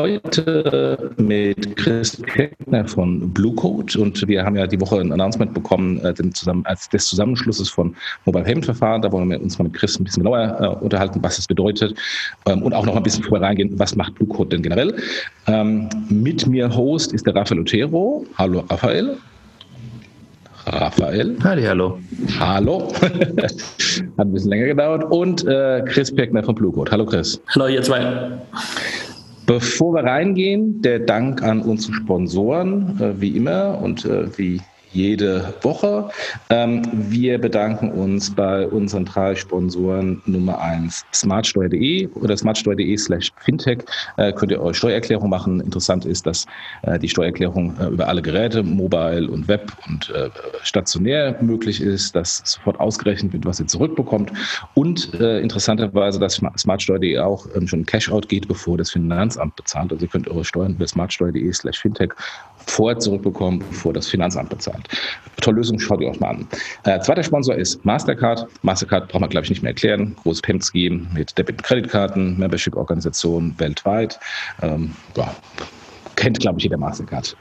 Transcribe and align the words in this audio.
Heute 0.00 1.12
mit 1.18 1.76
Chris 1.76 2.22
Keckner 2.22 2.88
von 2.88 3.30
Bluecode 3.34 3.96
und 3.96 4.26
wir 4.26 4.42
haben 4.42 4.56
ja 4.56 4.66
die 4.66 4.80
Woche 4.80 4.98
ein 4.98 5.12
Announcement 5.12 5.52
bekommen 5.52 6.02
äh, 6.02 6.14
zusammen, 6.32 6.64
als 6.64 6.88
des 6.88 7.04
Zusammenschlusses 7.04 7.68
von 7.68 7.94
Mobile 8.24 8.44
Payment 8.44 8.64
Verfahren. 8.64 9.02
Da 9.02 9.12
wollen 9.12 9.28
wir 9.28 9.38
uns 9.38 9.58
mal 9.58 9.64
mit 9.64 9.74
Chris 9.74 10.00
ein 10.00 10.04
bisschen 10.04 10.22
genauer 10.22 10.56
äh, 10.58 10.82
unterhalten, 10.82 11.22
was 11.22 11.36
das 11.36 11.46
bedeutet 11.46 11.98
ähm, 12.46 12.62
und 12.62 12.72
auch 12.72 12.86
noch 12.86 12.96
ein 12.96 13.02
bisschen 13.02 13.24
vorher 13.24 13.46
reingehen, 13.46 13.78
was 13.78 13.94
macht 13.94 14.14
Bluecode 14.14 14.54
denn 14.54 14.62
generell. 14.62 14.96
Ähm, 15.46 15.90
mit 16.08 16.46
mir 16.46 16.74
Host 16.74 17.12
ist 17.12 17.26
der 17.26 17.34
Rafael 17.34 17.60
Otero. 17.60 18.24
Hallo 18.38 18.64
Rafael. 18.70 19.18
Raphael. 20.64 21.36
Halli, 21.44 21.62
hallo. 21.64 21.98
Hallo. 22.38 22.90
Hat 23.02 23.52
ein 24.16 24.32
bisschen 24.32 24.48
länger 24.48 24.66
gedauert. 24.68 25.04
Und 25.10 25.46
äh, 25.46 25.82
Chris 25.86 26.10
Peckner 26.10 26.42
von 26.42 26.54
Bluecode. 26.54 26.90
Hallo 26.90 27.04
Chris. 27.04 27.38
Hallo 27.48 27.66
ihr 27.66 27.82
zwei. 27.82 28.40
Bevor 29.50 29.94
wir 29.94 30.04
reingehen, 30.04 30.80
der 30.80 31.00
Dank 31.00 31.42
an 31.42 31.60
unsere 31.62 31.92
Sponsoren, 31.94 33.00
äh, 33.00 33.20
wie 33.20 33.36
immer 33.36 33.80
und 33.82 34.04
äh, 34.04 34.38
wie 34.38 34.60
jede 34.92 35.54
Woche. 35.62 36.08
Ähm, 36.50 36.82
wir 36.92 37.38
bedanken 37.38 37.90
uns 37.92 38.34
bei 38.34 38.66
unseren 38.66 39.04
drei 39.04 39.34
Sponsoren 39.34 40.20
Nummer 40.26 40.60
eins 40.60 41.04
smartsteuer.de 41.14 42.08
oder 42.08 42.36
smartsteuer.de 42.36 42.96
slash 42.96 43.30
fintech 43.38 43.84
äh, 44.16 44.32
könnt 44.32 44.52
ihr 44.52 44.60
eure 44.60 44.74
Steuererklärung 44.74 45.30
machen. 45.30 45.60
Interessant 45.60 46.04
ist, 46.04 46.26
dass 46.26 46.46
äh, 46.82 46.98
die 46.98 47.08
Steuererklärung 47.08 47.76
äh, 47.78 47.86
über 47.86 48.08
alle 48.08 48.22
Geräte, 48.22 48.62
mobile 48.62 49.30
und 49.30 49.48
web 49.48 49.72
und 49.86 50.12
stationär 50.62 51.36
möglich 51.40 51.80
ist, 51.80 52.14
dass 52.14 52.42
sofort 52.44 52.78
ausgerechnet 52.80 53.32
wird, 53.32 53.44
was 53.44 53.60
ihr 53.60 53.66
zurückbekommt 53.66 54.32
und 54.74 55.14
interessanterweise, 55.14 56.18
dass 56.18 56.40
smartsteuer.de 56.58 57.18
auch 57.18 57.46
ähm, 57.54 57.66
schon 57.66 57.86
Cashout 57.86 58.22
geht, 58.22 58.48
bevor 58.48 58.78
das 58.78 58.90
Finanzamt 58.90 59.56
bezahlt. 59.56 59.92
Also 59.92 60.04
ihr 60.04 60.10
könnt 60.10 60.28
eure 60.28 60.44
Steuern 60.44 60.72
über 60.72 60.86
smartsteuer.de 60.86 61.52
slash 61.52 61.78
fintech 61.80 62.10
vorher 62.66 62.98
zurückbekommen, 62.98 63.60
bevor 63.70 63.92
das 63.92 64.08
Finanzamt 64.08 64.50
bezahlt. 64.50 64.88
Tolle 65.40 65.58
Lösung, 65.58 65.78
schaut 65.78 66.00
ihr 66.00 66.08
euch 66.08 66.20
mal 66.20 66.30
an. 66.30 66.48
Äh, 66.84 67.00
zweiter 67.00 67.22
Sponsor 67.22 67.54
ist 67.54 67.84
Mastercard. 67.84 68.46
Mastercard 68.62 69.08
braucht 69.08 69.20
man, 69.20 69.30
glaube 69.30 69.44
ich, 69.44 69.50
nicht 69.50 69.62
mehr 69.62 69.70
erklären. 69.70 70.14
Großes 70.22 70.42
Payment-Scheme 70.42 71.06
mit 71.14 71.36
Debit- 71.38 71.56
und 71.56 71.62
Kreditkarten, 71.62 72.38
Membership-Organisation 72.38 73.54
weltweit. 73.58 74.18
Ähm, 74.62 74.94
ja, 75.16 75.34
kennt, 76.16 76.38
glaube 76.40 76.58
ich, 76.58 76.64
jeder 76.64 76.76
Mastercard. 76.76 77.36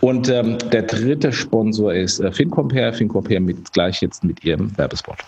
Und 0.00 0.28
ähm, 0.28 0.58
der 0.72 0.82
dritte 0.82 1.32
Sponsor 1.32 1.94
ist 1.94 2.20
äh, 2.20 2.32
FinCompare. 2.32 2.92
FinCompare 2.92 3.40
mit, 3.40 3.72
gleich 3.72 4.00
jetzt 4.02 4.24
mit 4.24 4.44
ihrem 4.44 4.76
Werbespot. 4.76 5.18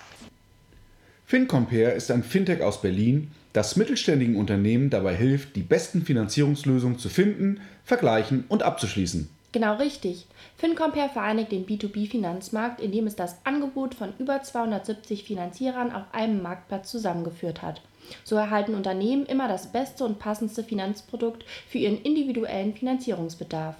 FinCompare 1.26 1.92
ist 1.92 2.10
ein 2.10 2.22
Fintech 2.22 2.62
aus 2.62 2.80
Berlin, 2.80 3.30
das 3.52 3.76
mittelständigen 3.76 4.36
Unternehmen 4.36 4.90
dabei 4.90 5.14
hilft, 5.14 5.56
die 5.56 5.62
besten 5.62 6.02
Finanzierungslösungen 6.02 6.98
zu 6.98 7.08
finden, 7.08 7.60
vergleichen 7.84 8.44
und 8.48 8.62
abzuschließen. 8.62 9.28
Genau 9.56 9.76
richtig. 9.76 10.26
FinCompare 10.58 11.08
vereinigt 11.08 11.50
den 11.50 11.64
B2B-Finanzmarkt, 11.64 12.78
indem 12.78 13.06
es 13.06 13.16
das 13.16 13.38
Angebot 13.44 13.94
von 13.94 14.12
über 14.18 14.42
270 14.42 15.24
Finanzierern 15.24 15.92
auf 15.92 16.02
einem 16.12 16.42
Marktplatz 16.42 16.90
zusammengeführt 16.90 17.62
hat. 17.62 17.80
So 18.22 18.36
erhalten 18.36 18.74
Unternehmen 18.74 19.24
immer 19.24 19.48
das 19.48 19.72
beste 19.72 20.04
und 20.04 20.18
passendste 20.18 20.62
Finanzprodukt 20.62 21.46
für 21.70 21.78
ihren 21.78 22.02
individuellen 22.02 22.74
Finanzierungsbedarf. 22.74 23.76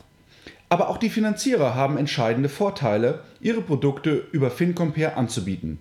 Aber 0.71 0.89
auch 0.89 0.97
die 0.97 1.11
Finanzierer 1.11 1.75
haben 1.75 1.99
entscheidende 1.99 2.49
Vorteile, 2.49 3.21
ihre 3.43 3.61
Produkte 3.61 4.29
über 4.33 4.51
FinCompare 4.51 5.19
anzubieten. 5.19 5.81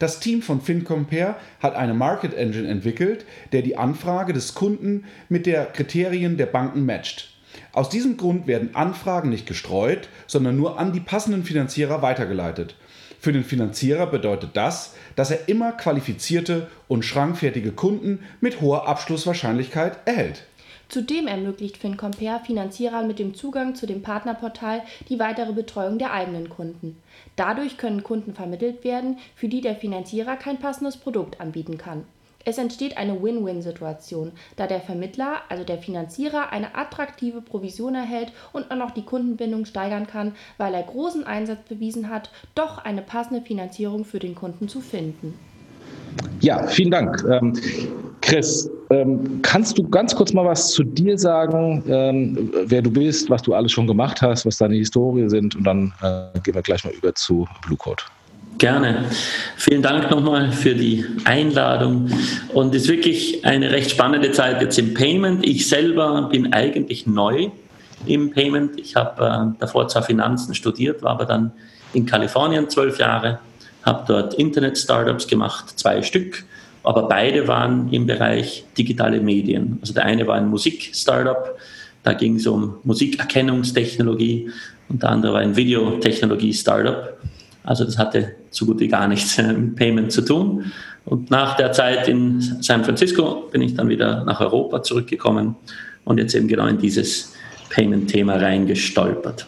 Das 0.00 0.18
Team 0.18 0.42
von 0.42 0.60
FinCompare 0.60 1.36
hat 1.60 1.76
eine 1.76 1.94
Market 1.94 2.34
Engine 2.34 2.66
entwickelt, 2.66 3.24
der 3.52 3.62
die 3.62 3.78
Anfrage 3.78 4.32
des 4.32 4.54
Kunden 4.54 5.04
mit 5.28 5.46
der 5.46 5.66
Kriterien 5.66 6.36
der 6.36 6.46
Banken 6.46 6.84
matcht. 6.84 7.35
Aus 7.72 7.88
diesem 7.88 8.16
Grund 8.16 8.46
werden 8.46 8.74
Anfragen 8.74 9.30
nicht 9.30 9.46
gestreut, 9.46 10.08
sondern 10.26 10.56
nur 10.56 10.78
an 10.78 10.92
die 10.92 11.00
passenden 11.00 11.44
Finanzierer 11.44 12.02
weitergeleitet. 12.02 12.74
Für 13.18 13.32
den 13.32 13.44
Finanzierer 13.44 14.06
bedeutet 14.06 14.50
das, 14.54 14.94
dass 15.16 15.30
er 15.30 15.48
immer 15.48 15.72
qualifizierte 15.72 16.68
und 16.88 17.04
schrankfertige 17.04 17.72
Kunden 17.72 18.20
mit 18.40 18.60
hoher 18.60 18.86
Abschlusswahrscheinlichkeit 18.86 19.98
erhält. 20.04 20.44
Zudem 20.88 21.26
ermöglicht 21.26 21.78
FinCompare 21.78 22.44
Finanzierern 22.44 23.08
mit 23.08 23.18
dem 23.18 23.34
Zugang 23.34 23.74
zu 23.74 23.86
dem 23.86 24.02
Partnerportal 24.02 24.82
die 25.08 25.18
weitere 25.18 25.52
Betreuung 25.52 25.98
der 25.98 26.12
eigenen 26.12 26.48
Kunden. 26.48 26.96
Dadurch 27.34 27.76
können 27.76 28.04
Kunden 28.04 28.34
vermittelt 28.34 28.84
werden, 28.84 29.18
für 29.34 29.48
die 29.48 29.60
der 29.60 29.74
Finanzierer 29.74 30.36
kein 30.36 30.60
passendes 30.60 30.96
Produkt 30.96 31.40
anbieten 31.40 31.76
kann. 31.76 32.04
Es 32.48 32.58
entsteht 32.58 32.96
eine 32.96 33.20
Win-Win-Situation, 33.20 34.30
da 34.54 34.68
der 34.68 34.80
Vermittler, 34.80 35.38
also 35.48 35.64
der 35.64 35.78
Finanzierer, 35.78 36.52
eine 36.52 36.76
attraktive 36.76 37.40
Provision 37.40 37.96
erhält 37.96 38.30
und 38.52 38.70
auch 38.70 38.76
noch 38.76 38.92
die 38.92 39.04
Kundenbindung 39.04 39.64
steigern 39.64 40.06
kann, 40.06 40.32
weil 40.56 40.72
er 40.72 40.84
großen 40.84 41.24
Einsatz 41.24 41.58
bewiesen 41.68 42.08
hat, 42.08 42.30
doch 42.54 42.78
eine 42.78 43.02
passende 43.02 43.42
Finanzierung 43.42 44.04
für 44.04 44.20
den 44.20 44.36
Kunden 44.36 44.68
zu 44.68 44.80
finden. 44.80 45.34
Ja, 46.40 46.64
vielen 46.68 46.92
Dank. 46.92 47.24
Ähm, 47.28 47.52
Chris, 48.20 48.70
ähm, 48.90 49.40
kannst 49.42 49.76
du 49.76 49.88
ganz 49.88 50.14
kurz 50.14 50.32
mal 50.32 50.44
was 50.44 50.70
zu 50.70 50.84
dir 50.84 51.18
sagen, 51.18 51.82
ähm, 51.88 52.52
wer 52.64 52.80
du 52.80 52.92
bist, 52.92 53.28
was 53.28 53.42
du 53.42 53.54
alles 53.54 53.72
schon 53.72 53.88
gemacht 53.88 54.22
hast, 54.22 54.46
was 54.46 54.58
deine 54.58 54.76
Historie 54.76 55.28
sind 55.28 55.56
und 55.56 55.64
dann 55.64 55.92
äh, 56.00 56.38
gehen 56.44 56.54
wir 56.54 56.62
gleich 56.62 56.84
mal 56.84 56.94
über 56.94 57.12
zu 57.12 57.48
Blue 57.66 57.76
Code. 57.76 58.04
Gerne. 58.58 59.04
Vielen 59.56 59.82
Dank 59.82 60.10
nochmal 60.10 60.50
für 60.50 60.74
die 60.74 61.04
Einladung. 61.24 62.08
Und 62.54 62.74
es 62.74 62.82
ist 62.82 62.88
wirklich 62.88 63.44
eine 63.44 63.70
recht 63.70 63.90
spannende 63.90 64.32
Zeit 64.32 64.62
jetzt 64.62 64.78
im 64.78 64.94
Payment. 64.94 65.44
Ich 65.44 65.68
selber 65.68 66.28
bin 66.30 66.52
eigentlich 66.54 67.06
neu 67.06 67.50
im 68.06 68.30
Payment. 68.30 68.78
Ich 68.80 68.96
habe 68.96 69.54
äh, 69.54 69.58
davor 69.60 69.88
zwar 69.88 70.02
Finanzen 70.02 70.54
studiert, 70.54 71.02
war 71.02 71.12
aber 71.12 71.26
dann 71.26 71.52
in 71.92 72.06
Kalifornien 72.06 72.68
zwölf 72.70 72.98
Jahre, 72.98 73.40
habe 73.82 74.04
dort 74.06 74.34
Internet-Startups 74.34 75.26
gemacht, 75.26 75.78
zwei 75.78 76.02
Stück, 76.02 76.44
aber 76.82 77.08
beide 77.08 77.48
waren 77.48 77.92
im 77.92 78.06
Bereich 78.06 78.64
digitale 78.76 79.20
Medien. 79.20 79.78
Also 79.80 79.92
der 79.94 80.04
eine 80.04 80.26
war 80.26 80.36
ein 80.36 80.48
Musik-Startup, 80.48 81.56
da 82.02 82.12
ging 82.12 82.36
es 82.36 82.46
um 82.46 82.76
Musikerkennungstechnologie 82.84 84.50
und 84.88 85.02
der 85.02 85.10
andere 85.10 85.34
war 85.34 85.40
ein 85.40 85.56
Videotechnologie-Startup. 85.56 87.16
Also 87.66 87.84
das 87.84 87.98
hatte 87.98 88.36
so 88.50 88.64
gut 88.64 88.80
wie 88.80 88.88
gar 88.88 89.08
nichts 89.08 89.36
mit 89.38 89.76
Payment 89.76 90.12
zu 90.12 90.22
tun. 90.22 90.72
Und 91.04 91.30
nach 91.30 91.56
der 91.56 91.72
Zeit 91.72 92.08
in 92.08 92.40
San 92.62 92.84
Francisco 92.84 93.48
bin 93.52 93.60
ich 93.60 93.74
dann 93.74 93.88
wieder 93.88 94.24
nach 94.24 94.40
Europa 94.40 94.82
zurückgekommen 94.82 95.56
und 96.04 96.18
jetzt 96.18 96.34
eben 96.34 96.48
genau 96.48 96.66
in 96.66 96.78
dieses 96.78 97.32
Payment-Thema 97.70 98.36
reingestolpert. 98.36 99.46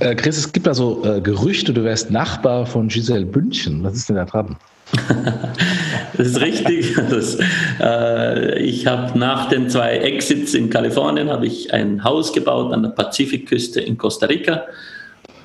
Äh, 0.00 0.14
Chris, 0.14 0.38
es 0.38 0.52
gibt 0.52 0.66
da 0.66 0.74
so 0.74 1.02
äh, 1.04 1.20
Gerüchte, 1.20 1.72
du 1.72 1.84
wärst 1.84 2.10
Nachbar 2.10 2.66
von 2.66 2.88
Giselle 2.88 3.26
Bündchen. 3.26 3.82
Was 3.82 3.94
ist 3.94 4.08
denn 4.08 4.16
da 4.16 4.24
dran? 4.24 4.56
das 6.16 6.28
ist 6.28 6.40
richtig. 6.40 6.94
Das, 7.10 7.38
äh, 7.80 8.58
ich 8.58 8.86
habe 8.86 9.18
nach 9.18 9.48
den 9.48 9.70
zwei 9.70 9.96
Exits 9.98 10.54
in 10.54 10.68
Kalifornien 10.68 11.30
habe 11.30 11.46
ich 11.46 11.72
ein 11.72 12.04
Haus 12.04 12.32
gebaut 12.32 12.72
an 12.72 12.82
der 12.82 12.90
Pazifikküste 12.90 13.80
in 13.80 13.96
Costa 13.96 14.26
Rica 14.26 14.62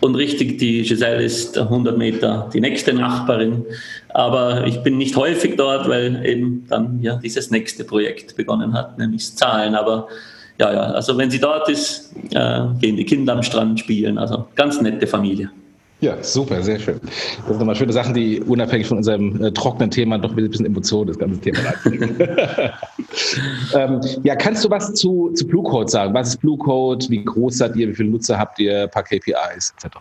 und 0.01 0.15
richtig, 0.15 0.57
die 0.59 0.83
Giselle 0.83 1.23
ist 1.23 1.57
100 1.57 1.97
Meter 1.97 2.49
die 2.53 2.61
nächste 2.61 2.93
Nachbarin. 2.93 3.65
Aber 4.09 4.65
ich 4.65 4.81
bin 4.81 4.97
nicht 4.97 5.15
häufig 5.15 5.55
dort, 5.57 5.89
weil 5.89 6.25
eben 6.25 6.65
dann 6.69 7.01
ja 7.01 7.15
dieses 7.15 7.51
nächste 7.51 7.83
Projekt 7.83 8.35
begonnen 8.35 8.73
hat, 8.73 8.97
nämlich 8.97 9.35
Zahlen. 9.35 9.75
Aber 9.75 10.07
ja, 10.59 10.73
ja, 10.73 10.81
also 10.91 11.17
wenn 11.17 11.29
sie 11.29 11.39
dort 11.39 11.69
ist, 11.69 12.13
äh, 12.31 12.61
gehen 12.79 12.95
die 12.95 13.05
Kinder 13.05 13.33
am 13.33 13.43
Strand 13.43 13.79
spielen. 13.79 14.17
Also 14.17 14.47
ganz 14.55 14.81
nette 14.81 15.07
Familie. 15.07 15.51
Ja, 16.01 16.23
super, 16.23 16.63
sehr 16.63 16.79
schön. 16.79 16.97
Das 17.01 17.47
sind 17.47 17.59
nochmal 17.59 17.75
schöne 17.75 17.91
Sachen, 17.91 18.13
die 18.13 18.39
unabhängig 18.39 18.87
von 18.87 18.97
unserem 18.97 19.43
äh, 19.43 19.51
trockenen 19.51 19.91
Thema 19.91 20.17
doch 20.17 20.29
ein 20.29 20.49
bisschen 20.49 20.65
Emotionen 20.65 21.07
das 21.07 21.19
ganze 21.19 21.41
Thema 21.41 21.59
ähm, 23.73 23.99
Ja, 24.23 24.35
kannst 24.37 24.63
du 24.63 24.69
was 24.69 24.93
zu, 24.93 25.31
zu 25.33 25.45
Blue 25.45 25.63
Code 25.63 25.91
sagen? 25.91 26.13
Was 26.13 26.29
ist 26.29 26.37
Blue 26.37 26.57
Code? 26.57 27.05
Wie 27.09 27.23
groß 27.23 27.57
seid 27.57 27.75
ihr? 27.75 27.89
Wie 27.89 27.95
viele 27.95 28.09
Nutzer 28.09 28.39
habt 28.39 28.59
ihr? 28.59 28.83
Ein 28.83 28.89
paar 28.89 29.03
KPIs 29.03 29.73
etc. 29.77 29.97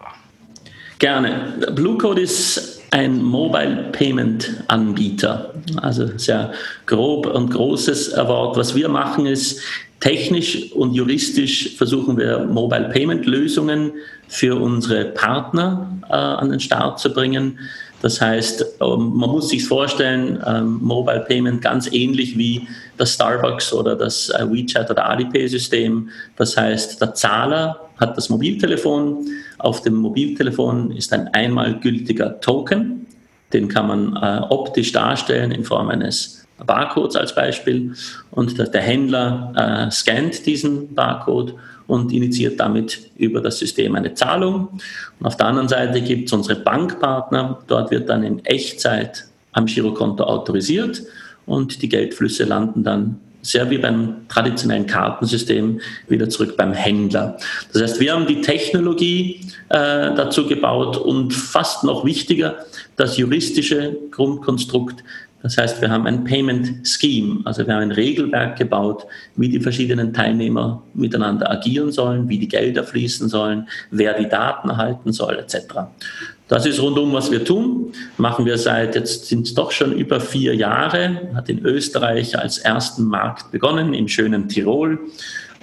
Gerne. 1.00 1.54
Blue 1.74 1.98
Code 1.98 2.20
ist 2.20 2.80
ein 2.92 3.20
Mobile 3.22 3.88
Payment 3.92 4.64
Anbieter. 4.68 5.52
Also 5.82 6.16
sehr 6.16 6.52
grob 6.86 7.26
und 7.26 7.50
großes 7.50 8.16
Wort. 8.16 8.56
Was 8.56 8.74
wir 8.74 8.88
machen 8.88 9.26
ist, 9.26 9.62
technisch 10.00 10.72
und 10.72 10.94
juristisch 10.94 11.76
versuchen 11.76 12.16
wir 12.16 12.40
Mobile 12.44 12.88
Payment 12.92 13.26
Lösungen 13.26 13.92
für 14.28 14.56
unsere 14.56 15.06
Partner 15.06 15.98
äh, 16.08 16.12
an 16.12 16.50
den 16.50 16.60
Start 16.60 17.00
zu 17.00 17.12
bringen. 17.12 17.58
Das 18.00 18.20
heißt, 18.20 18.64
ähm, 18.80 19.12
man 19.14 19.30
muss 19.30 19.48
sich 19.48 19.64
vorstellen, 19.64 20.42
ähm, 20.46 20.78
Mobile 20.80 21.24
Payment 21.26 21.60
ganz 21.60 21.90
ähnlich 21.92 22.38
wie 22.38 22.68
das 22.96 23.14
Starbucks 23.14 23.72
oder 23.72 23.96
das 23.96 24.30
äh, 24.30 24.46
WeChat 24.48 24.90
oder 24.90 25.08
Alipay-System. 25.08 26.08
Das 26.36 26.56
heißt, 26.56 27.00
der 27.00 27.14
Zahler 27.14 27.88
hat 27.98 28.16
das 28.16 28.28
Mobiltelefon. 28.28 29.26
Auf 29.58 29.82
dem 29.82 29.96
Mobiltelefon 29.96 30.92
ist 30.92 31.12
ein 31.12 31.28
einmal 31.34 31.80
gültiger 31.80 32.40
Token. 32.40 33.06
Den 33.52 33.68
kann 33.68 33.88
man 33.88 34.16
äh, 34.16 34.42
optisch 34.48 34.92
darstellen 34.92 35.50
in 35.50 35.64
Form 35.64 35.88
eines 35.88 36.37
Barcodes 36.66 37.16
als 37.16 37.34
Beispiel. 37.34 37.94
Und 38.30 38.58
der, 38.58 38.80
Händler 38.80 39.52
äh, 39.88 39.90
scannt 39.90 40.46
diesen 40.46 40.94
Barcode 40.94 41.54
und 41.86 42.12
initiiert 42.12 42.60
damit 42.60 43.10
über 43.16 43.40
das 43.40 43.58
System 43.58 43.94
eine 43.94 44.14
Zahlung. 44.14 44.80
Und 45.18 45.26
auf 45.26 45.36
der 45.36 45.46
anderen 45.46 45.68
Seite 45.68 46.00
gibt 46.00 46.28
es 46.28 46.32
unsere 46.32 46.60
Bankpartner. 46.60 47.58
Dort 47.66 47.90
wird 47.90 48.08
dann 48.08 48.22
in 48.22 48.44
Echtzeit 48.44 49.26
am 49.52 49.66
Girokonto 49.66 50.24
autorisiert 50.24 51.02
und 51.46 51.82
die 51.82 51.88
Geldflüsse 51.88 52.44
landen 52.44 52.84
dann 52.84 53.20
sehr 53.40 53.70
wie 53.70 53.78
beim 53.78 54.28
traditionellen 54.28 54.86
Kartensystem 54.86 55.80
wieder 56.08 56.28
zurück 56.28 56.56
beim 56.56 56.72
Händler. 56.72 57.38
Das 57.72 57.82
heißt, 57.82 58.00
wir 58.00 58.12
haben 58.12 58.26
die 58.26 58.40
Technologie 58.40 59.40
äh, 59.68 60.14
dazu 60.14 60.46
gebaut 60.46 60.96
und 60.96 61.32
fast 61.32 61.84
noch 61.84 62.04
wichtiger, 62.04 62.56
das 62.96 63.16
juristische 63.16 63.96
Grundkonstrukt 64.10 65.02
das 65.42 65.56
heißt, 65.56 65.80
wir 65.80 65.90
haben 65.90 66.06
ein 66.06 66.24
Payment 66.24 66.86
Scheme, 66.86 67.40
also 67.44 67.64
wir 67.64 67.74
haben 67.74 67.82
ein 67.82 67.92
Regelwerk 67.92 68.56
gebaut, 68.58 69.06
wie 69.36 69.48
die 69.48 69.60
verschiedenen 69.60 70.12
Teilnehmer 70.12 70.82
miteinander 70.94 71.50
agieren 71.50 71.92
sollen, 71.92 72.28
wie 72.28 72.38
die 72.38 72.48
Gelder 72.48 72.82
fließen 72.82 73.28
sollen, 73.28 73.68
wer 73.90 74.14
die 74.14 74.28
Daten 74.28 74.68
erhalten 74.68 75.12
soll, 75.12 75.38
etc. 75.38 75.74
Das 76.48 76.66
ist 76.66 76.80
rundum, 76.80 77.12
was 77.12 77.30
wir 77.30 77.44
tun. 77.44 77.92
Machen 78.16 78.46
wir 78.46 78.58
seit, 78.58 78.94
jetzt 78.94 79.26
sind 79.26 79.46
es 79.46 79.54
doch 79.54 79.70
schon 79.70 79.92
über 79.92 80.18
vier 80.18 80.56
Jahre, 80.56 81.30
hat 81.34 81.48
in 81.48 81.64
Österreich 81.64 82.36
als 82.36 82.58
ersten 82.58 83.04
Markt 83.04 83.52
begonnen, 83.52 83.94
im 83.94 84.08
schönen 84.08 84.48
Tirol 84.48 84.98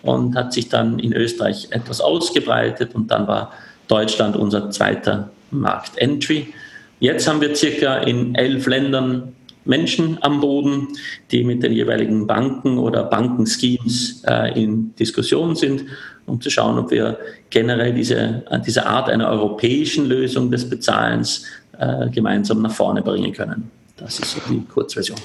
und 0.03 0.35
hat 0.35 0.53
sich 0.53 0.69
dann 0.69 0.99
in 0.99 1.11
Österreich 1.11 1.67
etwas 1.71 1.99
ausgebreitet 1.99 2.95
und 2.95 3.11
dann 3.11 3.27
war 3.27 3.51
Deutschland 3.87 4.37
unser 4.37 4.69
zweiter 4.69 5.31
Markt-Entry. 5.51 6.53
Jetzt 6.99 7.27
haben 7.27 7.41
wir 7.41 7.55
circa 7.55 7.97
in 7.97 8.35
elf 8.35 8.67
Ländern 8.67 9.33
Menschen 9.65 10.17
am 10.21 10.39
Boden, 10.39 10.87
die 11.31 11.43
mit 11.43 11.63
den 11.63 11.73
jeweiligen 11.73 12.27
Banken 12.27 12.77
oder 12.77 13.03
Bankenschemes 13.03 14.23
äh, 14.27 14.61
in 14.61 14.95
Diskussion 14.95 15.55
sind, 15.55 15.85
um 16.25 16.39
zu 16.39 16.49
schauen, 16.49 16.77
ob 16.77 16.91
wir 16.91 17.17
generell 17.49 17.93
diese, 17.93 18.43
diese 18.65 18.85
Art 18.85 19.09
einer 19.09 19.29
europäischen 19.29 20.07
Lösung 20.07 20.51
des 20.51 20.69
Bezahlens 20.69 21.45
äh, 21.77 22.09
gemeinsam 22.09 22.61
nach 22.61 22.71
vorne 22.71 23.01
bringen 23.01 23.33
können. 23.33 23.69
Das 23.97 24.19
ist 24.19 24.31
so 24.31 24.41
die 24.49 24.61
Kurzversion. 24.65 25.17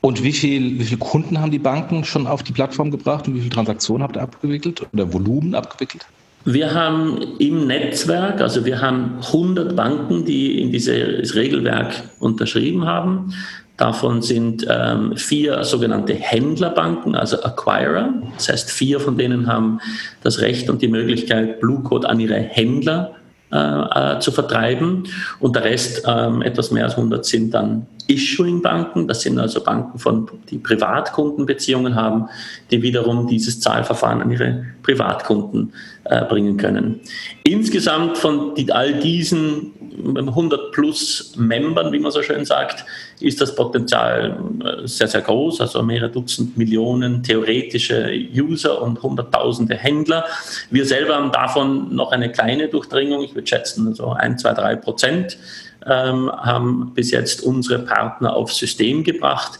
Und 0.00 0.22
wie, 0.24 0.32
viel, 0.32 0.80
wie 0.80 0.84
viele 0.84 0.98
Kunden 0.98 1.40
haben 1.40 1.52
die 1.52 1.60
Banken 1.60 2.04
schon 2.04 2.26
auf 2.26 2.42
die 2.42 2.52
Plattform 2.52 2.90
gebracht 2.90 3.28
und 3.28 3.36
wie 3.36 3.40
viele 3.40 3.52
Transaktionen 3.52 4.02
habt 4.02 4.16
ihr 4.16 4.22
abgewickelt 4.22 4.82
oder 4.92 5.12
Volumen 5.12 5.54
abgewickelt? 5.54 6.04
Wir 6.44 6.74
haben 6.74 7.36
im 7.38 7.68
Netzwerk, 7.68 8.40
also 8.40 8.64
wir 8.64 8.80
haben 8.80 9.18
100 9.26 9.76
Banken, 9.76 10.24
die 10.24 10.60
in 10.60 10.72
dieses 10.72 11.36
Regelwerk 11.36 12.02
unterschrieben 12.18 12.84
haben. 12.84 13.32
Davon 13.76 14.22
sind 14.22 14.66
ähm, 14.68 15.16
vier 15.16 15.64
sogenannte 15.64 16.14
Händlerbanken, 16.14 17.14
also 17.14 17.42
Acquirer. 17.42 18.12
Das 18.36 18.48
heißt, 18.48 18.70
vier 18.70 19.00
von 19.00 19.16
denen 19.16 19.46
haben 19.46 19.80
das 20.22 20.40
Recht 20.40 20.68
und 20.68 20.82
die 20.82 20.88
Möglichkeit, 20.88 21.60
Blue 21.60 21.82
Code 21.82 22.08
an 22.08 22.20
ihre 22.20 22.36
Händler 22.38 23.14
äh, 23.52 23.56
äh, 23.56 24.18
zu 24.18 24.30
vertreiben. 24.32 25.04
Und 25.38 25.56
der 25.56 25.64
Rest, 25.64 26.04
ähm, 26.06 26.42
etwas 26.42 26.70
mehr 26.70 26.84
als 26.84 26.96
100, 26.96 27.24
sind 27.24 27.52
dann 27.52 27.86
Issuing-Banken. 28.06 29.08
Das 29.08 29.20
sind 29.20 29.38
also 29.38 29.62
Banken, 29.62 29.98
von, 29.98 30.26
die 30.48 30.58
Privatkundenbeziehungen 30.58 31.94
haben, 31.94 32.28
die 32.70 32.82
wiederum 32.82 33.26
dieses 33.26 33.60
Zahlverfahren 33.60 34.22
an 34.22 34.30
ihre 34.30 34.64
Privatkunden 34.82 35.70
äh, 35.70 35.91
bringen 36.04 36.56
können. 36.56 37.00
Insgesamt 37.44 38.18
von 38.18 38.54
all 38.70 38.94
diesen 38.94 39.72
100 40.16 40.72
plus 40.72 41.34
Membern, 41.36 41.92
wie 41.92 41.98
man 41.98 42.10
so 42.10 42.22
schön 42.22 42.44
sagt, 42.44 42.84
ist 43.20 43.40
das 43.40 43.54
Potenzial 43.54 44.36
äh, 44.64 44.86
sehr, 44.86 45.08
sehr 45.08 45.20
groß, 45.20 45.60
also 45.60 45.82
mehrere 45.82 46.10
Dutzend 46.10 46.56
Millionen 46.56 47.22
theoretische 47.22 48.10
User 48.34 48.82
und 48.82 49.02
Hunderttausende 49.02 49.76
Händler. 49.76 50.24
Wir 50.70 50.86
selber 50.86 51.16
haben 51.16 51.30
davon 51.32 51.94
noch 51.94 52.12
eine 52.12 52.32
kleine 52.32 52.68
Durchdringung, 52.68 53.22
ich 53.22 53.34
würde 53.34 53.46
schätzen, 53.46 53.94
so 53.94 54.12
ein, 54.12 54.38
zwei, 54.38 54.54
drei 54.54 54.76
Prozent 54.76 55.38
ähm, 55.86 56.30
haben 56.30 56.92
bis 56.94 57.10
jetzt 57.10 57.42
unsere 57.42 57.80
Partner 57.80 58.34
aufs 58.34 58.56
System 58.56 59.04
gebracht. 59.04 59.58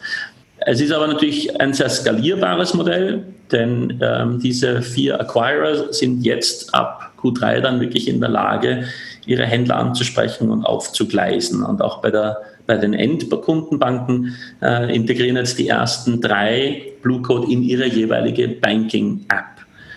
Es 0.66 0.80
ist 0.80 0.92
aber 0.92 1.06
natürlich 1.06 1.60
ein 1.60 1.72
sehr 1.72 1.88
skalierbares 1.88 2.74
Modell, 2.74 3.24
denn 3.50 3.98
ähm, 4.02 4.38
diese 4.40 4.82
vier 4.82 5.20
Acquirer 5.20 5.92
sind 5.92 6.24
jetzt 6.24 6.74
ab 6.74 7.12
Q3 7.20 7.60
dann 7.60 7.80
wirklich 7.80 8.08
in 8.08 8.20
der 8.20 8.30
Lage, 8.30 8.84
ihre 9.26 9.46
Händler 9.46 9.76
anzusprechen 9.76 10.50
und 10.50 10.64
aufzugleisen. 10.64 11.62
Und 11.62 11.80
auch 11.80 12.00
bei, 12.02 12.10
der, 12.10 12.38
bei 12.66 12.76
den 12.76 12.94
Endkundenbanken 12.94 14.34
äh, 14.60 14.94
integrieren 14.94 15.36
jetzt 15.36 15.58
die 15.58 15.68
ersten 15.68 16.20
drei 16.20 16.82
Blue 17.02 17.22
Code 17.22 17.50
in 17.50 17.62
ihre 17.62 17.86
jeweilige 17.86 18.48
Banking-App. 18.48 19.44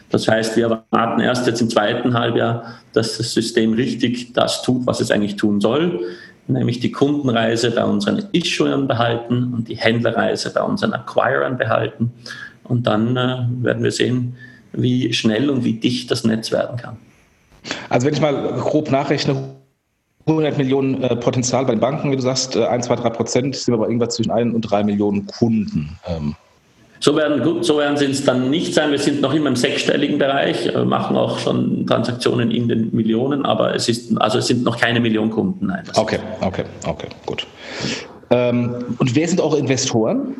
Das 0.10 0.28
heißt, 0.28 0.56
wir 0.56 0.66
erwarten 0.92 1.22
erst 1.22 1.48
jetzt 1.48 1.62
im 1.62 1.70
zweiten 1.70 2.14
Halbjahr, 2.14 2.76
dass 2.94 3.18
das 3.18 3.34
System 3.34 3.74
richtig 3.74 4.34
das 4.34 4.62
tut, 4.62 4.86
was 4.86 5.02
es 5.02 5.12
eigentlich 5.12 5.36
tun 5.36 5.60
soll, 5.60 6.00
nämlich 6.47 6.80
die 6.80 6.92
Kundenreise 6.92 7.71
bei 7.71 7.83
unseren 7.83 8.25
Issuern 8.31 8.88
behalten 8.88 9.53
und 9.53 9.68
die 9.68 9.77
Händlerreise 9.77 10.53
bei 10.53 10.62
unseren 10.62 10.94
Acquirern 10.94 11.57
behalten. 11.57 12.12
Und 12.63 12.88
dann 12.88 13.15
äh, 13.15 13.45
werden 13.63 13.83
wir 13.83 13.92
sehen, 13.92 14.36
wie 14.74 15.13
schnell 15.13 15.50
und 15.50 15.63
wie 15.63 15.74
dicht 15.74 16.12
das 16.12 16.24
Netz 16.24 16.51
werden 16.51 16.77
kann. 16.77 16.97
Also 17.89 18.07
wenn 18.07 18.13
ich 18.13 18.21
mal 18.21 18.53
grob 18.59 18.92
nachrechne, 18.92 19.56
100 20.27 20.57
Millionen 20.57 21.03
äh, 21.03 21.15
Potenzial 21.15 21.65
bei 21.65 21.74
den 21.74 21.80
Banken, 21.80 22.12
wie 22.12 22.15
du 22.15 22.21
sagst, 22.21 22.56
äh, 22.56 22.65
1, 22.65 22.88
2, 22.88 22.95
3 22.95 23.09
Prozent, 23.12 23.56
sind 23.56 23.74
wir 23.74 23.75
aber 23.75 23.88
irgendwas 23.88 24.15
zwischen 24.15 24.31
1 24.31 24.53
und 24.53 24.62
3 24.62 24.83
Millionen 24.83 25.25
Kunden. 25.27 25.97
Ähm. 26.07 26.36
So 27.00 27.15
werden, 27.15 27.44
gut, 27.44 27.65
so 27.65 27.77
werden 27.77 27.97
sie 27.97 28.06
es 28.06 28.24
dann 28.24 28.50
nicht 28.50 28.74
sein. 28.74 28.92
Wir 28.92 29.00
sind 29.00 29.21
noch 29.21 29.33
immer 29.33 29.50
im 29.50 29.56
sechsstelligen 29.56 30.18
Bereich, 30.18 30.68
äh, 30.68 30.86
machen 30.86 31.18
auch 31.18 31.39
schon 31.39 31.86
Transaktionen 31.86 32.51
in 32.51 32.68
den 32.68 32.95
Millionen, 32.95 33.45
aber 33.45 33.75
es 33.75 33.89
ist, 33.89 34.19
also 34.19 34.39
es 34.39 34.47
sind 34.47 34.63
noch 34.63 34.80
keine 34.80 35.00
Millionen 35.00 35.31
Kunden. 35.31 35.68
Nein, 35.68 35.83
okay, 35.95 36.19
okay, 36.42 36.63
okay, 36.86 37.07
gut. 37.25 37.45
Ähm, 38.30 38.75
und 38.97 39.16
wer 39.16 39.28
sind 39.28 39.40
eure 39.40 39.59
Investoren? 39.59 40.35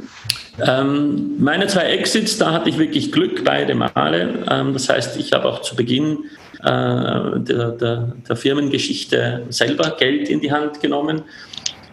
Ähm, 0.65 1.35
meine 1.38 1.67
zwei 1.67 1.83
Exits, 1.83 2.38
da 2.38 2.51
hatte 2.51 2.69
ich 2.69 2.77
wirklich 2.77 3.12
Glück 3.12 3.43
beide 3.43 3.75
Male. 3.75 4.45
Ähm, 4.50 4.74
das 4.74 4.89
heißt, 4.89 5.17
ich 5.17 5.33
habe 5.33 5.45
auch 5.45 5.62
zu 5.62 5.75
Beginn 5.75 6.19
äh, 6.63 6.63
der, 6.63 7.71
der, 7.71 8.13
der, 8.27 8.35
Firmengeschichte 8.35 9.43
selber 9.50 9.95
Geld 10.00 10.29
in 10.29 10.39
die 10.39 10.51
Hand 10.51 10.81
genommen. 10.81 11.24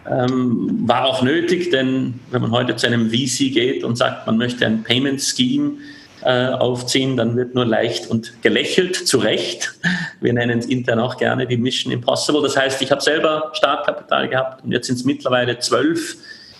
Ähm, 0.09 0.81
war 0.85 1.05
auch 1.05 1.21
nötig, 1.21 1.69
denn 1.69 2.19
wenn 2.31 2.41
man 2.41 2.51
heute 2.51 2.75
zu 2.75 2.87
einem 2.87 3.09
VC 3.09 3.53
geht 3.53 3.83
und 3.83 3.97
sagt, 3.97 4.27
man 4.27 4.37
möchte 4.37 4.65
ein 4.65 4.83
Payment 4.83 5.21
Scheme 5.21 5.77
äh, 6.23 6.47
aufziehen, 6.49 7.15
dann 7.15 7.35
wird 7.35 7.55
nur 7.55 7.65
leicht 7.65 8.09
und 8.09 8.41
gelächelt, 8.41 8.95
zu 8.95 9.17
Recht. 9.17 9.73
Wir 10.21 10.33
nennen 10.33 10.59
es 10.59 10.65
intern 10.65 10.99
auch 10.99 11.17
gerne 11.17 11.47
die 11.47 11.57
Mission 11.57 11.91
Impossible. 11.93 12.41
Das 12.41 12.57
heißt, 12.57 12.81
ich 12.81 12.91
habe 12.91 13.01
selber 13.01 13.51
Startkapital 13.53 14.27
gehabt 14.27 14.63
und 14.63 14.71
jetzt 14.71 14.87
sind 14.87 14.95
es 14.95 15.05
mittlerweile 15.05 15.59
zwölf 15.59 16.17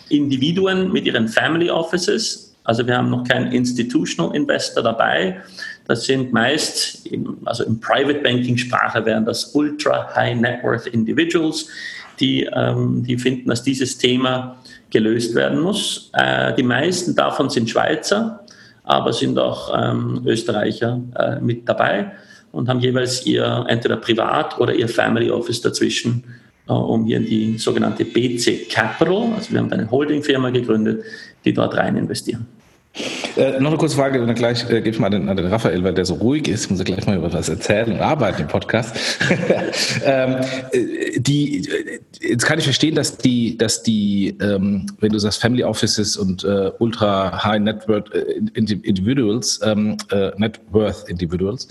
Individuen 0.10 0.92
mit 0.92 1.06
ihren 1.06 1.28
Family 1.28 1.70
Offices. 1.70 2.56
Also 2.64 2.86
wir 2.88 2.98
haben 2.98 3.10
noch 3.10 3.28
keinen 3.28 3.52
Institutional 3.52 4.36
Investor 4.36 4.84
dabei. 4.84 5.42
Das 5.88 6.06
sind 6.06 6.32
meist, 6.32 7.06
im, 7.08 7.38
also 7.46 7.66
im 7.66 7.80
Private 7.80 8.20
Banking 8.20 8.58
Sprache 8.58 9.06
wären 9.06 9.26
das 9.26 9.54
Ultra 9.54 10.14
High 10.16 10.40
Net 10.40 10.64
Worth 10.64 10.88
Individuals, 10.88 11.68
die, 12.24 12.50
ähm, 12.54 13.04
die 13.04 13.18
finden, 13.18 13.50
dass 13.50 13.64
dieses 13.64 13.98
Thema 13.98 14.56
gelöst 14.90 15.36
werden 15.36 15.60
muss. 15.60 16.10
Äh, 16.14 16.54
die 16.56 16.64
meisten 16.64 17.16
davon 17.16 17.50
sind 17.50 17.70
Schweizer, 17.70 18.46
aber 18.84 19.12
sind 19.12 19.38
auch 19.38 19.72
ähm, 19.76 20.22
Österreicher 20.26 21.02
äh, 21.20 21.40
mit 21.42 21.68
dabei 21.68 22.12
und 22.52 22.70
haben 22.70 22.80
jeweils 22.80 23.26
ihr 23.26 23.66
entweder 23.68 23.98
Privat- 23.98 24.58
oder 24.60 24.74
ihr 24.74 24.88
Family 24.88 25.30
Office 25.30 25.62
dazwischen, 25.62 26.24
äh, 26.70 26.72
um 26.72 27.06
hier 27.06 27.18
in 27.18 27.26
die 27.26 27.58
sogenannte 27.58 28.06
BC 28.06 28.70
Capital, 28.70 29.34
also 29.36 29.52
wir 29.52 29.60
haben 29.60 29.72
eine 29.72 29.90
Holdingfirma 29.92 30.50
gegründet, 30.52 31.04
die 31.44 31.54
dort 31.54 31.76
rein 31.76 31.98
investieren. 31.98 32.46
Äh, 33.36 33.60
noch 33.60 33.72
eine 33.72 33.78
kurze 33.78 33.96
Frage, 33.96 34.24
dann 34.24 34.36
gleich 34.36 34.70
äh, 34.70 34.82
gebe 34.82 34.90
ich 34.90 35.00
mal 35.00 35.08
an 35.08 35.14
den, 35.14 35.30
an 35.30 35.36
den 35.36 35.48
Raphael, 35.48 35.84
weil 35.84 35.96
der 35.96 36.06
so 36.06 36.14
ruhig 36.14 36.48
ist, 36.48 36.70
muss 36.70 36.80
er 36.80 36.86
gleich 36.86 37.08
mal 37.08 37.18
über 37.18 37.34
was 37.34 37.50
erzählen 37.50 37.94
und 37.94 38.00
arbeiten 38.00 38.44
im 38.44 38.48
Podcast. 38.48 38.96
ähm, 40.06 40.36
äh, 40.72 41.20
die, 41.20 41.68
äh, 41.68 42.00
jetzt 42.22 42.46
kann 42.46 42.60
ich 42.60 42.66
verstehen, 42.66 42.94
dass 42.94 43.18
die, 43.18 43.58
dass 43.58 43.82
die, 43.82 44.38
ähm, 44.40 44.86
wenn 45.00 45.12
du 45.12 45.18
sagst 45.18 45.42
Family 45.42 45.64
Offices 45.64 46.18
und 46.18 46.44
äh, 46.44 46.72
ultra 46.78 47.44
high 47.44 47.60
net 47.60 47.88
worth 47.88 48.14
äh, 48.14 48.40
individuals, 48.54 49.60
ähm, 49.64 49.98
net 50.38 50.62
worth 50.72 51.10
individuals, 51.10 51.68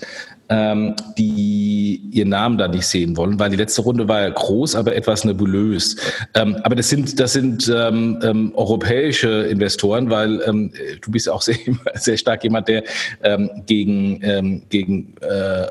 ähm, 0.52 0.94
die 1.16 2.00
ihren 2.12 2.28
Namen 2.28 2.58
da 2.58 2.68
nicht 2.68 2.86
sehen 2.86 3.16
wollen, 3.16 3.38
weil 3.38 3.50
die 3.50 3.56
letzte 3.56 3.82
Runde 3.82 4.06
war 4.06 4.20
ja 4.20 4.28
groß, 4.28 4.76
aber 4.76 4.94
etwas 4.94 5.24
nebulös. 5.24 5.96
Ähm, 6.34 6.56
aber 6.62 6.74
das 6.74 6.88
sind, 6.88 7.18
das 7.18 7.32
sind 7.32 7.72
ähm, 7.74 8.18
ähm 8.22 8.52
europäische 8.54 9.28
Investoren, 9.44 10.10
weil 10.10 10.42
ähm, 10.46 10.72
du 11.00 11.10
bist 11.10 11.28
auch 11.28 11.42
sehr, 11.42 11.56
sehr 11.94 12.16
stark 12.16 12.44
jemand, 12.44 12.68
der 12.68 12.84
ähm, 13.22 13.50
gegen, 13.66 14.62
gegen 14.68 15.14
äh, 15.20 15.66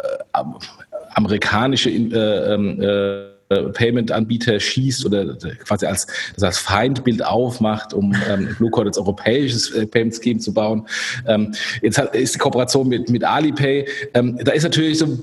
amerikanische 1.13 1.89
äh, 1.89 2.55
äh, 2.55 3.30
Payment-Anbieter 3.73 4.59
schießt 4.59 5.05
oder 5.05 5.35
quasi 5.65 5.85
als, 5.85 6.07
das 6.35 6.43
als 6.43 6.57
Feindbild 6.59 7.23
aufmacht, 7.25 7.93
um 7.93 8.15
ähm, 8.29 8.55
Bluecode 8.57 8.87
als 8.87 8.97
europäisches 8.97 9.71
äh, 9.71 9.85
Payment-Scheme 9.85 10.39
zu 10.39 10.53
bauen. 10.53 10.87
Ähm, 11.27 11.53
jetzt 11.81 11.97
hat, 11.97 12.15
ist 12.15 12.35
die 12.35 12.39
Kooperation 12.39 12.87
mit, 12.87 13.09
mit 13.09 13.23
Alipay. 13.23 13.87
Ähm, 14.13 14.39
da 14.43 14.51
ist 14.51 14.63
natürlich 14.63 14.99
so, 14.99 15.19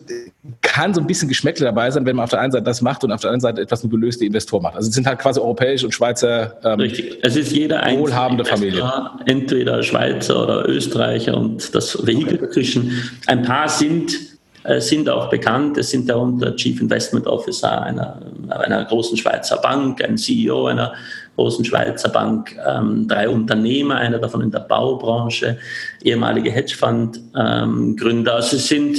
kann 0.62 0.94
so 0.94 1.00
ein 1.00 1.06
bisschen 1.06 1.28
Geschmäckle 1.28 1.64
dabei 1.64 1.90
sein, 1.90 2.06
wenn 2.06 2.16
man 2.16 2.24
auf 2.24 2.30
der 2.30 2.40
einen 2.40 2.52
Seite 2.52 2.64
das 2.64 2.80
macht 2.80 3.04
und 3.04 3.12
auf 3.12 3.20
der 3.20 3.30
anderen 3.30 3.40
Seite 3.40 3.62
etwas 3.62 3.82
nur 3.82 3.90
gelöste 3.90 4.24
Investor 4.24 4.60
macht. 4.62 4.76
Also 4.76 4.88
es 4.88 4.94
sind 4.94 5.06
halt 5.06 5.18
quasi 5.18 5.40
europäische 5.40 5.86
und 5.86 5.92
Schweizer 5.92 6.56
ähm, 6.64 6.80
Richtig. 6.80 7.18
Es 7.22 7.36
ist 7.36 7.52
jeder 7.52 7.84
wohlhabende 7.90 8.44
Familie. 8.44 8.90
Entweder 9.26 9.82
Schweizer 9.82 10.42
oder 10.42 10.68
Österreicher 10.68 11.36
und 11.36 11.74
das 11.74 12.06
Vehikel 12.06 12.34
okay. 12.34 12.46
dazwischen. 12.46 13.12
Ein 13.26 13.42
paar 13.42 13.68
sind 13.68 14.12
äh, 14.12 14.37
sind 14.78 15.08
auch 15.08 15.30
bekannt. 15.30 15.78
Es 15.78 15.90
sind 15.90 16.08
darunter 16.08 16.54
Chief 16.56 16.80
Investment 16.80 17.26
Officer 17.26 17.82
einer, 17.82 18.20
einer 18.50 18.84
großen 18.84 19.16
Schweizer 19.16 19.58
Bank, 19.58 20.02
ein 20.02 20.18
CEO 20.18 20.66
einer 20.66 20.92
großen 21.36 21.64
Schweizer 21.64 22.08
Bank, 22.08 22.56
ähm, 22.66 23.06
drei 23.06 23.28
Unternehmer, 23.28 23.96
einer 23.96 24.18
davon 24.18 24.40
in 24.42 24.50
der 24.50 24.60
Baubranche, 24.60 25.58
ehemalige 26.02 26.50
Hedgefonds-Gründer. 26.50 28.32
Ähm, 28.32 28.36
also 28.36 28.56
es 28.56 28.66
sind 28.66 28.98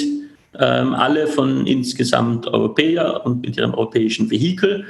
ähm, 0.58 0.96
alle 0.96 1.28
von 1.28 1.68
insgesamt 1.68 2.48
Europäer 2.48 3.26
und 3.26 3.42
mit 3.42 3.58
ihrem 3.58 3.74
europäischen 3.74 4.32
Vehikel. 4.32 4.86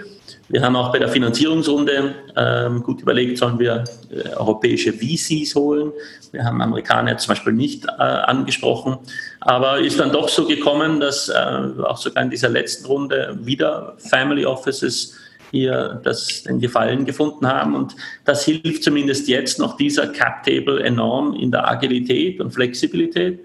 Wir 0.52 0.64
haben 0.64 0.76
auch 0.76 0.92
bei 0.92 0.98
der 0.98 1.10
Finanzierungsrunde 1.10 2.16
ähm, 2.36 2.82
gut 2.82 3.02
überlegt, 3.02 3.38
sollen 3.38 3.60
wir 3.60 3.84
äh, 4.10 4.30
europäische 4.36 4.92
VCs 4.92 5.54
holen. 5.54 5.92
Wir 6.32 6.44
haben 6.44 6.60
Amerikaner 6.60 7.16
zum 7.18 7.30
Beispiel 7.30 7.54
nicht 7.54 7.86
äh, 7.86 8.02
angesprochen, 8.02 8.98
aber 9.42 9.78
ist 9.80 10.00
dann 10.00 10.12
doch 10.12 10.28
so 10.28 10.48
gekommen, 10.48 11.00
dass 11.00 11.30
äh, 11.30 11.34
auch 11.84 11.98
sogar 11.98 12.24
in 12.24 12.32
dieser 12.32 12.50
letzten 12.50 12.88
Runde 12.88 13.38
wieder 13.42 13.96
Family 14.00 14.44
Offices 14.44 15.16
hier 15.52 16.02
das, 16.04 16.44
den 16.44 16.60
Gefallen 16.60 17.06
gefunden 17.06 17.48
haben. 17.48 17.76
Und 17.76 17.96
das 18.26 18.44
hilft 18.44 18.84
zumindest 18.84 19.28
jetzt 19.28 19.60
noch 19.60 19.78
dieser 19.78 20.08
Cap 20.08 20.44
Table 20.44 20.84
enorm 20.84 21.36
in 21.36 21.52
der 21.52 21.70
Agilität 21.70 22.42
und 22.42 22.52
Flexibilität 22.52 23.40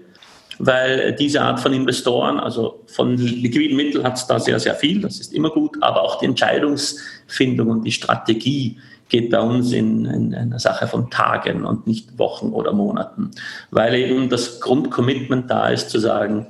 weil 0.59 1.13
diese 1.13 1.41
Art 1.41 1.59
von 1.59 1.73
Investoren, 1.73 2.39
also 2.39 2.83
von 2.87 3.17
liquiden 3.17 3.75
Mitteln 3.75 4.03
hat 4.03 4.17
es 4.17 4.27
da 4.27 4.39
sehr, 4.39 4.59
sehr 4.59 4.75
viel, 4.75 5.01
das 5.01 5.19
ist 5.19 5.33
immer 5.33 5.49
gut, 5.49 5.81
aber 5.81 6.01
auch 6.01 6.19
die 6.19 6.25
Entscheidungsfindung 6.25 7.69
und 7.69 7.83
die 7.83 7.91
Strategie 7.91 8.77
geht 9.09 9.29
bei 9.29 9.39
uns 9.39 9.71
in, 9.71 10.05
in 10.05 10.33
einer 10.33 10.59
Sache 10.59 10.87
von 10.87 11.09
Tagen 11.09 11.65
und 11.65 11.85
nicht 11.87 12.17
Wochen 12.17 12.49
oder 12.49 12.73
Monaten, 12.73 13.31
weil 13.71 13.95
eben 13.95 14.29
das 14.29 14.59
Grundcommitment 14.59 15.49
da 15.49 15.69
ist 15.69 15.89
zu 15.89 15.99
sagen, 15.99 16.47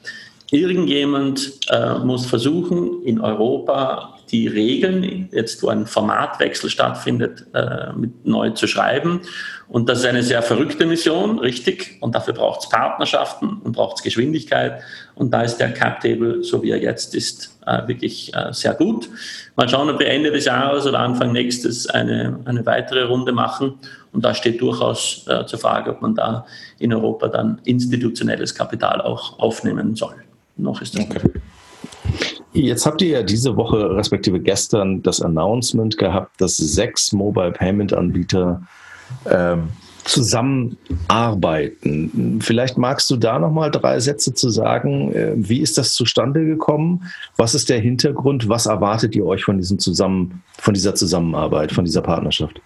irgendjemand 0.52 1.60
äh, 1.70 2.00
muss 2.00 2.26
versuchen, 2.26 3.04
in 3.04 3.20
Europa 3.20 4.15
die 4.32 4.48
Regeln, 4.48 5.30
jetzt 5.32 5.62
wo 5.64 5.70
ein 5.70 5.86
Formatwechsel 5.86 6.70
stattfindet, 6.70 7.46
äh, 7.54 7.94
mit 7.94 8.26
neu 8.26 8.52
zu 8.52 8.68
schreiben. 8.68 9.22
Und 9.68 9.90
das 9.90 10.00
ist 10.00 10.06
eine 10.06 10.24
sehr 10.24 10.42
verrückte 10.42 10.86
Mission, 10.86 11.40
richtig. 11.40 11.98
Und 12.02 12.14
dafür 12.16 12.34
braucht 12.34 12.62
es 12.62 12.70
Partnerschaften 12.70 13.62
und 13.64 13.72
braucht 13.74 13.98
es 13.98 14.04
Geschwindigkeit. 14.04 14.82
Und 15.16 15.34
da 15.34 15.42
ist 15.42 15.58
der 15.58 15.74
Cap 15.74 16.02
Table, 16.02 16.44
so 16.44 16.62
wie 16.62 16.72
er 16.72 16.82
jetzt 16.82 17.16
ist, 17.16 17.58
äh, 17.66 17.88
wirklich 17.88 18.34
äh, 18.36 18.52
sehr 18.52 18.74
gut. 18.74 19.10
Mal 19.56 19.68
schauen, 19.68 19.90
ob 19.90 20.00
wir 20.00 20.08
Ende 20.08 20.32
des 20.32 20.46
Jahres 20.46 20.86
oder 20.86 21.00
Anfang 21.00 21.32
nächstes 21.32 21.88
eine, 21.88 22.40
eine 22.46 22.66
weitere 22.66 23.04
Runde 23.04 23.32
machen. 23.32 23.76
Und 24.12 24.24
da 24.24 24.34
steht 24.34 24.62
durchaus 24.62 25.26
äh, 25.28 25.46
zur 25.46 25.60
Frage, 25.60 25.92
ob 25.92 26.02
man 26.02 26.16
da 26.16 26.46
in 26.80 26.94
Europa 26.94 27.28
dann 27.28 27.60
institutionelles 27.66 28.54
Kapital 28.54 29.02
auch 29.02 29.40
aufnehmen 29.40 29.96
soll. 29.96 30.16
Noch 30.58 30.82
ist 30.82 30.96
das. 30.96 31.06
Okay. 31.06 31.20
Jetzt 32.54 32.86
habt 32.86 33.02
ihr 33.02 33.10
ja 33.10 33.24
diese 33.24 33.58
Woche, 33.58 33.96
respektive 33.96 34.40
gestern, 34.40 35.04
das 35.04 35.22
Announcement 35.22 35.98
gehabt, 35.98 36.40
dass 36.40 36.56
sechs 36.56 37.12
Mobile 37.12 37.52
Payment 37.52 37.94
Anbieter 37.94 38.62
ähm, 39.30 39.70
zusammenarbeiten. 40.06 42.40
Vielleicht 42.42 42.78
magst 42.78 43.10
du 43.10 43.18
da 43.18 43.40
noch 43.40 43.52
mal 43.52 43.72
drei 43.72 44.00
Sätze 44.00 44.34
zu 44.34 44.50
sagen. 44.50 45.12
Äh, 45.12 45.34
wie 45.36 45.60
ist 45.60 45.78
das 45.78 45.94
zustande 45.94 46.46
gekommen? 46.46 47.04
Was 47.36 47.56
ist 47.56 47.70
der 47.70 47.80
Hintergrund? 47.80 48.48
Was 48.48 48.68
erwartet 48.68 49.16
ihr 49.16 49.26
euch 49.26 49.44
von, 49.44 49.58
diesem 49.58 49.80
Zusammen, 49.80 50.44
von 50.58 50.74
dieser 50.74 50.96
Zusammenarbeit, 50.96 51.72
von 51.72 51.86
dieser 51.86 52.02
Partnerschaft? 52.02 52.62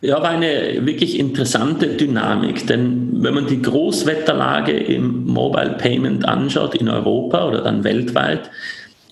Ja, 0.00 0.22
war 0.22 0.30
eine 0.30 0.86
wirklich 0.86 1.18
interessante 1.18 1.88
Dynamik, 1.88 2.68
denn 2.68 3.22
wenn 3.22 3.34
man 3.34 3.48
die 3.48 3.60
Großwetterlage 3.60 4.72
im 4.72 5.24
Mobile 5.26 5.74
Payment 5.76 6.24
anschaut 6.24 6.76
in 6.76 6.88
Europa 6.88 7.48
oder 7.48 7.62
dann 7.62 7.82
weltweit, 7.82 8.48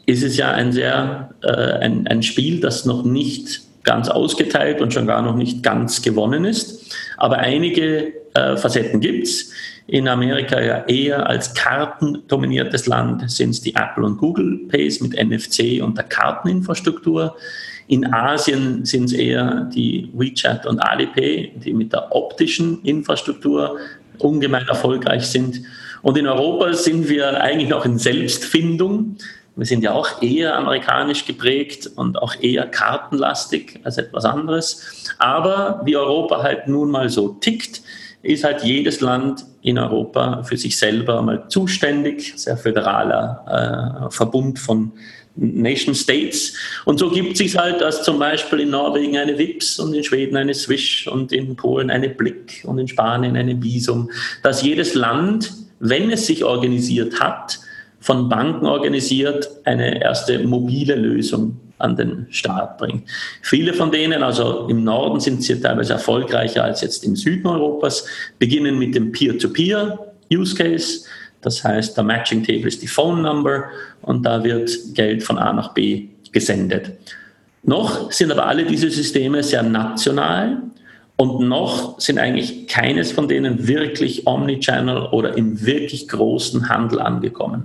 ist 0.07 0.23
es 0.23 0.37
ja 0.37 0.53
ein 0.53 0.71
sehr 0.71 1.31
äh, 1.43 1.51
ein, 1.51 2.07
ein 2.07 2.23
Spiel, 2.23 2.61
das 2.61 2.85
noch 2.85 3.03
nicht 3.03 3.63
ganz 3.83 4.09
ausgeteilt 4.09 4.81
und 4.81 4.93
schon 4.93 5.09
gar 5.09 5.23
noch 5.23 5.35
nicht 5.35 5.65
ganz 5.65 6.03
gewonnen 6.03 6.45
ist. 6.45 6.95
Aber 7.17 7.39
einige 7.39 8.13
äh, 8.35 8.57
Facetten 8.57 9.01
gibt's. 9.01 9.51
In 9.89 10.09
Amerika 10.09 10.61
ja 10.61 10.85
eher 10.87 11.29
als 11.29 11.55
kartendominiertes 11.55 12.87
Land 12.87 13.29
sind 13.31 13.51
es 13.51 13.61
die 13.61 13.75
Apple 13.75 14.05
und 14.05 14.19
Google 14.19 14.59
Pays 14.69 15.01
mit 15.01 15.15
NFC 15.15 15.81
und 15.83 15.97
der 15.97 16.05
Karteninfrastruktur. 16.05 17.37
In 17.89 18.13
Asien 18.13 18.85
sind 18.85 19.05
es 19.05 19.13
eher 19.13 19.71
die 19.73 20.11
WeChat 20.13 20.67
und 20.67 20.81
Alipay, 20.81 21.53
die 21.57 21.73
mit 21.73 21.93
der 21.93 22.15
optischen 22.15 22.83
Infrastruktur 22.83 23.79
ungemein 24.19 24.67
erfolgreich 24.67 25.27
sind. 25.27 25.63
Und 26.03 26.19
in 26.19 26.27
Europa 26.27 26.73
sind 26.73 27.09
wir 27.09 27.41
eigentlich 27.41 27.69
noch 27.69 27.85
in 27.85 27.99
Selbstfindung. 27.99 29.17
Wir 29.55 29.67
sind 29.67 29.83
ja 29.83 29.93
auch 29.93 30.21
eher 30.21 30.57
amerikanisch 30.57 31.25
geprägt 31.25 31.89
und 31.97 32.21
auch 32.21 32.35
eher 32.41 32.67
kartenlastig 32.67 33.81
als 33.85 33.99
etwas 33.99 34.25
anderes. 34.25 35.15
Aber 35.19 35.81
wie 35.85 35.97
Europa 35.97 36.43
halt 36.43 36.69
nun 36.69 36.91
mal 36.91 37.09
so 37.09 37.29
tickt, 37.41 37.83
ist 38.23 38.45
halt 38.45 38.65
jedes 38.65 39.01
Land 39.01 39.45
in 39.63 39.79
Europa 39.79 40.43
für 40.43 40.57
sich 40.57 40.77
selber 40.77 41.23
mal 41.23 41.49
zuständig, 41.49 42.35
sehr 42.37 42.57
föderaler 42.57 44.07
äh, 44.09 44.11
Verbund 44.11 44.59
von 44.59 44.93
Nation 45.37 45.95
States. 45.95 46.55
Und 46.85 46.99
so 46.99 47.11
gibt 47.11 47.33
es 47.33 47.39
sich 47.39 47.57
halt, 47.57 47.81
dass 47.81 48.03
zum 48.03 48.19
Beispiel 48.19 48.61
in 48.61 48.71
Norwegen 48.71 49.17
eine 49.17 49.39
WIPS 49.39 49.79
und 49.79 49.95
in 49.95 50.03
Schweden 50.03 50.37
eine 50.37 50.55
Swish 50.55 51.07
und 51.07 51.33
in 51.33 51.55
Polen 51.57 51.91
eine 51.91 52.09
Blick 52.09 52.63
und 52.65 52.79
in 52.79 52.89
Spanien 52.89 53.37
eine 53.37 53.63
Visum, 53.63 54.11
dass 54.43 54.63
jedes 54.63 54.95
Land, 54.95 55.53
wenn 55.79 56.11
es 56.11 56.27
sich 56.27 56.45
organisiert 56.45 57.21
hat, 57.21 57.61
von 58.01 58.29
Banken 58.29 58.67
organisiert 58.67 59.49
eine 59.65 60.01
erste 60.01 60.39
mobile 60.41 60.95
Lösung 60.95 61.59
an 61.79 61.97
den 61.97 62.27
Start 62.31 62.79
bringt. 62.79 63.09
Viele 63.43 63.75
von 63.75 63.91
denen, 63.91 64.23
also 64.23 64.67
im 64.69 64.85
Norden 64.85 65.21
sind 65.21 65.43
sie 65.43 65.61
teilweise 65.61 65.95
erfolgreicher 65.95 66.65
als 66.65 66.81
jetzt 66.81 67.05
im 67.05 67.17
Süden 67.17 67.47
Europas, 67.47 68.07
beginnen 68.39 68.79
mit 68.79 68.95
dem 68.95 69.13
Peer-to-Peer-Use 69.13 70.55
Case. 70.55 71.05
Das 71.47 71.63
heißt, 71.63 71.97
der 71.97 72.03
Matching 72.03 72.43
Table 72.43 72.67
ist 72.67 72.83
die 72.83 72.89
Phone 72.89 73.23
Number 73.23 73.67
und 74.03 74.27
da 74.27 74.43
wird 74.43 74.69
Geld 74.95 75.23
von 75.23 75.39
A 75.39 75.53
nach 75.53 75.75
B 75.75 76.09
gesendet. 76.33 76.91
Noch 77.63 78.11
sind 78.11 78.33
aber 78.33 78.49
alle 78.49 78.65
diese 78.65 78.91
Systeme 78.91 79.45
sehr 79.45 79.63
national 79.63 80.59
und 81.15 81.47
noch 81.47 82.01
sind 82.01 82.19
eigentlich 82.19 82.67
keines 82.67 83.13
von 83.13 83.29
denen 83.29 83.69
wirklich 83.69 84.27
Omnichannel 84.27 85.07
oder 85.13 85.37
im 85.37 85.65
wirklich 85.65 86.09
großen 86.09 86.69
Handel 86.69 86.99
angekommen. 86.99 87.63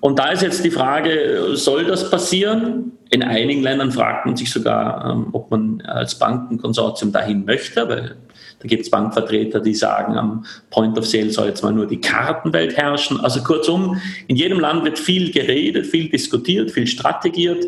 Und 0.00 0.18
da 0.18 0.32
ist 0.32 0.42
jetzt 0.42 0.62
die 0.62 0.70
Frage, 0.70 1.52
soll 1.54 1.86
das 1.86 2.10
passieren? 2.10 2.92
In 3.08 3.22
einigen 3.22 3.62
Ländern 3.62 3.92
fragt 3.92 4.26
man 4.26 4.36
sich 4.36 4.52
sogar, 4.52 5.10
ähm, 5.10 5.28
ob 5.32 5.50
man 5.50 5.80
als 5.86 6.18
Bankenkonsortium 6.18 7.12
dahin 7.12 7.46
möchte, 7.46 7.88
weil 7.88 8.16
da 8.60 8.68
gibt 8.68 8.84
es 8.84 8.90
Bankvertreter, 8.90 9.60
die 9.60 9.74
sagen, 9.74 10.16
am 10.16 10.44
Point 10.70 10.96
of 10.98 11.06
Sale 11.06 11.30
soll 11.30 11.48
jetzt 11.48 11.62
mal 11.62 11.72
nur 11.72 11.86
die 11.86 12.00
Kartenwelt 12.00 12.76
herrschen. 12.76 13.20
Also 13.20 13.42
kurzum, 13.42 14.00
in 14.26 14.36
jedem 14.36 14.60
Land 14.60 14.84
wird 14.84 14.98
viel 14.98 15.30
geredet, 15.32 15.86
viel 15.86 16.08
diskutiert, 16.08 16.70
viel 16.70 16.86
strategiert. 16.86 17.64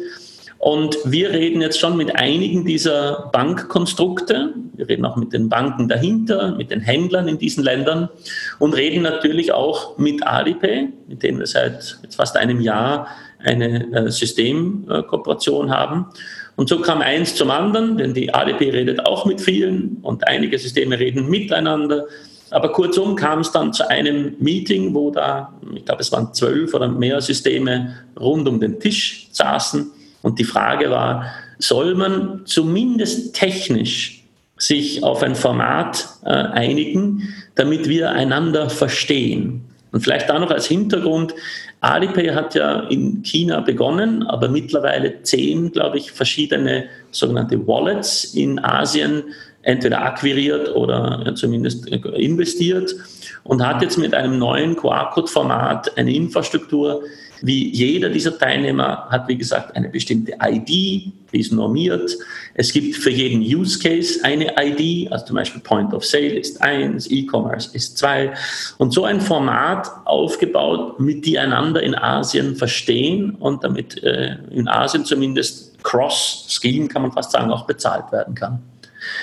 Und 0.59 0.97
wir 1.05 1.31
reden 1.31 1.61
jetzt 1.61 1.79
schon 1.79 1.97
mit 1.97 2.17
einigen 2.17 2.65
dieser 2.65 3.29
Bankkonstrukte, 3.33 4.55
wir 4.75 4.89
reden 4.89 5.05
auch 5.05 5.17
mit 5.17 5.33
den 5.33 5.49
Banken 5.49 5.87
dahinter, 5.87 6.57
mit 6.57 6.71
den 6.71 6.81
Händlern 6.81 7.29
in 7.29 7.39
diesen 7.39 7.63
Ländern 7.63 8.09
und 8.59 8.75
reden 8.75 9.03
natürlich 9.03 9.53
auch 9.53 9.99
mit 9.99 10.27
Alipay, 10.27 10.89
mit 11.09 11.23
denen 11.23 11.39
wir 11.39 11.47
seit 11.47 11.99
jetzt 12.03 12.17
fast 12.17 12.37
einem 12.37 12.61
Jahr 12.61 13.07
eine 13.39 13.93
äh, 13.93 14.11
Systemkooperation 14.11 15.71
haben. 15.71 16.07
Und 16.57 16.69
so 16.69 16.81
kam 16.81 17.03
eins 17.03 17.35
zum 17.35 17.51
anderen, 17.51 17.99
denn 17.99 18.15
die 18.15 18.33
ADP 18.33 18.71
redet 18.71 19.05
auch 19.07 19.27
mit 19.27 19.41
vielen 19.41 19.99
und 20.03 20.27
einige 20.27 20.59
Systeme 20.59 20.99
reden 20.99 21.29
miteinander. 21.29 22.07
Aber 22.51 22.73
kurzum 22.73 23.17
kam 23.17 23.41
es 23.41 23.53
dann 23.53 23.73
zu 23.73 23.89
einem 23.89 24.37
Meeting, 24.39 24.95
wo 24.95 25.11
da, 25.11 25.53
ich 25.75 25.85
glaube, 25.85 26.01
es 26.01 26.13
waren 26.13 26.33
zwölf 26.33 26.73
oder 26.73 26.89
mehr 26.89 27.21
Systeme 27.21 27.97
rund 28.19 28.49
um 28.49 28.61
den 28.61 28.81
Tisch 28.81 29.29
saßen. 29.33 29.91
Und 30.23 30.39
die 30.39 30.45
Frage 30.45 30.91
war, 30.91 31.27
soll 31.59 31.95
man 31.95 32.43
zumindest 32.47 33.35
technisch 33.35 34.25
sich 34.57 35.03
auf 35.03 35.23
ein 35.23 35.35
Format 35.35 36.09
äh, 36.25 36.31
einigen, 36.31 37.35
damit 37.55 37.89
wir 37.89 38.13
einander 38.13 38.71
verstehen? 38.71 39.66
Und 39.93 40.01
vielleicht 40.01 40.29
da 40.29 40.39
noch 40.39 40.51
als 40.51 40.67
Hintergrund, 40.67 41.35
Alipay 41.81 42.29
hat 42.29 42.55
ja 42.55 42.81
in 42.89 43.23
China 43.23 43.61
begonnen, 43.61 44.23
aber 44.25 44.49
mittlerweile 44.49 45.23
zehn, 45.23 45.73
glaube 45.73 45.99
ich, 45.99 46.11
verschiedene 46.13 46.87
sogenannte 47.11 47.67
Wallets 47.67 48.35
in 48.35 48.59
Asien 48.59 49.23
entweder 49.63 50.03
akquiriert 50.03 50.75
oder 50.75 51.35
zumindest 51.35 51.87
investiert 51.89 52.95
und 53.45 53.67
hat 53.67 53.83
jetzt 53.83 53.99
mit 53.99 54.15
einem 54.15 54.39
neuen 54.39 54.77
QR-Code-Format 54.77 55.97
eine 55.99 56.15
Infrastruktur, 56.15 57.03
wie 57.43 57.71
jeder 57.71 58.09
dieser 58.09 58.39
Teilnehmer 58.39 59.07
hat, 59.11 59.29
wie 59.29 59.37
gesagt, 59.37 59.77
eine 59.77 59.89
bestimmte 59.89 60.33
ID, 60.43 60.69
die 60.69 61.13
ist 61.33 61.53
normiert. 61.53 62.17
Es 62.55 62.73
gibt 62.73 62.97
für 62.97 63.11
jeden 63.11 63.41
Use 63.41 63.79
Case 63.79 64.21
eine 64.23 64.55
ID, 64.59 65.13
also 65.13 65.27
zum 65.27 65.37
Beispiel 65.37 65.61
Point 65.61 65.93
of 65.93 66.05
Sale 66.05 66.35
ist 66.35 66.61
eins, 66.63 67.11
E-Commerce 67.11 67.71
ist 67.75 67.99
zwei. 67.99 68.33
Und 68.79 68.93
so 68.93 69.05
ein 69.05 69.21
Format 69.21 69.91
aufgebaut, 70.05 70.99
mit 71.01 71.27
die 71.27 71.39
einander 71.39 71.83
in 71.83 71.95
Asien 71.95 72.57
verstehen 72.57 73.35
und 73.35 73.65
damit 73.65 74.03
äh, 74.03 74.37
in 74.51 74.69
Asien 74.69 75.05
zumindest 75.05 75.83
Cross-Scheme, 75.83 76.89
kann 76.89 77.03
man 77.03 77.13
fast 77.13 77.33
sagen, 77.33 77.51
auch 77.51 77.67
bezahlt 77.67 78.11
werden 78.13 78.35
kann. 78.35 78.61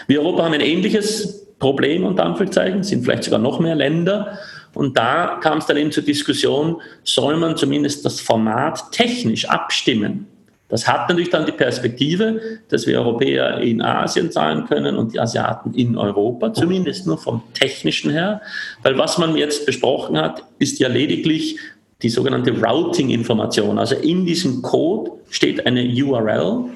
Wir 0.07 0.21
Europa 0.21 0.43
haben 0.43 0.53
ein 0.53 0.61
ähnliches 0.61 1.43
Problem, 1.59 2.05
unter 2.05 2.25
Anführungszeichen, 2.25 2.83
sind 2.83 3.03
vielleicht 3.03 3.23
sogar 3.23 3.39
noch 3.39 3.59
mehr 3.59 3.75
Länder. 3.75 4.37
Und 4.73 4.97
da 4.97 5.39
kam 5.41 5.59
es 5.59 5.65
dann 5.65 5.77
eben 5.77 5.91
zur 5.91 6.03
Diskussion, 6.03 6.81
soll 7.03 7.37
man 7.37 7.55
zumindest 7.57 8.05
das 8.05 8.19
Format 8.19 8.91
technisch 8.91 9.47
abstimmen? 9.47 10.27
Das 10.69 10.87
hat 10.87 11.07
natürlich 11.07 11.29
dann 11.29 11.45
die 11.45 11.51
Perspektive, 11.51 12.41
dass 12.69 12.87
wir 12.87 12.97
Europäer 12.97 13.59
in 13.59 13.81
Asien 13.81 14.31
zahlen 14.31 14.65
können 14.65 14.95
und 14.95 15.13
die 15.13 15.19
Asiaten 15.19 15.73
in 15.75 15.95
Europa, 15.95 16.51
zumindest 16.51 17.05
nur 17.05 17.19
vom 17.19 17.43
technischen 17.53 18.09
her. 18.09 18.41
Weil 18.81 18.97
was 18.97 19.19
man 19.19 19.35
jetzt 19.35 19.67
besprochen 19.67 20.17
hat, 20.17 20.43
ist 20.57 20.79
ja 20.79 20.87
lediglich 20.87 21.59
die 22.01 22.09
sogenannte 22.09 22.59
Routing-Information. 22.59 23.77
Also 23.77 23.93
in 23.95 24.25
diesem 24.25 24.63
Code 24.63 25.11
steht 25.29 25.65
eine 25.67 25.83
URL 25.83 26.71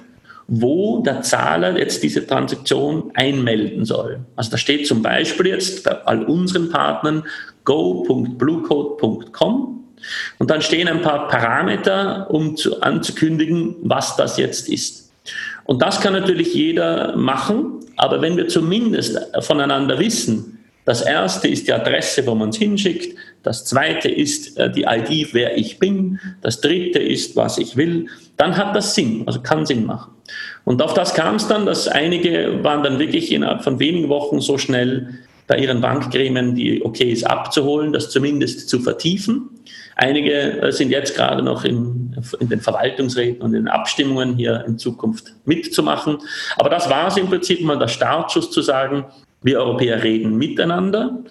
wo 0.47 1.01
der 1.01 1.21
Zahler 1.23 1.77
jetzt 1.77 2.01
diese 2.03 2.25
Transaktion 2.25 3.11
einmelden 3.13 3.83
soll. 3.83 4.21
Also 4.35 4.51
da 4.51 4.57
steht 4.57 4.87
zum 4.87 5.01
Beispiel 5.01 5.47
jetzt 5.47 5.83
bei 5.83 5.91
all 6.05 6.23
unseren 6.23 6.69
Partnern 6.69 7.23
go.bluecode.com 7.67 9.83
und 10.39 10.49
dann 10.49 10.61
stehen 10.61 10.87
ein 10.87 11.01
paar 11.01 11.27
Parameter, 11.27 12.27
um 12.29 12.55
zu, 12.55 12.81
anzukündigen, 12.81 13.75
was 13.81 14.15
das 14.15 14.37
jetzt 14.37 14.69
ist. 14.69 15.11
Und 15.65 15.81
das 15.81 15.99
kann 15.99 16.13
natürlich 16.13 16.53
jeder 16.53 17.17
machen, 17.17 17.81
aber 17.97 18.21
wenn 18.21 18.37
wir 18.37 18.47
zumindest 18.47 19.19
voneinander 19.41 19.99
wissen, 19.99 20.59
das 20.85 21.01
erste 21.01 21.49
ist 21.49 21.67
die 21.67 21.73
Adresse, 21.73 22.25
wo 22.25 22.35
man 22.35 22.47
es 22.49 22.55
hinschickt. 22.55 23.17
Das 23.43 23.65
zweite 23.65 24.07
ist 24.07 24.57
äh, 24.57 24.71
die 24.71 24.83
ID, 24.83 25.33
wer 25.33 25.57
ich 25.57 25.79
bin. 25.79 26.17
Das 26.41 26.61
dritte 26.61 26.99
ist, 26.99 27.35
was 27.35 27.57
ich 27.57 27.75
will. 27.75 28.07
Dann 28.37 28.55
hat 28.55 28.73
das 28.73 28.95
Sinn, 28.95 29.23
also 29.25 29.41
kann 29.41 29.65
Sinn 29.65 29.85
machen. 29.85 30.13
Und 30.63 30.81
auf 30.81 30.93
das 30.93 31.13
kam 31.13 31.35
es 31.35 31.49
dann, 31.49 31.65
dass 31.65 31.89
einige 31.89 32.63
waren 32.63 32.83
dann 32.83 32.99
wirklich 32.99 33.33
innerhalb 33.33 33.65
von 33.65 33.79
wenigen 33.79 34.07
Wochen 34.07 34.39
so 34.39 34.57
schnell 34.57 35.09
bei 35.47 35.57
ihren 35.57 35.81
Bankgremien 35.81 36.55
die 36.55 36.83
OKs 36.83 37.23
abzuholen, 37.23 37.93
das 37.93 38.09
zumindest 38.09 38.69
zu 38.69 38.79
vertiefen. 38.79 39.49
Einige 39.95 40.61
äh, 40.61 40.71
sind 40.71 40.91
jetzt 40.91 41.15
gerade 41.15 41.41
noch 41.41 41.63
in, 41.63 42.15
in, 42.39 42.49
den 42.49 42.61
Verwaltungsräten 42.61 43.41
und 43.41 43.53
in 43.53 43.63
den 43.63 43.67
Abstimmungen 43.67 44.35
hier 44.35 44.63
in 44.67 44.77
Zukunft 44.77 45.33
mitzumachen. 45.45 46.19
Aber 46.57 46.69
das 46.69 46.89
war 46.89 47.07
es 47.07 47.17
im 47.17 47.27
Prinzip 47.27 47.61
mal 47.61 47.79
der 47.79 47.87
Startschuss 47.87 48.51
zu 48.51 48.61
sagen, 48.61 49.05
wir 49.41 49.59
Europäer 49.59 50.03
reden 50.03 50.37
miteinander. 50.37 51.23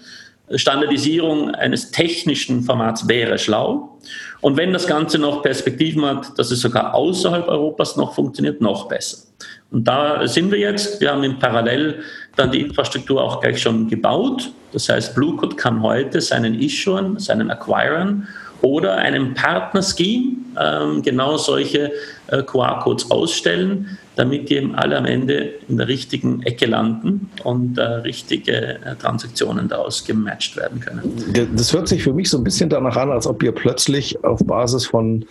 Standardisierung 0.54 1.50
eines 1.50 1.90
technischen 1.90 2.62
Formats 2.62 3.08
wäre 3.08 3.38
schlau. 3.38 3.98
Und 4.40 4.56
wenn 4.56 4.72
das 4.72 4.86
Ganze 4.86 5.18
noch 5.18 5.42
Perspektiven 5.42 6.04
hat, 6.04 6.38
dass 6.38 6.50
es 6.50 6.60
sogar 6.60 6.94
außerhalb 6.94 7.48
Europas 7.48 7.96
noch 7.96 8.14
funktioniert, 8.14 8.60
noch 8.60 8.86
besser. 8.86 9.26
Und 9.70 9.86
da 9.86 10.26
sind 10.26 10.50
wir 10.50 10.58
jetzt. 10.58 11.00
Wir 11.00 11.12
haben 11.12 11.24
in 11.24 11.38
Parallel 11.38 12.02
dann 12.36 12.52
die 12.52 12.60
Infrastruktur 12.60 13.22
auch 13.22 13.40
gleich 13.40 13.60
schon 13.60 13.88
gebaut. 13.88 14.50
Das 14.72 14.88
heißt, 14.88 15.14
Bluecode 15.14 15.56
kann 15.56 15.82
heute 15.82 16.20
seinen 16.20 16.60
Issuern, 16.60 17.18
seinen 17.18 17.50
Acquirern 17.50 18.28
oder 18.62 18.96
einem 18.96 19.34
Partner-Scheme 19.34 20.36
ähm, 20.58 21.02
genau 21.02 21.36
solche 21.36 21.92
äh, 22.28 22.42
QR-Codes 22.42 23.10
ausstellen, 23.10 23.98
damit 24.16 24.48
die 24.48 24.56
eben 24.56 24.74
alle 24.74 24.96
am 24.96 25.04
Ende 25.04 25.54
in 25.68 25.76
der 25.76 25.88
richtigen 25.88 26.42
Ecke 26.42 26.66
landen 26.66 27.30
und 27.44 27.78
äh, 27.78 27.82
richtige 27.82 28.78
äh, 28.82 28.96
Transaktionen 28.96 29.68
daraus 29.68 30.04
gematcht 30.04 30.56
werden 30.56 30.80
können. 30.80 31.48
Das 31.54 31.72
hört 31.72 31.88
sich 31.88 32.02
für 32.02 32.12
mich 32.12 32.30
so 32.30 32.38
ein 32.38 32.44
bisschen 32.44 32.70
danach 32.70 32.96
an, 32.96 33.10
als 33.10 33.26
ob 33.26 33.42
ihr 33.42 33.52
plötzlich 33.52 34.24
auf 34.24 34.44
Basis 34.44 34.86
von 34.86 35.26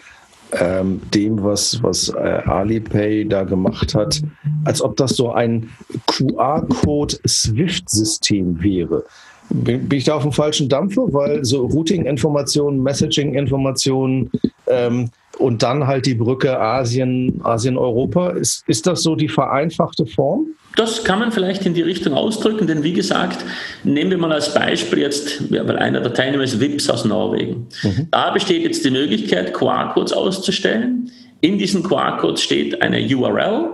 ähm, 0.60 1.02
dem, 1.14 1.44
was, 1.44 1.84
was 1.84 2.10
äh, 2.10 2.42
Alipay 2.46 3.28
da 3.28 3.44
gemacht 3.44 3.94
hat, 3.96 4.22
als 4.64 4.82
ob 4.82 4.96
das 4.98 5.12
so 5.12 5.32
ein 5.32 5.70
QR-Code-SWIFT-System 6.08 8.62
wäre. 8.62 9.04
Bin, 9.50 9.88
bin, 9.88 10.00
ich 10.00 10.06
da 10.06 10.16
auf 10.16 10.24
dem 10.24 10.32
falschen 10.32 10.70
Dampfer? 10.70 11.14
Weil 11.14 11.46
so 11.46 11.66
Routing-Informationen, 11.66 12.82
Messaging-Informationen 12.82 14.32
ähm, 14.68 15.12
und 15.38 15.62
dann 15.62 15.86
halt 15.86 16.06
die 16.06 16.16
Brücke 16.16 16.60
Asien, 16.60 17.42
Asien-Europa, 17.44 18.30
ist, 18.30 18.64
ist 18.68 18.88
das 18.88 19.04
so 19.04 19.16
die 19.16 19.30
vereinfachte 19.30 20.06
Form? 20.06 20.48
Das 20.76 21.04
kann 21.04 21.20
man 21.20 21.32
vielleicht 21.32 21.66
in 21.66 21.74
die 21.74 21.82
Richtung 21.82 22.14
ausdrücken, 22.14 22.68
denn 22.68 22.84
wie 22.84 22.94
gesagt, 22.94 23.44
nehmen 23.84 24.12
wir 24.12 24.18
mal 24.18 24.34
als 24.34 24.54
Beispiel 24.54 25.00
jetzt, 25.00 25.50
weil 25.50 25.78
einer 25.78 26.02
der 26.02 26.14
Teilnehmer 26.14 26.44
ist 26.44 26.60
WIPS 26.60 26.90
aus 26.90 27.06
Norwegen. 27.06 27.68
Mhm. 27.84 28.08
Da 28.12 28.32
besteht 28.32 28.64
jetzt 28.64 28.84
die 28.84 28.92
Möglichkeit, 28.92 29.54
QR-Codes 29.54 30.14
auszustellen. 30.14 31.12
In 31.42 31.58
diesen 31.58 31.84
QR-Codes 31.84 32.42
steht 32.42 32.82
eine 32.82 33.02
URL 33.16 33.70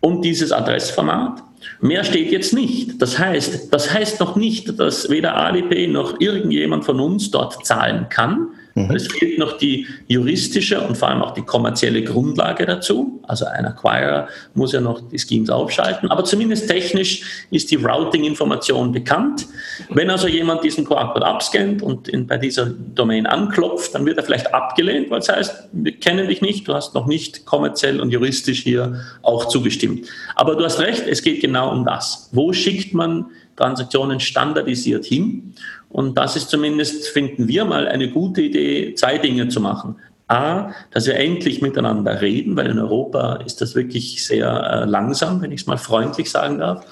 und 0.00 0.24
dieses 0.24 0.52
Adressformat. 0.52 1.42
Mehr 1.80 2.04
steht 2.04 2.30
jetzt 2.30 2.52
nicht. 2.52 3.00
Das 3.00 3.18
heißt, 3.18 3.72
das 3.72 3.92
heißt 3.92 4.20
noch 4.20 4.36
nicht, 4.36 4.78
dass 4.78 5.08
weder 5.08 5.36
Alipay 5.36 5.86
noch 5.86 6.20
irgendjemand 6.20 6.84
von 6.84 7.00
uns 7.00 7.30
dort 7.30 7.64
zahlen 7.66 8.06
kann. 8.10 8.48
Mhm. 8.74 8.90
Es 8.90 9.06
fehlt 9.06 9.38
noch 9.38 9.56
die 9.56 9.86
juristische 10.08 10.80
und 10.80 10.96
vor 10.96 11.08
allem 11.08 11.22
auch 11.22 11.32
die 11.32 11.42
kommerzielle 11.42 12.02
Grundlage 12.02 12.66
dazu. 12.66 13.20
Also 13.26 13.46
ein 13.46 13.64
Acquirer 13.66 14.28
muss 14.54 14.72
ja 14.72 14.80
noch 14.80 15.00
die 15.08 15.18
Schemes 15.18 15.48
aufschalten. 15.48 16.10
Aber 16.10 16.24
zumindest 16.24 16.68
technisch 16.68 17.46
ist 17.50 17.70
die 17.70 17.76
Routing-Information 17.76 18.90
bekannt. 18.90 19.46
Wenn 19.90 20.10
also 20.10 20.26
jemand 20.26 20.64
diesen 20.64 20.84
QR-Code 20.84 21.24
abscannt 21.24 21.82
und 21.82 22.08
in, 22.08 22.26
bei 22.26 22.36
dieser 22.36 22.66
Domain 22.66 23.26
anklopft, 23.26 23.94
dann 23.94 24.04
wird 24.06 24.18
er 24.18 24.24
vielleicht 24.24 24.52
abgelehnt, 24.52 25.08
weil 25.10 25.20
es 25.20 25.28
heißt, 25.28 25.68
wir 25.72 25.92
kennen 25.92 26.26
dich 26.26 26.42
nicht, 26.42 26.66
du 26.66 26.74
hast 26.74 26.94
noch 26.94 27.06
nicht 27.06 27.46
kommerziell 27.46 28.00
und 28.00 28.10
juristisch 28.10 28.62
hier 28.62 29.00
auch 29.22 29.46
zugestimmt. 29.46 30.08
Aber 30.34 30.56
du 30.56 30.64
hast 30.64 30.80
recht, 30.80 31.06
es 31.06 31.22
geht 31.22 31.40
genau 31.40 31.70
um 31.70 31.84
das. 31.84 32.28
Wo 32.32 32.52
schickt 32.52 32.92
man 32.92 33.26
Transaktionen 33.56 34.18
standardisiert 34.18 35.04
hin? 35.04 35.54
Und 35.94 36.18
das 36.18 36.34
ist 36.34 36.50
zumindest, 36.50 37.06
finden 37.06 37.46
wir 37.46 37.64
mal, 37.64 37.86
eine 37.86 38.10
gute 38.10 38.42
Idee, 38.42 38.94
zwei 38.96 39.16
Dinge 39.16 39.46
zu 39.46 39.60
machen. 39.60 39.94
A, 40.26 40.72
dass 40.90 41.06
wir 41.06 41.14
endlich 41.14 41.62
miteinander 41.62 42.20
reden, 42.20 42.56
weil 42.56 42.68
in 42.68 42.80
Europa 42.80 43.36
ist 43.46 43.60
das 43.60 43.76
wirklich 43.76 44.24
sehr 44.24 44.48
äh, 44.48 44.84
langsam, 44.86 45.40
wenn 45.40 45.52
ich 45.52 45.60
es 45.60 45.66
mal 45.68 45.76
freundlich 45.76 46.32
sagen 46.32 46.58
darf. 46.58 46.84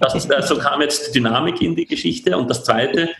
Das, 0.00 0.14
äh, 0.30 0.42
so 0.42 0.56
kam 0.56 0.80
jetzt 0.80 1.14
Dynamik 1.14 1.60
in 1.60 1.76
die 1.76 1.84
Geschichte. 1.84 2.38
Und 2.38 2.48
das 2.48 2.64
Zweite, 2.64 3.10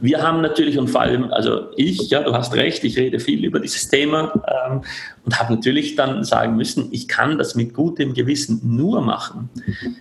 wir 0.00 0.22
haben 0.22 0.40
natürlich 0.40 0.78
und 0.78 0.88
vor 0.88 1.02
allem, 1.02 1.32
also 1.32 1.68
ich, 1.76 2.10
ja, 2.10 2.22
du 2.22 2.32
hast 2.32 2.54
recht, 2.54 2.84
ich 2.84 2.96
rede 2.96 3.18
viel 3.20 3.44
über 3.44 3.60
dieses 3.60 3.88
Thema 3.88 4.32
ähm, 4.70 4.82
und 5.24 5.38
habe 5.38 5.54
natürlich 5.54 5.96
dann 5.96 6.24
sagen 6.24 6.56
müssen, 6.56 6.88
ich 6.92 7.08
kann 7.08 7.38
das 7.38 7.54
mit 7.54 7.74
gutem 7.74 8.14
Gewissen 8.14 8.60
nur 8.62 9.00
machen, 9.00 9.50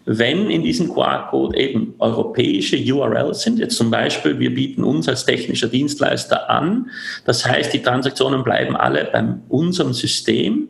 wenn 0.05 0.49
in 0.49 0.63
diesem 0.63 0.93
QR-Code 0.93 1.57
eben 1.57 1.95
europäische 1.99 2.77
URLs 2.77 3.41
sind. 3.41 3.59
Jetzt 3.59 3.77
zum 3.77 3.89
Beispiel, 3.89 4.39
wir 4.39 4.53
bieten 4.53 4.83
uns 4.83 5.07
als 5.07 5.25
technischer 5.25 5.67
Dienstleister 5.67 6.49
an. 6.49 6.89
Das 7.25 7.45
heißt, 7.45 7.73
die 7.73 7.81
Transaktionen 7.81 8.43
bleiben 8.43 8.75
alle 8.75 9.05
bei 9.11 9.25
unserem 9.49 9.93
System. 9.93 10.67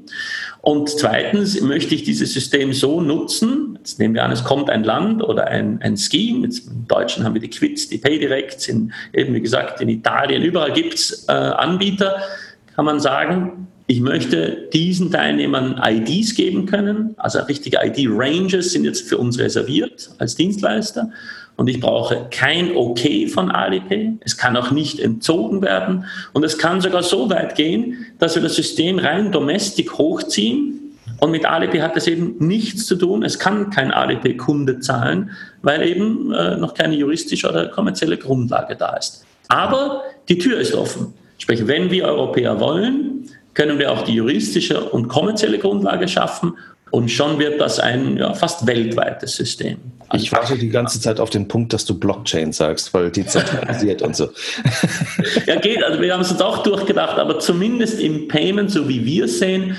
Und 0.65 0.89
zweitens 0.89 1.61
möchte 1.61 1.93
ich 1.93 2.01
dieses 2.01 2.33
System 2.33 2.73
so 2.73 2.99
nutzen, 2.99 3.77
jetzt 3.77 3.99
nehmen 3.99 4.15
wir 4.15 4.23
an, 4.23 4.31
es 4.31 4.43
kommt 4.43 4.71
ein 4.71 4.83
Land 4.83 5.21
oder 5.21 5.45
ein, 5.45 5.79
ein 5.83 5.95
Scheme, 5.95 6.47
jetzt 6.47 6.67
im 6.67 6.87
Deutschen 6.87 7.23
haben 7.23 7.35
wir 7.35 7.41
die 7.41 7.51
Quids, 7.51 7.87
die 7.87 7.99
PayDirects, 7.99 8.67
in, 8.67 8.91
eben 9.13 9.35
wie 9.35 9.41
gesagt 9.41 9.79
in 9.81 9.89
Italien, 9.89 10.41
überall 10.41 10.73
gibt 10.73 10.95
es 10.95 11.27
äh, 11.29 11.33
Anbieter, 11.33 12.15
kann 12.75 12.85
man 12.85 12.99
sagen, 12.99 13.67
ich 13.85 14.01
möchte 14.01 14.67
diesen 14.73 15.11
Teilnehmern 15.11 15.79
IDs 15.85 16.33
geben 16.33 16.65
können, 16.65 17.13
also 17.17 17.37
richtige 17.41 17.77
ID-Ranges 17.83 18.71
sind 18.71 18.85
jetzt 18.85 19.07
für 19.07 19.19
uns 19.19 19.37
reserviert 19.37 20.09
als 20.17 20.35
Dienstleister 20.35 21.11
und 21.57 21.67
ich 21.67 21.79
brauche 21.79 22.27
kein 22.31 22.75
Okay 22.75 23.27
von 23.27 23.51
Alipay. 23.51 24.13
Es 24.21 24.37
kann 24.37 24.57
auch 24.57 24.71
nicht 24.71 24.99
entzogen 24.99 25.61
werden 25.61 26.05
und 26.33 26.43
es 26.43 26.57
kann 26.57 26.81
sogar 26.81 27.03
so 27.03 27.29
weit 27.29 27.55
gehen, 27.55 28.05
dass 28.19 28.35
wir 28.35 28.41
das 28.41 28.55
System 28.55 28.99
rein 28.99 29.31
domestic 29.31 29.97
hochziehen 29.97 30.75
und 31.19 31.31
mit 31.31 31.45
Alipay 31.45 31.79
hat 31.79 31.95
es 31.95 32.07
eben 32.07 32.35
nichts 32.39 32.85
zu 32.85 32.95
tun. 32.95 33.23
Es 33.23 33.39
kann 33.39 33.69
kein 33.69 33.91
Alipay-Kunde 33.91 34.79
zahlen, 34.79 35.31
weil 35.61 35.87
eben 35.87 36.31
äh, 36.33 36.57
noch 36.57 36.73
keine 36.73 36.95
juristische 36.95 37.49
oder 37.49 37.67
kommerzielle 37.67 38.17
Grundlage 38.17 38.75
da 38.75 38.95
ist. 38.97 39.25
Aber 39.47 40.03
die 40.27 40.37
Tür 40.37 40.59
ist 40.59 40.73
offen. 40.73 41.13
Sprich, 41.37 41.67
wenn 41.67 41.91
wir 41.91 42.05
Europäer 42.05 42.59
wollen, 42.59 43.29
können 43.53 43.79
wir 43.79 43.91
auch 43.91 44.03
die 44.03 44.13
juristische 44.13 44.89
und 44.89 45.07
kommerzielle 45.07 45.59
Grundlage 45.59 46.07
schaffen 46.07 46.53
und 46.95 47.11
schon 47.11 47.39
wird 47.39 47.59
das 47.59 47.77
ein 47.77 48.15
ja, 48.15 48.33
fast 48.33 48.65
weltweites 48.65 49.35
System. 49.35 49.77
Ich 50.13 50.31
warte 50.31 50.57
die 50.57 50.69
ganze 50.69 51.01
Zeit 51.01 51.19
auf 51.19 51.29
den 51.29 51.45
Punkt, 51.45 51.73
dass 51.73 51.83
du 51.83 51.99
Blockchain 51.99 52.53
sagst, 52.53 52.93
weil 52.93 53.11
die 53.11 53.25
zentralisiert 53.25 54.01
und 54.01 54.15
so. 54.15 54.29
Ja, 55.45 55.57
geht. 55.57 55.83
Also 55.83 55.99
wir 55.99 56.13
haben 56.13 56.21
es 56.21 56.31
uns 56.31 56.41
auch 56.41 56.63
durchgedacht, 56.63 57.19
aber 57.19 57.39
zumindest 57.39 57.99
im 57.99 58.29
Payment, 58.29 58.71
so 58.71 58.87
wie 58.87 59.03
wir 59.03 59.25
es 59.25 59.39
sehen, 59.39 59.75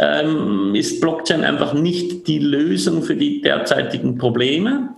ähm, 0.00 0.74
ist 0.74 1.00
Blockchain 1.00 1.44
einfach 1.44 1.74
nicht 1.74 2.26
die 2.26 2.40
Lösung 2.40 3.04
für 3.04 3.14
die 3.14 3.40
derzeitigen 3.40 4.18
Probleme. 4.18 4.88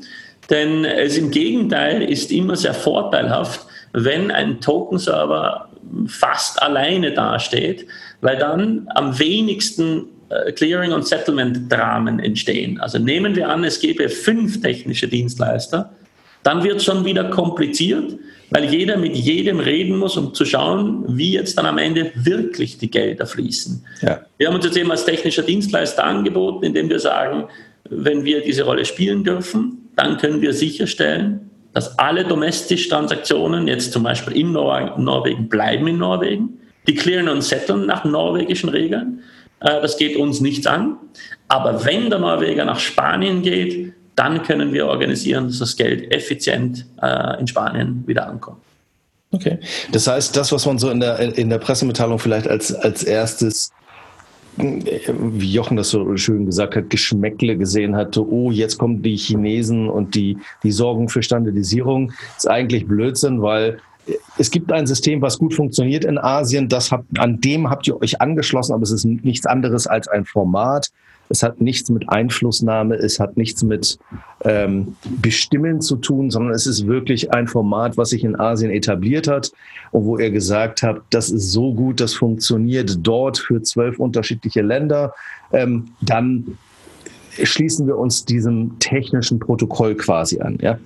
Denn 0.49 0.87
es 0.87 1.19
im 1.19 1.31
Gegenteil 1.31 2.03
ist 2.03 2.33
immer 2.33 2.57
sehr 2.57 2.75
vorteilhaft, 2.75 3.67
wenn 3.93 4.31
ein 4.31 4.63
Token-Server 4.63 5.69
fast 6.07 6.63
alleine 6.63 7.13
dasteht, 7.13 7.87
weil 8.23 8.39
dann 8.39 8.89
am 8.95 9.19
wenigsten 9.19 10.07
Clearing- 10.55 10.93
und 10.93 11.07
Settlement-Dramen 11.07 12.21
entstehen. 12.21 12.81
Also 12.81 12.99
nehmen 12.99 13.35
wir 13.35 13.49
an, 13.49 13.65
es 13.65 13.81
gäbe 13.81 14.09
fünf 14.09 14.61
technische 14.61 15.09
Dienstleister, 15.09 15.91
dann 16.43 16.65
wird 16.65 16.77
es 16.77 16.85
schon 16.85 17.05
wieder 17.05 17.25
kompliziert, 17.25 18.17
weil 18.51 18.65
jeder 18.65 18.97
mit 18.97 19.15
jedem 19.15 19.61
reden 19.61 19.99
muss, 19.99 20.17
um 20.17 20.33
zu 20.35 20.45
schauen, 20.45 21.05
wie 21.09 21.33
jetzt 21.33 21.59
dann 21.59 21.67
am 21.67 21.79
Ende 21.79 22.13
wirklich 22.15 22.79
die 22.79 22.91
Gelder 22.91 23.27
fließen. 23.27 23.85
Ja. 24.03 24.21
Wir 24.39 24.49
haben 24.49 24.55
uns 24.55 24.65
jetzt 24.65 24.77
eben 24.77 24.91
als 24.91 25.05
technischer 25.05 25.43
Dienstleister 25.43 26.05
angeboten, 26.05 26.65
indem 26.65 26.89
wir 26.89 26.99
sagen, 26.99 27.45
wenn 27.89 28.25
wir 28.25 28.41
diese 28.41 28.63
Rolle 28.63 28.85
spielen 28.85 29.25
dürfen, 29.25 29.91
dann 29.97 30.17
können 30.17 30.41
wir 30.41 30.53
sicherstellen, 30.53 31.51
dass 31.73 31.99
alle 31.99 32.25
Domestic-Transaktionen 32.25 33.69
jetzt 33.69 33.93
zum 33.93 34.03
Beispiel 34.03 34.37
in 34.37 34.53
Nor 34.53 34.99
Norwegen 34.99 35.49
bleiben 35.49 35.87
in 35.87 35.99
Norwegen. 35.99 36.59
Die 36.87 36.95
clearen 36.95 37.29
und 37.29 37.43
setteln 37.43 37.87
nach 37.87 38.05
norwegischen 38.05 38.71
Regeln. 38.71 39.21
Äh, 39.61 39.81
das 39.81 39.97
geht 39.97 40.17
uns 40.17 40.41
nichts 40.41 40.67
an. 40.67 40.97
Aber 41.49 41.85
wenn 41.85 42.11
der 42.11 42.19
Norweger 42.19 42.65
nach 42.65 42.79
Spanien 42.79 43.43
geht, 43.43 43.93
dann 44.17 44.43
können 44.43 44.73
wir 44.73 44.87
organisieren, 44.87 45.47
dass 45.47 45.59
das 45.59 45.77
Geld 45.77 46.13
effizient 46.13 46.87
äh, 47.01 47.41
in 47.41 47.47
Spanien 47.47 48.05
wieder 48.07 48.29
ankommt. 48.29 48.59
Okay. 49.33 49.59
Das 49.93 50.07
heißt, 50.07 50.37
das, 50.37 50.51
was 50.53 50.67
man 50.67 50.79
so 50.79 50.91
in 50.91 51.01
der, 51.01 51.19
in 51.39 51.49
der 51.51 51.59
Pressemitteilung 51.59 52.19
vielleicht 52.19 52.49
als, 52.49 52.75
als 52.75 53.05
erstes 53.05 53.71
wie 54.57 55.53
Jochen 55.53 55.77
das 55.77 55.91
so 55.91 56.17
schön 56.17 56.47
gesagt 56.47 56.77
hat, 56.77 56.91
Geschmäckle 56.91 57.57
gesehen 57.57 57.97
hatte, 57.97 58.27
oh, 58.27 58.51
jetzt 58.51 58.79
kommen 58.79 59.03
die 59.03 59.17
Chinesen 59.17 59.89
und 59.89 60.15
die, 60.15 60.39
die 60.63 60.73
sorgen 60.73 61.09
für 61.09 61.23
Standardisierung, 61.23 62.13
ist 62.37 62.49
eigentlich 62.49 62.87
Blödsinn, 62.87 63.43
weil 63.43 63.79
es 64.39 64.51
gibt 64.51 64.73
ein 64.73 64.87
System, 64.87 65.23
was 65.23 65.39
gut 65.39 65.55
funktioniert 65.55 66.05
in 66.05 66.19
Asien. 66.19 66.69
Das 66.69 66.91
habt, 66.91 67.19
an 67.19 67.41
dem 67.41 67.69
habt 67.69 67.87
ihr 67.87 68.01
euch 68.01 68.21
angeschlossen, 68.21 68.73
aber 68.73 68.83
es 68.83 68.91
ist 68.91 69.05
nichts 69.05 69.47
anderes 69.47 69.87
als 69.87 70.09
ein 70.09 70.25
Format. 70.25 70.91
Es 71.31 71.45
hat 71.45 71.61
nichts 71.61 71.89
mit 71.91 72.09
Einflussnahme, 72.09 72.97
es 72.97 73.21
hat 73.21 73.37
nichts 73.37 73.63
mit 73.63 73.99
ähm, 74.45 74.97
Bestimmen 75.23 75.81
zu 75.81 75.97
tun, 75.97 76.31
sondern 76.31 76.53
es 76.53 76.67
ist 76.67 76.89
wirklich 76.89 77.33
ein 77.33 77.47
Format, 77.47 77.97
was 77.97 78.11
sich 78.11 78.25
in 78.25 78.39
Asien 78.39 78.73
etabliert 78.73 79.29
hat 79.29 79.53
und 79.93 80.07
wo 80.07 80.19
ihr 80.19 80.33
gesagt 80.33 80.83
habt, 80.83 81.03
das 81.11 81.31
ist 81.31 81.53
so 81.53 81.73
gut, 81.73 82.01
das 82.01 82.15
funktioniert 82.15 82.99
dort 83.03 83.39
für 83.39 83.63
zwölf 83.63 84.01
unterschiedliche 84.01 84.63
Länder. 84.63 85.15
Ähm, 85.53 85.93
dann 86.01 86.59
schließen 87.41 87.87
wir 87.87 87.97
uns 87.97 88.25
diesem 88.25 88.79
technischen 88.81 89.39
Protokoll 89.39 89.95
quasi 89.95 90.41
an. 90.41 90.59
Ja? 90.61 90.79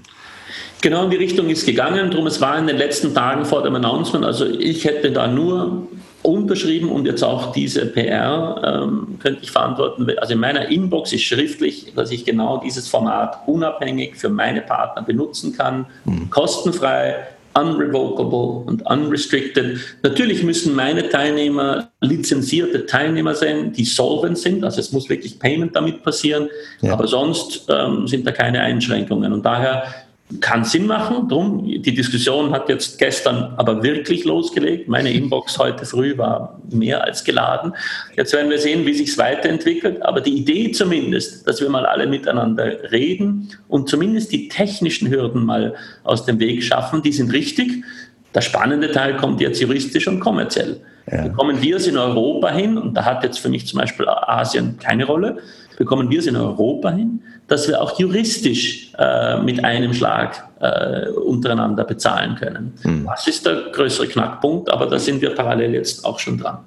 Genau 0.81 1.05
in 1.05 1.11
die 1.11 1.17
Richtung 1.17 1.49
ist 1.49 1.67
gegangen. 1.67 2.11
Drum 2.11 2.27
es 2.27 2.41
war 2.41 2.59
in 2.59 2.67
den 2.67 2.77
letzten 2.77 3.15
Tagen 3.15 3.45
vor 3.45 3.63
dem 3.63 3.75
Announcement. 3.75 4.25
Also 4.25 4.47
ich 4.47 4.85
hätte 4.85 5.11
da 5.11 5.27
nur 5.27 5.89
unterschrieben 6.25 6.91
und 6.91 7.07
jetzt 7.07 7.23
auch 7.23 7.53
diese 7.53 7.85
PR 7.87 8.83
ähm, 8.83 9.19
könnte 9.23 9.41
ich 9.43 9.51
verantworten. 9.51 10.11
Also 10.19 10.33
in 10.33 10.41
meiner 10.41 10.69
Inbox 10.71 11.13
ist 11.13 11.23
schriftlich, 11.23 11.93
dass 11.95 12.11
ich 12.11 12.25
genau 12.25 12.61
dieses 12.65 12.89
Format 12.89 13.41
unabhängig 13.47 14.17
für 14.17 14.31
meine 14.31 14.63
Partner 14.63 15.03
benutzen 15.03 15.55
kann, 15.55 15.87
mhm. 16.07 16.31
kostenfrei, 16.31 17.27
unrevocable 17.55 18.65
und 18.67 18.87
unrestricted. 18.87 19.79
Natürlich 20.03 20.43
müssen 20.43 20.75
meine 20.75 21.09
Teilnehmer 21.09 21.91
lizenzierte 22.01 22.87
Teilnehmer 22.87 23.35
sein, 23.35 23.73
die 23.73 23.85
solvent 23.85 24.39
sind. 24.39 24.65
Also 24.65 24.81
es 24.81 24.93
muss 24.93 25.09
wirklich 25.09 25.39
Payment 25.39 25.77
damit 25.77 26.03
passieren, 26.03 26.49
ja. 26.81 26.95
aber 26.95 27.07
sonst 27.07 27.67
ähm, 27.69 28.09
sind 28.09 28.27
da 28.27 28.33
keine 28.33 28.61
Einschränkungen. 28.61 29.33
Und 29.33 29.45
daher 29.45 29.85
kann 30.41 30.65
Sinn 30.65 30.87
machen. 30.87 31.29
Drum, 31.29 31.65
die 31.65 31.95
Diskussion 31.95 32.53
hat 32.53 32.69
jetzt 32.69 32.99
gestern 32.99 33.55
aber 33.57 33.83
wirklich 33.83 34.25
losgelegt. 34.25 34.89
Meine 34.89 35.11
Inbox 35.13 35.59
heute 35.59 35.85
früh 35.85 36.17
war 36.17 36.61
mehr 36.71 37.05
als 37.05 37.25
geladen. 37.25 37.75
Jetzt 38.17 38.33
werden 38.33 38.51
wir 38.51 38.59
sehen, 38.59 38.87
wie 38.87 38.95
sich 38.95 39.11
es 39.11 39.19
weiterentwickelt. 39.19 40.03
Aber 40.03 40.21
die 40.21 40.37
Idee 40.37 40.73
zumindest, 40.73 41.47
dass 41.47 41.61
wir 41.61 41.69
mal 41.69 41.87
alle 41.87 42.07
miteinander 42.07 42.91
reden 42.91 43.51
und 43.69 43.89
zumindest 43.89 44.33
die 44.33 44.49
technischen 44.49 45.11
Hürden 45.11 45.45
mal 45.45 45.75
aus 46.03 46.25
dem 46.25 46.39
Weg 46.41 46.63
schaffen, 46.63 47.03
die 47.03 47.13
sind 47.13 47.33
richtig. 47.33 47.85
Der 48.35 48.41
spannende 48.41 48.91
Teil 48.91 49.17
kommt 49.17 49.41
jetzt 49.41 49.61
juristisch 49.61 50.09
und 50.09 50.21
kommerziell. 50.21 50.81
Ja. 51.11 51.29
Bekommen 51.29 51.61
wir 51.61 51.77
es 51.77 51.87
in 51.87 51.99
Europa 51.99 52.51
hin, 52.51 52.79
und 52.79 52.95
da 52.95 53.05
hat 53.05 53.23
jetzt 53.23 53.39
für 53.39 53.49
mich 53.49 53.67
zum 53.67 53.79
Beispiel 53.79 54.09
Asien 54.09 54.79
keine 54.79 55.05
Rolle, 55.05 55.39
bekommen 55.77 56.11
wir 56.11 56.19
es 56.19 56.27
in 56.27 56.37
Europa 56.37 56.91
hin, 56.91 57.21
dass 57.49 57.69
wir 57.69 57.81
auch 57.81 57.99
juristisch 57.99 58.93
äh, 58.99 59.39
mit 59.43 59.63
einem 59.65 59.93
Schlag 59.93 60.49
äh, 60.61 61.09
untereinander 61.11 61.85
bezahlen 61.85 62.37
können. 62.37 62.73
Hm. 62.83 63.07
Das 63.07 63.27
ist 63.27 63.45
der 63.45 63.71
größere 63.73 64.07
Knackpunkt, 64.07 64.71
aber 64.71 64.87
da 64.87 64.99
sind 64.99 65.21
wir 65.21 65.35
parallel 65.35 65.75
jetzt 65.75 66.05
auch 66.05 66.19
schon 66.19 66.39
dran. 66.39 66.59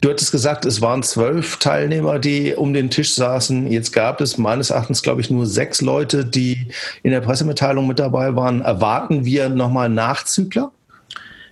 Du 0.00 0.10
hattest 0.10 0.32
gesagt, 0.32 0.66
es 0.66 0.82
waren 0.82 1.02
zwölf 1.02 1.56
Teilnehmer, 1.56 2.18
die 2.18 2.54
um 2.54 2.74
den 2.74 2.90
Tisch 2.90 3.14
saßen. 3.14 3.70
Jetzt 3.70 3.92
gab 3.92 4.20
es 4.20 4.36
meines 4.36 4.70
Erachtens, 4.70 5.02
glaube 5.02 5.22
ich, 5.22 5.30
nur 5.30 5.46
sechs 5.46 5.80
Leute, 5.80 6.24
die 6.24 6.68
in 7.02 7.12
der 7.12 7.20
Pressemitteilung 7.20 7.86
mit 7.86 7.98
dabei 7.98 8.36
waren. 8.36 8.60
Erwarten 8.60 9.24
wir 9.24 9.48
nochmal 9.48 9.88
Nachzügler? 9.88 10.70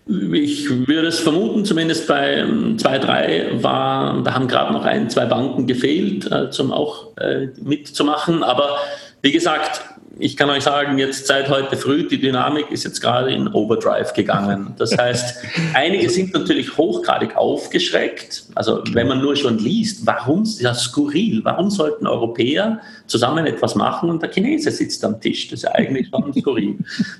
Ich 0.06 0.68
würde 0.68 1.08
es 1.08 1.20
vermuten, 1.20 1.64
zumindest 1.64 2.06
bei 2.06 2.34
ähm, 2.34 2.78
zwei, 2.78 2.98
drei 2.98 3.48
war, 3.54 4.22
da 4.22 4.34
haben 4.34 4.48
gerade 4.48 4.72
noch 4.72 4.84
ein, 4.84 5.08
zwei 5.08 5.24
Banken 5.24 5.66
gefehlt, 5.66 6.30
äh, 6.30 6.50
zum 6.50 6.72
auch 6.72 7.16
äh, 7.16 7.48
mitzumachen. 7.62 8.42
Aber 8.42 8.76
wie 9.22 9.32
gesagt, 9.32 9.82
ich 10.18 10.36
kann 10.36 10.50
euch 10.50 10.62
sagen, 10.62 10.98
jetzt 10.98 11.26
seit 11.26 11.48
heute 11.48 11.76
früh, 11.76 12.06
die 12.06 12.20
Dynamik 12.20 12.70
ist 12.70 12.84
jetzt 12.84 13.00
gerade 13.00 13.32
in 13.32 13.48
Overdrive 13.48 14.12
gegangen. 14.12 14.74
Das 14.78 14.96
heißt, 14.98 15.42
einige 15.72 16.08
sind 16.10 16.34
natürlich 16.34 16.76
hochgradig 16.76 17.36
aufgeschreckt. 17.36 18.44
Also 18.54 18.82
wenn 18.92 19.08
man 19.08 19.20
nur 19.20 19.36
schon 19.36 19.58
liest, 19.58 20.06
warum, 20.06 20.44
ja 20.60 20.74
skurril, 20.74 21.40
warum 21.44 21.70
sollten 21.70 22.06
Europäer 22.06 22.80
zusammen 23.06 23.46
etwas 23.46 23.74
machen 23.74 24.10
und 24.10 24.22
der 24.22 24.30
Chinese 24.30 24.70
sitzt 24.70 25.04
am 25.04 25.20
Tisch? 25.20 25.48
Das 25.48 25.60
ist 25.60 25.62
ja 25.64 25.72
eigentlich 25.72 26.08
schon 26.08 26.32
skurril. 26.38 26.78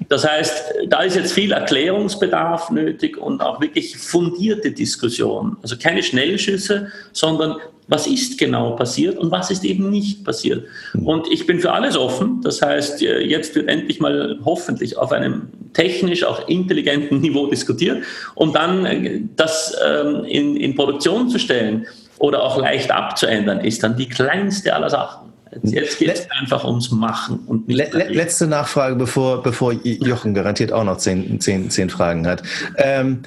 Das 0.08 0.28
heißt, 0.28 0.74
da 0.88 1.02
ist 1.02 1.16
jetzt 1.16 1.32
viel 1.32 1.52
Erklärungsbedarf 1.52 2.70
nötig 2.70 3.16
und 3.18 3.40
auch 3.42 3.60
wirklich 3.60 3.96
fundierte 3.96 4.70
Diskussion. 4.70 5.56
Also 5.62 5.76
keine 5.76 6.02
Schnellschüsse, 6.02 6.88
sondern 7.12 7.56
was 7.86 8.06
ist 8.06 8.38
genau 8.38 8.72
passiert 8.72 9.18
und 9.18 9.30
was 9.30 9.50
ist 9.50 9.64
eben 9.64 9.90
nicht 9.90 10.24
passiert. 10.24 10.66
Mhm. 10.94 11.06
Und 11.06 11.30
ich 11.30 11.46
bin 11.46 11.60
für 11.60 11.72
alles 11.72 11.96
offen. 11.96 12.40
Das 12.42 12.62
heißt, 12.62 13.02
äh, 13.02 13.20
jetzt 13.20 13.54
wird 13.54 13.68
endlich 13.68 14.00
mal 14.00 14.38
hoffentlich 14.44 14.96
auf 14.96 15.12
einem 15.12 15.48
technisch 15.72 16.24
auch 16.24 16.48
intelligenten 16.48 17.20
Niveau 17.20 17.46
diskutiert, 17.46 18.02
um 18.34 18.52
dann 18.52 18.86
äh, 18.86 19.20
das 19.36 19.76
ähm, 19.84 20.24
in, 20.24 20.56
in 20.56 20.74
Produktion 20.74 21.28
zu 21.28 21.38
stellen 21.38 21.86
oder 22.18 22.42
auch 22.42 22.56
leicht 22.58 22.90
abzuändern, 22.90 23.60
ist 23.60 23.82
dann 23.82 23.96
die 23.96 24.08
kleinste 24.08 24.74
aller 24.74 24.88
Sachen. 24.88 25.33
Jetzt 25.62 25.98
geht 25.98 26.10
es 26.10 26.30
einfach 26.30 26.64
ums 26.64 26.90
Machen. 26.90 27.40
Und 27.46 27.68
nicht 27.68 27.92
Letzte 27.92 28.46
Nachfrage, 28.46 28.96
bevor, 28.96 29.42
bevor 29.42 29.72
Jochen 29.72 30.34
garantiert 30.34 30.72
auch 30.72 30.84
noch 30.84 30.98
zehn, 30.98 31.40
zehn, 31.40 31.70
zehn 31.70 31.90
Fragen 31.90 32.26
hat. 32.26 32.42
Ähm, 32.76 33.22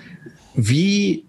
wie 0.56 1.24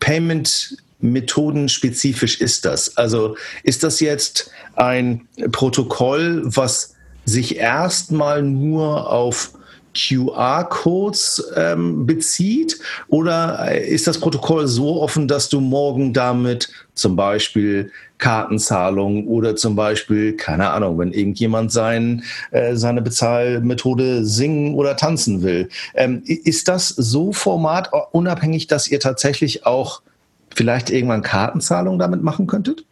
Payment 0.00 0.76
methodenspezifisch 1.00 2.40
ist 2.40 2.64
das? 2.64 2.96
Also 2.96 3.36
ist 3.62 3.82
das 3.82 4.00
jetzt 4.00 4.50
ein 4.76 5.26
Protokoll, 5.50 6.42
was 6.44 6.94
sich 7.24 7.56
erstmal 7.56 8.42
nur 8.42 9.10
auf 9.10 9.52
QR-Codes 9.94 11.52
ähm, 11.56 12.06
bezieht? 12.06 12.78
Oder 13.08 13.74
ist 13.74 14.06
das 14.06 14.18
Protokoll 14.18 14.66
so 14.66 15.02
offen, 15.02 15.28
dass 15.28 15.48
du 15.48 15.60
morgen 15.60 16.12
damit 16.12 16.70
zum 16.94 17.16
Beispiel 17.16 17.90
Kartenzahlung 18.18 19.26
oder 19.26 19.56
zum 19.56 19.74
Beispiel, 19.74 20.36
keine 20.36 20.70
Ahnung, 20.70 20.98
wenn 20.98 21.12
irgendjemand 21.12 21.72
sein, 21.72 22.22
äh, 22.52 22.76
seine 22.76 23.02
Bezahlmethode 23.02 24.24
singen 24.24 24.74
oder 24.74 24.96
tanzen 24.96 25.42
will. 25.42 25.68
Ähm, 25.94 26.22
ist 26.24 26.68
das 26.68 26.88
so 26.88 27.32
formatunabhängig, 27.32 28.68
dass 28.68 28.86
ihr 28.86 29.00
tatsächlich 29.00 29.66
auch 29.66 30.02
vielleicht 30.54 30.90
irgendwann 30.90 31.22
Kartenzahlung 31.22 31.98
damit 31.98 32.22
machen 32.22 32.46
könntet? 32.46 32.84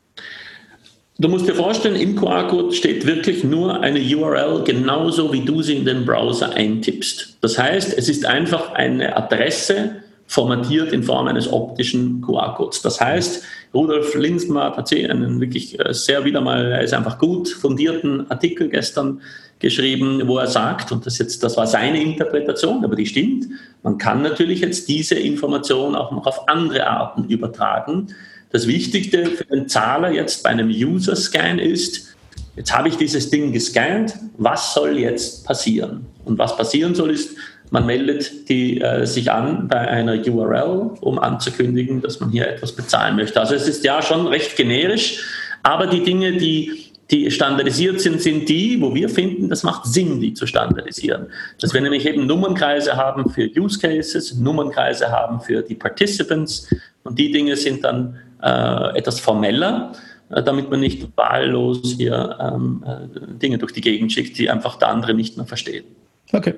Du 1.21 1.29
musst 1.29 1.47
dir 1.47 1.55
vorstellen, 1.55 1.97
im 1.97 2.17
QR-Code 2.17 2.75
steht 2.75 3.07
wirklich 3.07 3.45
nur 3.45 3.83
eine 3.83 4.01
URL, 4.01 4.65
genauso 4.65 5.31
wie 5.35 5.45
du 5.45 5.61
sie 5.61 5.77
in 5.77 5.85
den 5.85 6.07
Browser 6.07 6.55
eintippst. 6.55 7.37
Das 7.43 7.59
heißt, 7.59 7.93
es 7.99 8.09
ist 8.09 8.25
einfach 8.25 8.73
eine 8.73 9.15
Adresse 9.15 9.97
formatiert 10.27 10.95
in 10.95 11.03
Form 11.03 11.27
eines 11.27 11.53
optischen 11.53 12.23
QR-Codes. 12.23 12.81
Das 12.81 13.03
heißt, 13.03 13.43
Rudolf 13.75 14.15
Linzmer 14.15 14.75
hat 14.75 14.91
einen 14.95 15.43
wirklich 15.43 15.79
äh, 15.79 15.93
sehr 15.93 16.25
wieder 16.25 16.41
mal, 16.41 16.73
er 16.73 16.81
ist 16.81 16.95
einfach 16.95 17.19
gut 17.19 17.51
fundierten 17.51 18.31
Artikel 18.31 18.71
gestern 18.71 19.21
geschrieben, 19.59 20.23
wo 20.25 20.39
er 20.39 20.47
sagt, 20.47 20.91
und 20.91 21.05
das 21.05 21.19
jetzt, 21.19 21.43
das 21.43 21.55
war 21.59 21.67
seine 21.67 22.03
Interpretation, 22.03 22.83
aber 22.83 22.97
die 22.97 23.05
stimmt, 23.05 23.47
man 23.83 23.99
kann 23.99 24.23
natürlich 24.23 24.61
jetzt 24.61 24.89
diese 24.89 25.17
Information 25.17 25.95
auch 25.95 26.13
noch 26.13 26.27
auf 26.27 26.49
andere 26.49 26.87
Arten 26.87 27.25
übertragen. 27.25 28.07
Das 28.51 28.67
Wichtigste 28.67 29.27
für 29.27 29.45
den 29.45 29.69
Zahler 29.69 30.11
jetzt 30.11 30.43
bei 30.43 30.51
einem 30.51 30.69
User-Scan 30.69 31.59
ist, 31.59 32.17
jetzt 32.57 32.77
habe 32.77 32.89
ich 32.89 32.97
dieses 32.97 33.31
Ding 33.31 33.53
gescannt, 33.53 34.15
was 34.39 34.75
soll 34.75 34.99
jetzt 34.99 35.47
passieren? 35.47 36.07
Und 36.25 36.39
was 36.39 36.57
passieren 36.57 36.95
soll 36.95 37.11
ist, 37.11 37.37
man 37.71 37.87
meldet 37.87 38.49
die, 38.49 38.81
äh, 38.81 39.07
sich 39.07 39.31
an 39.31 39.69
bei 39.69 39.79
einer 39.79 40.15
URL, 40.27 40.91
um 41.01 41.19
anzukündigen, 41.21 42.03
dass 42.03 42.19
man 42.19 42.31
hier 42.31 42.49
etwas 42.49 42.73
bezahlen 42.73 43.15
möchte. 43.15 43.39
Also 43.39 43.55
es 43.55 43.69
ist 43.69 43.85
ja 43.85 44.03
schon 44.03 44.27
recht 44.27 44.57
generisch, 44.57 45.25
aber 45.63 45.87
die 45.87 46.03
Dinge, 46.03 46.33
die 46.37 46.91
die 47.11 47.29
standardisiert 47.31 48.01
sind, 48.01 48.21
sind 48.21 48.49
die, 48.49 48.81
wo 48.81 48.95
wir 48.95 49.09
finden, 49.09 49.49
das 49.49 49.65
macht 49.65 49.85
Sinn, 49.85 50.21
die 50.21 50.33
zu 50.33 50.47
standardisieren. 50.47 51.27
Dass 51.61 51.75
wir 51.75 51.81
nämlich 51.81 52.07
eben 52.07 52.27
Nummernkreise 52.27 52.97
haben 52.97 53.29
für 53.31 53.51
Use 53.57 53.81
Cases, 53.81 54.37
Nummernkreise 54.37 55.11
haben 55.11 55.41
für 55.41 55.63
die 55.63 55.75
Participants 55.75 56.69
und 57.03 57.19
die 57.19 57.33
Dinge 57.33 57.57
sind 57.57 57.83
dann 57.83 58.17
äh, 58.43 58.99
etwas 58.99 59.21
formeller, 59.21 59.93
äh, 60.31 60.43
damit 60.43 60.71
man 60.71 60.81
nicht 60.81 61.17
wahllos 61.17 61.95
hier 61.97 62.39
ähm, 62.41 62.85
äh, 62.87 63.39
Dinge 63.39 63.59
durch 63.59 63.73
die 63.73 63.81
Gegend 63.81 64.13
schickt, 64.13 64.39
die 64.39 64.51
einfach 64.51 64.77
der 64.77 64.89
andere 64.89 65.15
nicht 65.15 65.37
mehr 65.37 65.47
versteht. 65.47 65.85
Okay. 66.33 66.55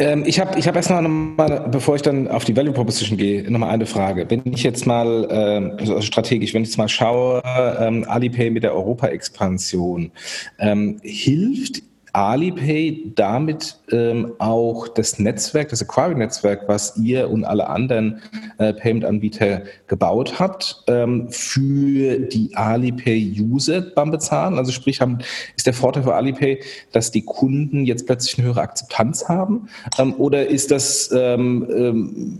Ähm, 0.00 0.24
ich 0.26 0.40
habe 0.40 0.58
ich 0.58 0.66
hab 0.66 0.76
erstmal, 0.76 1.02
mal, 1.02 1.68
bevor 1.70 1.94
ich 1.96 2.02
dann 2.02 2.26
auf 2.28 2.44
die 2.44 2.56
Value 2.56 2.72
Proposition 2.72 3.18
gehe, 3.18 3.50
nochmal 3.50 3.70
eine 3.70 3.86
Frage. 3.86 4.28
Wenn 4.28 4.42
ich 4.46 4.62
jetzt 4.62 4.86
mal, 4.86 5.28
ähm, 5.30 5.76
also 5.78 6.00
strategisch, 6.00 6.54
wenn 6.54 6.62
ich 6.62 6.68
jetzt 6.70 6.78
mal 6.78 6.88
schaue, 6.88 7.42
ähm, 7.78 8.04
Alipay 8.08 8.50
mit 8.50 8.62
der 8.62 8.74
Europa-Expansion, 8.74 10.10
ähm, 10.58 10.98
hilft 11.02 11.82
Alipay 12.12 13.12
damit 13.14 13.78
ähm, 13.90 14.32
auch 14.38 14.88
das 14.88 15.18
Netzwerk, 15.18 15.68
das 15.68 15.82
Acquiring-Netzwerk, 15.82 16.68
was 16.68 16.96
ihr 16.96 17.30
und 17.30 17.44
alle 17.44 17.68
anderen 17.68 18.22
äh, 18.58 18.72
Payment-Anbieter 18.72 19.62
gebaut 19.86 20.38
habt, 20.38 20.84
ähm, 20.86 21.28
für 21.30 22.18
die 22.18 22.54
Alipay-User 22.54 23.80
beim 23.80 24.10
Bezahlen? 24.10 24.58
Also 24.58 24.72
sprich, 24.72 25.00
haben, 25.00 25.18
ist 25.56 25.66
der 25.66 25.74
Vorteil 25.74 26.02
für 26.02 26.14
Alipay, 26.14 26.60
dass 26.92 27.10
die 27.10 27.22
Kunden 27.22 27.84
jetzt 27.84 28.06
plötzlich 28.06 28.38
eine 28.38 28.48
höhere 28.48 28.62
Akzeptanz 28.62 29.28
haben? 29.28 29.68
Ähm, 29.98 30.14
oder 30.14 30.46
ist 30.46 30.70
das 30.70 31.10
ähm, 31.12 31.66
ähm, 31.70 32.38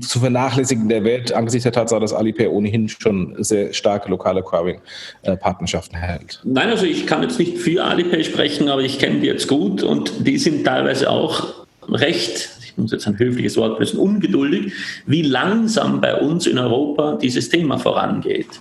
zu 0.00 0.20
vernachlässigen 0.20 0.88
der 0.88 1.04
Welt 1.04 1.32
angesichts 1.32 1.64
der 1.64 1.72
Tatsache, 1.72 2.00
dass 2.00 2.12
Alipay 2.12 2.48
ohnehin 2.48 2.88
schon 2.88 3.34
sehr 3.38 3.72
starke 3.72 4.10
lokale 4.10 4.40
Acquiring-Partnerschaften 4.40 5.96
hält? 5.96 6.40
Nein, 6.44 6.68
also 6.68 6.84
ich 6.86 7.06
kann 7.06 7.22
jetzt 7.22 7.38
nicht 7.38 7.58
für 7.58 7.84
Alipay 7.84 8.24
sprechen, 8.24 8.68
aber 8.68 8.82
ich 8.82 8.98
kenne 8.98 9.20
die 9.20 9.26
jetzt 9.26 9.48
gut 9.48 9.82
und 9.82 10.26
die 10.26 10.38
sind 10.38 10.64
teilweise 10.64 11.10
auch 11.10 11.66
recht, 11.90 12.50
ich 12.64 12.76
muss 12.76 12.92
jetzt 12.92 13.06
ein 13.06 13.18
höfliches 13.18 13.56
Wort 13.56 13.78
benutzen, 13.78 13.98
ungeduldig, 13.98 14.72
wie 15.06 15.22
langsam 15.22 16.00
bei 16.00 16.14
uns 16.14 16.46
in 16.46 16.58
Europa 16.58 17.18
dieses 17.20 17.48
Thema 17.48 17.78
vorangeht. 17.78 18.60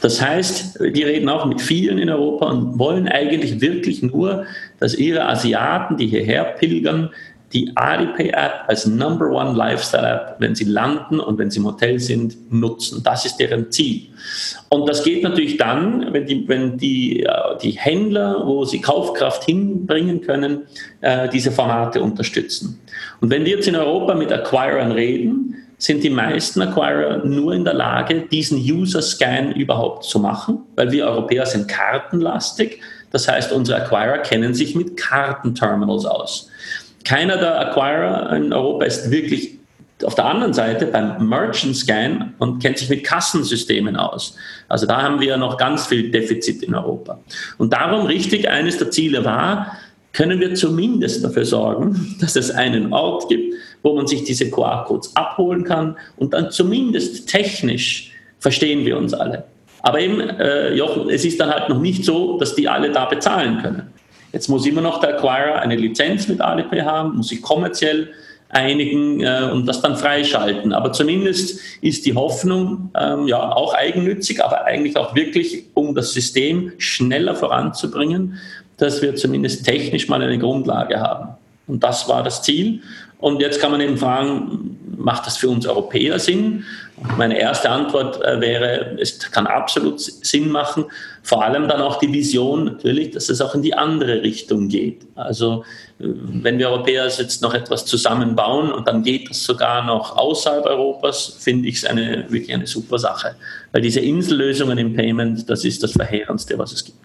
Das 0.00 0.22
heißt, 0.22 0.78
die 0.94 1.02
reden 1.02 1.28
auch 1.28 1.44
mit 1.44 1.60
vielen 1.60 1.98
in 1.98 2.08
Europa 2.08 2.46
und 2.46 2.78
wollen 2.78 3.08
eigentlich 3.08 3.60
wirklich 3.60 4.02
nur, 4.02 4.44
dass 4.78 4.94
ihre 4.94 5.26
Asiaten, 5.26 5.96
die 5.96 6.06
hierher 6.06 6.44
pilgern, 6.44 7.10
die 7.52 7.72
Alipay-App 7.74 8.64
als 8.66 8.86
Number 8.86 9.30
One 9.30 9.56
Lifestyle-App, 9.56 10.36
wenn 10.38 10.54
sie 10.54 10.64
landen 10.64 11.18
und 11.18 11.38
wenn 11.38 11.50
sie 11.50 11.60
im 11.60 11.66
Hotel 11.66 11.98
sind, 11.98 12.52
nutzen. 12.52 13.02
Das 13.02 13.24
ist 13.24 13.36
deren 13.36 13.70
Ziel. 13.70 14.08
Und 14.68 14.86
das 14.88 15.02
geht 15.02 15.22
natürlich 15.22 15.56
dann, 15.56 16.12
wenn 16.12 16.26
die, 16.26 16.46
wenn 16.46 16.76
die, 16.76 17.22
äh, 17.22 17.30
die 17.62 17.70
Händler, 17.70 18.42
wo 18.44 18.64
sie 18.64 18.80
Kaufkraft 18.80 19.44
hinbringen 19.44 20.20
können, 20.20 20.62
äh, 21.00 21.28
diese 21.28 21.50
Formate 21.50 22.02
unterstützen. 22.02 22.80
Und 23.20 23.30
wenn 23.30 23.44
wir 23.44 23.56
jetzt 23.56 23.68
in 23.68 23.76
Europa 23.76 24.14
mit 24.14 24.30
Acquirern 24.30 24.92
reden, 24.92 25.54
sind 25.78 26.02
die 26.02 26.10
meisten 26.10 26.60
Acquirer 26.60 27.24
nur 27.24 27.54
in 27.54 27.64
der 27.64 27.74
Lage, 27.74 28.26
diesen 28.30 28.58
User-Scan 28.58 29.52
überhaupt 29.52 30.04
zu 30.04 30.18
machen, 30.18 30.58
weil 30.74 30.90
wir 30.90 31.06
Europäer 31.06 31.46
sind 31.46 31.68
kartenlastig. 31.68 32.80
Das 33.10 33.28
heißt, 33.28 33.52
unsere 33.52 33.80
Acquirer 33.80 34.18
kennen 34.18 34.54
sich 34.54 34.74
mit 34.74 34.96
Kartenterminals 34.96 36.04
aus. 36.04 36.47
Keiner 37.08 37.38
der 37.38 37.58
Acquirer 37.58 38.36
in 38.36 38.52
Europa 38.52 38.84
ist 38.84 39.10
wirklich 39.10 39.56
auf 40.04 40.14
der 40.14 40.26
anderen 40.26 40.52
Seite 40.52 40.84
beim 40.84 41.26
Merchant 41.26 41.74
Scan 41.74 42.34
und 42.38 42.60
kennt 42.60 42.76
sich 42.76 42.90
mit 42.90 43.02
Kassensystemen 43.02 43.96
aus. 43.96 44.36
Also 44.68 44.84
da 44.84 45.00
haben 45.00 45.18
wir 45.18 45.38
noch 45.38 45.56
ganz 45.56 45.86
viel 45.86 46.10
Defizit 46.10 46.62
in 46.62 46.74
Europa. 46.74 47.18
Und 47.56 47.72
darum 47.72 48.04
richtig 48.04 48.46
eines 48.50 48.76
der 48.76 48.90
Ziele 48.90 49.24
war, 49.24 49.78
können 50.12 50.38
wir 50.38 50.54
zumindest 50.54 51.24
dafür 51.24 51.46
sorgen, 51.46 52.16
dass 52.20 52.36
es 52.36 52.50
einen 52.50 52.92
Ort 52.92 53.26
gibt, 53.30 53.54
wo 53.82 53.94
man 53.94 54.06
sich 54.06 54.24
diese 54.24 54.50
QR-Codes 54.50 55.16
abholen 55.16 55.64
kann 55.64 55.96
und 56.18 56.34
dann 56.34 56.50
zumindest 56.50 57.26
technisch 57.26 58.12
verstehen 58.38 58.84
wir 58.84 58.98
uns 58.98 59.14
alle. 59.14 59.44
Aber 59.80 59.98
eben, 59.98 60.20
äh, 60.20 60.74
Jochen, 60.74 61.08
es 61.08 61.24
ist 61.24 61.40
dann 61.40 61.48
halt 61.48 61.70
noch 61.70 61.80
nicht 61.80 62.04
so, 62.04 62.38
dass 62.38 62.54
die 62.54 62.68
alle 62.68 62.92
da 62.92 63.06
bezahlen 63.06 63.62
können. 63.62 63.94
Jetzt 64.32 64.48
muss 64.48 64.66
immer 64.66 64.80
noch 64.80 65.00
der 65.00 65.16
Acquirer 65.16 65.60
eine 65.60 65.76
Lizenz 65.76 66.28
mit 66.28 66.40
Alipay 66.40 66.80
haben, 66.80 67.16
muss 67.16 67.28
sich 67.28 67.40
kommerziell 67.40 68.10
einigen 68.50 69.20
äh, 69.20 69.48
und 69.52 69.66
das 69.66 69.82
dann 69.82 69.96
freischalten. 69.96 70.72
Aber 70.72 70.92
zumindest 70.92 71.60
ist 71.80 72.06
die 72.06 72.14
Hoffnung 72.14 72.90
ähm, 72.98 73.26
ja 73.26 73.52
auch 73.52 73.74
eigennützig, 73.74 74.42
aber 74.44 74.64
eigentlich 74.64 74.96
auch 74.96 75.14
wirklich, 75.14 75.64
um 75.74 75.94
das 75.94 76.12
System 76.12 76.72
schneller 76.78 77.34
voranzubringen, 77.34 78.38
dass 78.78 79.02
wir 79.02 79.16
zumindest 79.16 79.64
technisch 79.64 80.08
mal 80.08 80.22
eine 80.22 80.38
Grundlage 80.38 81.00
haben. 81.00 81.30
Und 81.66 81.84
das 81.84 82.08
war 82.08 82.22
das 82.22 82.42
Ziel. 82.42 82.80
Und 83.18 83.40
jetzt 83.40 83.60
kann 83.60 83.70
man 83.70 83.80
eben 83.80 83.98
fragen, 83.98 84.78
macht 84.96 85.26
das 85.26 85.36
für 85.36 85.48
uns 85.48 85.66
Europäer 85.66 86.18
Sinn? 86.18 86.64
Meine 87.16 87.38
erste 87.38 87.70
Antwort 87.70 88.22
äh, 88.22 88.40
wäre, 88.40 88.96
es 89.00 89.18
kann 89.30 89.46
absolut 89.46 90.00
Sinn 90.00 90.50
machen, 90.50 90.86
vor 91.22 91.44
allem 91.44 91.68
dann 91.68 91.80
auch 91.80 91.98
die 91.98 92.12
Vision 92.12 92.64
natürlich, 92.64 93.10
dass 93.10 93.28
es 93.28 93.40
auch 93.40 93.54
in 93.54 93.62
die 93.62 93.74
andere 93.74 94.22
Richtung 94.22 94.68
geht. 94.68 95.02
Also 95.14 95.64
äh, 96.00 96.04
wenn 96.08 96.58
wir 96.58 96.70
Europäer 96.70 97.06
jetzt 97.06 97.42
noch 97.42 97.54
etwas 97.54 97.86
zusammenbauen 97.86 98.72
und 98.72 98.88
dann 98.88 99.02
geht 99.02 99.30
das 99.30 99.44
sogar 99.44 99.84
noch 99.84 100.16
außerhalb 100.16 100.66
Europas, 100.66 101.36
finde 101.38 101.68
ich 101.68 101.76
es 101.76 101.84
eine, 101.84 102.24
wirklich 102.28 102.52
eine 102.52 102.66
super 102.66 102.98
Sache. 102.98 103.36
Weil 103.72 103.82
diese 103.82 104.00
Insellösungen 104.00 104.78
im 104.78 104.94
Payment, 104.94 105.48
das 105.48 105.64
ist 105.64 105.82
das 105.82 105.92
Verheerendste, 105.92 106.58
was 106.58 106.72
es 106.72 106.84
gibt. 106.84 106.98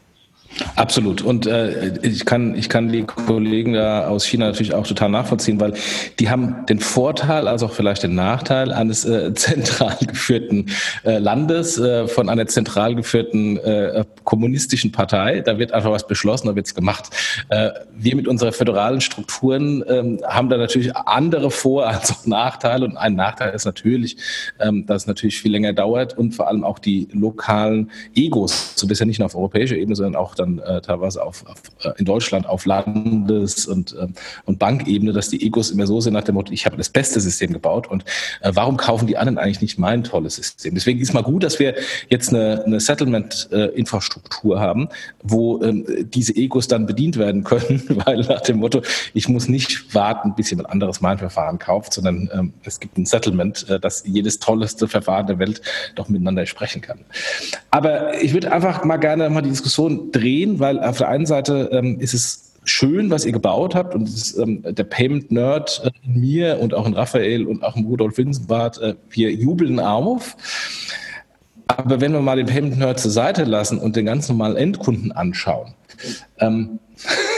Absolut. 0.75 1.21
Und 1.21 1.45
äh, 1.45 1.97
ich, 2.01 2.25
kann, 2.25 2.55
ich 2.55 2.67
kann 2.67 2.91
die 2.91 3.03
Kollegen 3.03 3.73
da 3.73 4.07
aus 4.07 4.25
China 4.25 4.47
natürlich 4.47 4.73
auch 4.73 4.87
total 4.87 5.09
nachvollziehen, 5.09 5.59
weil 5.59 5.73
die 6.19 6.29
haben 6.29 6.65
den 6.67 6.79
Vorteil, 6.79 7.47
also 7.47 7.67
auch 7.67 7.73
vielleicht 7.73 8.03
den 8.03 8.15
Nachteil 8.15 8.71
eines 8.71 9.05
äh, 9.05 9.33
zentral 9.35 9.97
geführten 10.01 10.67
äh, 11.03 11.19
Landes, 11.19 11.77
äh, 11.77 12.07
von 12.07 12.27
einer 12.27 12.47
zentral 12.47 12.95
geführten 12.95 13.57
äh, 13.57 14.03
kommunistischen 14.23 14.91
Partei. 14.91 15.41
Da 15.41 15.59
wird 15.59 15.73
einfach 15.73 15.91
was 15.91 16.07
beschlossen, 16.07 16.47
da 16.47 16.55
wird's 16.55 16.73
gemacht. 16.73 17.09
Äh, 17.49 17.69
wir 17.95 18.15
mit 18.15 18.27
unseren 18.27 18.51
föderalen 18.51 19.01
Strukturen 19.01 19.83
äh, 19.83 20.23
haben 20.25 20.49
da 20.49 20.57
natürlich 20.57 20.95
andere 20.95 21.51
Vor- 21.51 21.87
als 21.87 22.11
auch 22.11 22.25
Nachteile. 22.25 22.85
Und 22.85 22.97
ein 22.97 23.15
Nachteil 23.15 23.53
ist 23.53 23.65
natürlich, 23.65 24.17
ähm, 24.59 24.87
dass 24.87 25.03
es 25.03 25.07
natürlich 25.07 25.39
viel 25.39 25.51
länger 25.51 25.73
dauert 25.73 26.17
und 26.17 26.33
vor 26.33 26.47
allem 26.47 26.63
auch 26.63 26.79
die 26.79 27.07
lokalen 27.11 27.91
Egos, 28.15 28.73
so 28.75 28.87
bisher 28.87 29.05
nicht 29.05 29.19
nur 29.19 29.27
auf 29.27 29.35
europäischer 29.35 29.75
Ebene, 29.75 29.95
sondern 29.95 30.15
auch 30.15 30.33
dann 30.33 30.62
äh, 30.65 30.81
teilweise 30.81 31.23
auf, 31.23 31.45
auf, 31.47 31.61
äh, 31.83 31.91
in 31.97 32.05
Deutschland 32.05 32.47
auf 32.47 32.65
Landes- 32.65 33.65
und, 33.65 33.95
ähm, 33.99 34.13
und 34.45 34.59
Bankebene, 34.59 35.13
dass 35.13 35.29
die 35.29 35.45
Egos 35.45 35.71
immer 35.71 35.87
so 35.87 36.01
sind 36.01 36.13
nach 36.13 36.23
dem 36.23 36.35
Motto, 36.35 36.51
ich 36.51 36.65
habe 36.65 36.77
das 36.77 36.89
beste 36.89 37.19
System 37.19 37.53
gebaut 37.53 37.87
und 37.87 38.03
äh, 38.41 38.51
warum 38.53 38.77
kaufen 38.77 39.07
die 39.07 39.17
anderen 39.17 39.37
eigentlich 39.37 39.61
nicht 39.61 39.79
mein 39.79 40.03
tolles 40.03 40.35
System? 40.35 40.73
Deswegen 40.75 40.99
ist 40.99 41.13
mal 41.13 41.23
gut, 41.23 41.43
dass 41.43 41.59
wir 41.59 41.75
jetzt 42.09 42.29
eine, 42.29 42.63
eine 42.65 42.79
Settlement-Infrastruktur 42.79 44.59
haben, 44.59 44.89
wo 45.21 45.61
ähm, 45.63 45.85
diese 46.13 46.35
Egos 46.35 46.67
dann 46.67 46.85
bedient 46.85 47.17
werden 47.17 47.43
können, 47.43 47.83
weil 48.05 48.21
nach 48.21 48.41
dem 48.41 48.57
Motto, 48.57 48.81
ich 49.13 49.27
muss 49.29 49.47
nicht 49.47 49.93
warten, 49.93 50.35
bis 50.35 50.49
jemand 50.49 50.69
anderes 50.69 51.01
mein 51.01 51.17
Verfahren 51.17 51.59
kauft, 51.59 51.93
sondern 51.93 52.29
ähm, 52.33 52.53
es 52.63 52.79
gibt 52.79 52.97
ein 52.97 53.05
Settlement, 53.05 53.67
äh, 53.69 53.79
dass 53.79 54.03
jedes 54.05 54.39
tolleste 54.39 54.87
Verfahren 54.87 55.27
der 55.27 55.39
Welt 55.39 55.61
doch 55.95 56.09
miteinander 56.09 56.45
sprechen 56.45 56.81
kann. 56.81 56.99
Aber 57.71 58.21
ich 58.21 58.33
würde 58.33 58.51
einfach 58.51 58.83
mal 58.83 58.97
gerne 58.97 59.29
mal 59.29 59.41
die 59.41 59.49
Diskussion 59.49 60.11
drehen, 60.11 60.52
weil 60.59 60.79
auf 60.79 60.97
der 60.97 61.09
einen 61.09 61.25
Seite 61.25 61.69
ähm, 61.71 61.99
ist 61.99 62.13
es 62.13 62.53
schön, 62.65 63.09
was 63.09 63.25
ihr 63.25 63.31
gebaut 63.31 63.75
habt 63.75 63.93
und 63.95 64.07
ist, 64.07 64.37
ähm, 64.37 64.63
der 64.63 64.83
Payment 64.83 65.31
Nerd 65.31 65.81
äh, 65.83 65.91
in 66.05 66.19
mir 66.19 66.59
und 66.59 66.73
auch 66.73 66.85
in 66.85 66.93
Raphael 66.93 67.45
und 67.45 67.63
auch 67.63 67.75
in 67.75 67.85
Rudolf 67.85 68.17
Winsenbart, 68.17 68.81
äh, 68.81 68.95
wir 69.09 69.31
jubeln 69.31 69.79
auf. 69.79 70.37
Aber 71.67 72.01
wenn 72.01 72.13
wir 72.13 72.21
mal 72.21 72.37
den 72.37 72.45
Payment 72.45 72.77
Nerd 72.77 72.99
zur 72.99 73.11
Seite 73.11 73.43
lassen 73.43 73.79
und 73.79 73.95
den 73.95 74.05
ganz 74.05 74.29
normalen 74.29 74.55
Endkunden 74.55 75.11
anschauen, 75.11 75.73
ähm, 76.39 76.79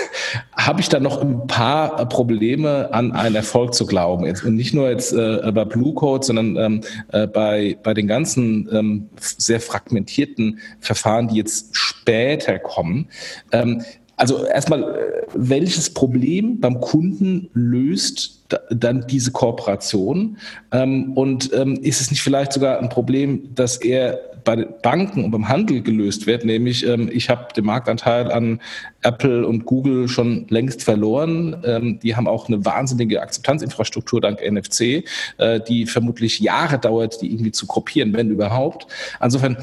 habe 0.56 0.82
ich 0.82 0.90
da 0.90 1.00
noch 1.00 1.22
ein 1.22 1.48
paar 1.48 2.08
Probleme 2.10 2.94
an 2.94 3.12
einen 3.12 3.36
Erfolg 3.36 3.74
zu 3.74 3.86
glauben. 3.86 4.26
Jetzt, 4.26 4.44
und 4.44 4.56
nicht 4.56 4.74
nur 4.74 4.90
jetzt 4.90 5.14
äh, 5.14 5.52
bei 5.54 5.66
Blue 5.66 5.94
Code, 5.94 6.26
sondern 6.26 6.58
ähm, 6.58 6.82
äh, 7.12 7.28
bei, 7.28 7.78
bei 7.84 7.94
den 7.94 8.08
ganzen 8.08 8.70
ähm, 8.72 9.10
sehr 9.20 9.60
fragmentierten 9.60 10.60
Verfahren, 10.80 11.28
die 11.28 11.36
jetzt 11.36 11.76
später 11.76 12.60
kommen. 12.60 13.08
Ähm, 13.52 13.84
also 14.18 14.46
erstmal, 14.46 14.84
äh, 14.84 15.28
welches 15.34 15.94
Problem 15.94 16.60
beim 16.60 16.80
Kunden 16.80 17.50
löst 17.54 18.45
dann 18.70 19.06
diese 19.08 19.32
Kooperation? 19.32 20.38
Ähm, 20.72 21.14
und 21.14 21.52
ähm, 21.54 21.76
ist 21.82 22.02
es 22.02 22.12
nicht 22.12 22.22
vielleicht 22.22 22.54
sogar 22.54 22.80
ein 22.80 22.90
Problem, 22.90 23.54
dass 23.56 23.78
er 23.78 24.20
bei 24.44 24.56
den 24.56 24.68
Banken 24.84 25.24
und 25.24 25.32
beim 25.32 25.50
Handel 25.50 25.82
gelöst 25.82 26.28
wird, 26.28 26.46
nämlich 26.46 26.86
ähm, 26.86 27.10
ich 27.12 27.30
habe 27.30 27.52
den 27.54 27.66
Marktanteil 27.66 28.32
an 28.32 28.62
Apple 29.02 29.46
und 29.46 29.66
Google 29.66 30.08
schon 30.08 30.46
längst 30.50 30.84
verloren. 30.84 32.00
Die 32.02 32.16
haben 32.16 32.28
auch 32.28 32.48
eine 32.48 32.66
wahnsinnige 32.66 33.22
Akzeptanzinfrastruktur 33.22 34.20
dank 34.20 34.42
NFC, 34.42 35.06
äh, 35.38 35.60
die 35.68 35.86
vermutlich 35.86 36.40
Jahre 36.40 36.80
dauert, 36.80 37.22
die 37.22 37.32
irgendwie 37.32 37.52
zu 37.52 37.68
kopieren, 37.68 38.14
wenn 38.14 38.32
überhaupt. 38.32 38.88
Insofern, 39.22 39.58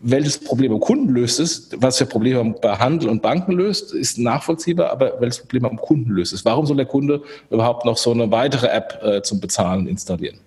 welches 0.00 0.38
Problem 0.38 0.72
am 0.72 0.80
Kunden 0.80 1.12
löst 1.12 1.40
es, 1.40 1.70
was 1.76 1.98
für 1.98 2.06
Probleme 2.06 2.54
bei 2.60 2.76
Handel 2.76 3.08
und 3.08 3.20
Banken 3.20 3.52
löst, 3.52 3.92
ist 3.92 4.18
nachvollziehbar, 4.18 4.90
aber 4.90 5.20
welches 5.20 5.40
Problem 5.40 5.64
am 5.64 5.76
Kunden 5.76 6.12
löst 6.12 6.32
es? 6.32 6.44
Warum 6.44 6.66
soll 6.66 6.76
der 6.76 6.86
Kunde 6.86 7.22
überhaupt 7.50 7.84
noch 7.84 7.96
so 7.96 8.12
eine 8.20 8.30
weitere 8.30 8.66
App 8.68 9.00
äh, 9.02 9.22
zum 9.22 9.40
Bezahlen 9.40 9.86
installieren? 9.86 10.38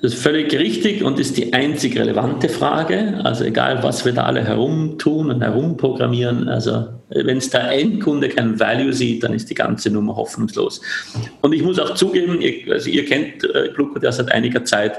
Das 0.00 0.14
ist 0.14 0.22
völlig 0.22 0.52
richtig 0.52 1.02
und 1.02 1.18
ist 1.18 1.36
die 1.36 1.52
einzig 1.52 1.98
relevante 1.98 2.48
Frage. 2.48 3.20
Also 3.24 3.42
egal, 3.42 3.82
was 3.82 4.04
wir 4.04 4.12
da 4.12 4.24
alle 4.24 4.44
herumtun 4.44 5.28
und 5.28 5.42
herumprogrammieren, 5.42 6.48
also 6.48 6.86
wenn 7.08 7.38
es 7.38 7.50
der 7.50 7.72
Endkunde 7.72 8.28
kein 8.28 8.60
Value 8.60 8.92
sieht, 8.92 9.24
dann 9.24 9.32
ist 9.32 9.50
die 9.50 9.54
ganze 9.54 9.90
Nummer 9.90 10.14
hoffnungslos. 10.14 10.80
Und 11.40 11.52
ich 11.52 11.64
muss 11.64 11.80
auch 11.80 11.94
zugeben, 11.94 12.40
ihr, 12.40 12.72
also 12.72 12.88
ihr 12.90 13.04
kennt 13.06 13.42
äh, 13.42 13.70
Bluecode 13.74 14.04
ja 14.04 14.12
seit 14.12 14.30
einiger 14.30 14.64
Zeit. 14.64 14.96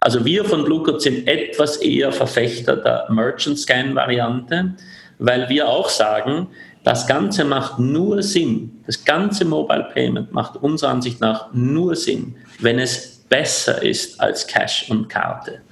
Also 0.00 0.24
wir 0.24 0.44
von 0.44 0.64
Bluecode 0.64 1.02
sind 1.02 1.26
etwas 1.26 1.78
eher 1.78 2.12
Verfechter 2.12 2.76
der 2.76 3.06
Merchant 3.10 3.58
Scan 3.58 3.96
Variante, 3.96 4.74
weil 5.18 5.48
wir 5.48 5.68
auch 5.68 5.88
sagen, 5.88 6.46
das 6.86 7.04
Ganze 7.08 7.44
macht 7.44 7.80
nur 7.80 8.22
Sinn. 8.22 8.80
Das 8.86 9.04
ganze 9.04 9.44
Mobile 9.44 9.88
Payment 9.92 10.32
macht 10.32 10.54
unserer 10.62 10.90
Ansicht 10.90 11.20
nach 11.20 11.52
nur 11.52 11.96
Sinn, 11.96 12.36
wenn 12.60 12.78
es 12.78 13.24
besser 13.28 13.82
ist 13.82 14.20
als 14.20 14.46
Cash 14.46 14.88
und 14.88 15.08
Karte. 15.08 15.62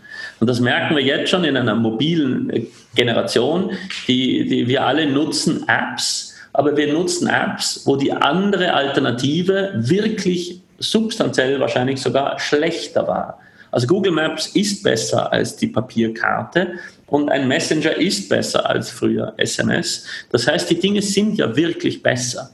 Und 0.40 0.50
das 0.50 0.58
merken 0.58 0.96
wir 0.96 1.04
jetzt 1.04 1.30
schon 1.30 1.44
in 1.44 1.56
einer 1.56 1.76
mobilen 1.76 2.50
äh, 2.50 2.66
Generation, 2.96 3.70
die, 4.08 4.44
die 4.48 4.66
wir 4.66 4.84
alle 4.84 5.06
nutzen 5.06 5.68
Apps, 5.68 6.34
aber 6.52 6.76
wir 6.76 6.92
nutzen 6.92 7.28
Apps, 7.28 7.82
wo 7.84 7.94
die 7.94 8.12
andere 8.12 8.74
Alternative 8.74 9.70
wirklich 9.76 10.62
substanziell 10.80 11.60
wahrscheinlich 11.60 12.02
sogar 12.02 12.40
schlechter 12.40 13.06
war. 13.06 13.38
Also 13.70 13.86
Google 13.86 14.10
Maps 14.10 14.48
ist 14.48 14.82
besser 14.82 15.32
als 15.32 15.54
die 15.54 15.68
Papierkarte 15.68 16.74
und 17.06 17.28
ein 17.30 17.46
Messenger 17.48 17.96
ist 17.96 18.28
besser 18.28 18.68
als 18.68 18.90
früher 18.90 19.34
SMS. 19.36 20.04
Das 20.30 20.46
heißt, 20.46 20.70
die 20.70 20.78
Dinge 20.78 21.02
sind 21.02 21.36
ja 21.36 21.54
wirklich 21.54 22.02
besser. 22.02 22.50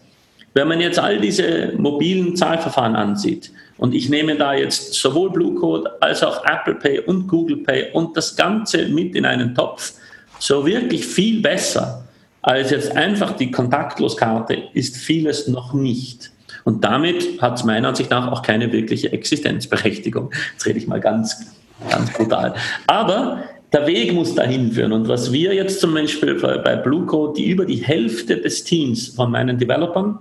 Wenn 0.54 0.68
man 0.68 0.80
jetzt 0.80 0.98
all 0.98 1.20
diese 1.20 1.72
mobilen 1.76 2.34
Zahlverfahren 2.36 2.96
ansieht, 2.96 3.52
und 3.80 3.94
ich 3.94 4.10
nehme 4.10 4.36
da 4.36 4.52
jetzt 4.52 4.92
sowohl 4.92 5.30
Blue 5.30 5.54
Code 5.54 5.90
als 6.02 6.22
auch 6.22 6.44
Apple 6.44 6.74
Pay 6.74 7.00
und 7.00 7.26
Google 7.26 7.58
Pay 7.58 7.92
und 7.94 8.14
das 8.14 8.36
Ganze 8.36 8.86
mit 8.88 9.16
in 9.16 9.24
einen 9.24 9.54
Topf. 9.54 9.94
So 10.38 10.66
wirklich 10.66 11.06
viel 11.06 11.40
besser 11.40 12.04
als 12.42 12.70
jetzt 12.70 12.94
einfach 12.94 13.32
die 13.36 13.50
Kontaktloskarte 13.50 14.54
ist 14.74 14.98
vieles 14.98 15.48
noch 15.48 15.72
nicht. 15.72 16.30
Und 16.64 16.84
damit 16.84 17.40
hat 17.40 17.56
es 17.56 17.64
meiner 17.64 17.88
Ansicht 17.88 18.10
nach 18.10 18.30
auch 18.30 18.42
keine 18.42 18.70
wirkliche 18.70 19.12
Existenzberechtigung. 19.12 20.30
Jetzt 20.52 20.66
rede 20.66 20.78
ich 20.78 20.86
mal 20.86 21.00
ganz, 21.00 21.54
ganz 21.88 22.12
brutal. 22.12 22.54
Aber 22.86 23.44
der 23.72 23.87
Weg 23.87 24.12
muss 24.12 24.35
dahin 24.35 24.72
führen. 24.72 24.92
Und 24.92 25.09
was 25.09 25.33
wir 25.33 25.54
jetzt 25.54 25.80
zum 25.80 25.94
Beispiel 25.94 26.35
bei 26.35 26.76
Blue 26.76 27.06
Code, 27.06 27.35
die 27.37 27.50
über 27.50 27.64
die 27.64 27.76
Hälfte 27.76 28.37
des 28.37 28.64
Teams 28.64 29.09
von 29.09 29.30
meinen 29.30 29.59
Developern 29.59 30.18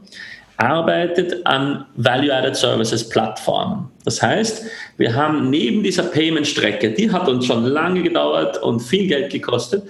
arbeitet 0.58 1.46
an 1.46 1.86
Value-Added 1.96 2.56
Services 2.56 3.08
Plattformen. 3.08 3.90
Das 4.04 4.22
heißt, 4.22 4.66
wir 4.98 5.16
haben 5.16 5.50
neben 5.50 5.84
dieser 5.84 6.04
Payment-Strecke, 6.04 6.92
die 6.92 7.10
hat 7.10 7.30
uns 7.30 7.46
schon 7.46 7.64
lange 7.64 8.04
gedauert 8.04 8.62
und 8.62 8.82
viel 8.82 9.08
Geld 9.08 9.32
gekostet, 9.32 9.84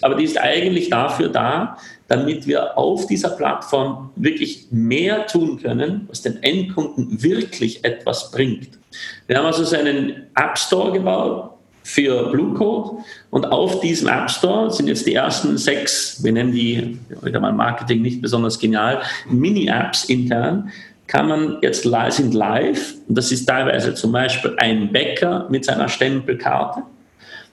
aber 0.00 0.14
die 0.14 0.24
ist 0.24 0.38
eigentlich 0.38 0.90
dafür 0.90 1.28
da, 1.28 1.76
damit 2.06 2.46
wir 2.46 2.78
auf 2.78 3.06
dieser 3.06 3.30
Plattform 3.30 4.10
wirklich 4.14 4.66
mehr 4.70 5.26
tun 5.26 5.60
können, 5.60 6.06
was 6.08 6.22
den 6.22 6.40
Endkunden 6.42 7.22
wirklich 7.22 7.84
etwas 7.84 8.30
bringt. 8.30 8.78
Wir 9.26 9.38
haben 9.38 9.46
also 9.46 9.64
so 9.64 9.76
einen 9.76 10.26
App 10.36 10.56
Store 10.56 10.92
gebaut, 10.92 11.51
für 11.82 12.30
Blue 12.30 12.54
Code. 12.54 13.02
Und 13.30 13.46
auf 13.46 13.80
diesem 13.80 14.08
App 14.08 14.30
Store 14.30 14.70
sind 14.70 14.88
jetzt 14.88 15.06
die 15.06 15.14
ersten 15.14 15.56
sechs, 15.58 16.22
wir 16.22 16.32
nennen 16.32 16.52
die, 16.52 16.98
wieder 17.22 17.40
mal 17.40 17.52
Marketing 17.52 18.02
nicht 18.02 18.22
besonders 18.22 18.58
genial, 18.58 19.02
Mini-Apps 19.28 20.04
intern, 20.04 20.70
kann 21.06 21.28
man 21.28 21.58
jetzt 21.62 21.82
sind 21.82 22.34
live. 22.34 22.94
Und 23.08 23.18
das 23.18 23.32
ist 23.32 23.46
teilweise 23.46 23.94
zum 23.94 24.12
Beispiel 24.12 24.54
ein 24.58 24.92
Bäcker 24.92 25.46
mit 25.50 25.64
seiner 25.64 25.88
Stempelkarte. 25.88 26.82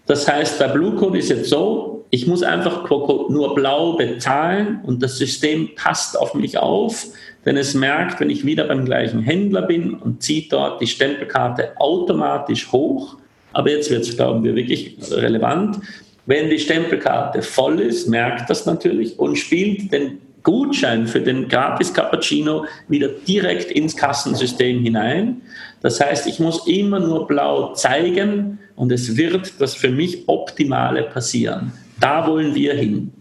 Das 0.06 0.28
heißt, 0.28 0.60
der 0.60 0.70
Blue 0.70 0.96
Code 0.96 1.20
ist 1.20 1.30
jetzt 1.30 1.50
so, 1.50 2.06
ich 2.10 2.26
muss 2.26 2.42
einfach 2.42 2.90
nur 3.30 3.54
blau 3.54 3.94
bezahlen 3.94 4.80
und 4.84 5.04
das 5.04 5.18
System 5.18 5.70
passt 5.76 6.18
auf 6.18 6.34
mich 6.34 6.58
auf, 6.58 7.06
denn 7.46 7.58
es 7.58 7.76
merkt, 7.76 8.20
wenn 8.20 8.30
ich 8.30 8.46
wieder 8.46 8.64
beim 8.64 8.86
gleichen 8.86 9.22
Händler 9.22 9.62
bin 9.62 9.94
und 9.94 10.24
zieht 10.24 10.52
dort 10.52 10.82
die 10.82 10.88
Stempelkarte 10.88 11.74
automatisch 11.78 12.72
hoch 12.72 13.18
aber 13.60 13.72
jetzt 13.72 13.92
wird 13.92 14.04
es, 14.04 14.16
glauben 14.16 14.42
wir, 14.46 14.56
wirklich 14.56 14.96
relevant. 15.12 15.80
Wenn 16.26 16.50
die 16.50 16.60
Stempelkarte 16.60 17.42
voll 17.42 17.82
ist, 17.82 18.08
merkt 18.08 18.50
das 18.50 18.66
natürlich 18.66 19.20
und 19.20 19.36
spielt 19.36 19.92
den 19.92 20.20
Gutschein 20.44 21.06
für 21.08 21.20
den 21.20 21.50
Gratis 21.50 21.94
Cappuccino 21.94 22.66
wieder 22.88 23.10
direkt 23.28 23.70
ins 23.70 23.98
Kassensystem 23.98 24.82
hinein. 24.82 25.42
Das 25.82 26.00
heißt, 26.00 26.26
ich 26.28 26.40
muss 26.40 26.68
immer 26.68 27.02
nur 27.02 27.28
blau 27.28 27.74
zeigen 27.74 28.60
und 28.78 28.94
es 28.94 29.18
wird 29.18 29.52
das 29.60 29.76
für 29.76 29.90
mich 29.90 30.30
Optimale 30.30 31.04
passieren. 31.04 31.74
Da 32.00 32.26
wollen 32.26 32.56
wir 32.56 32.76
hin. 32.76 33.12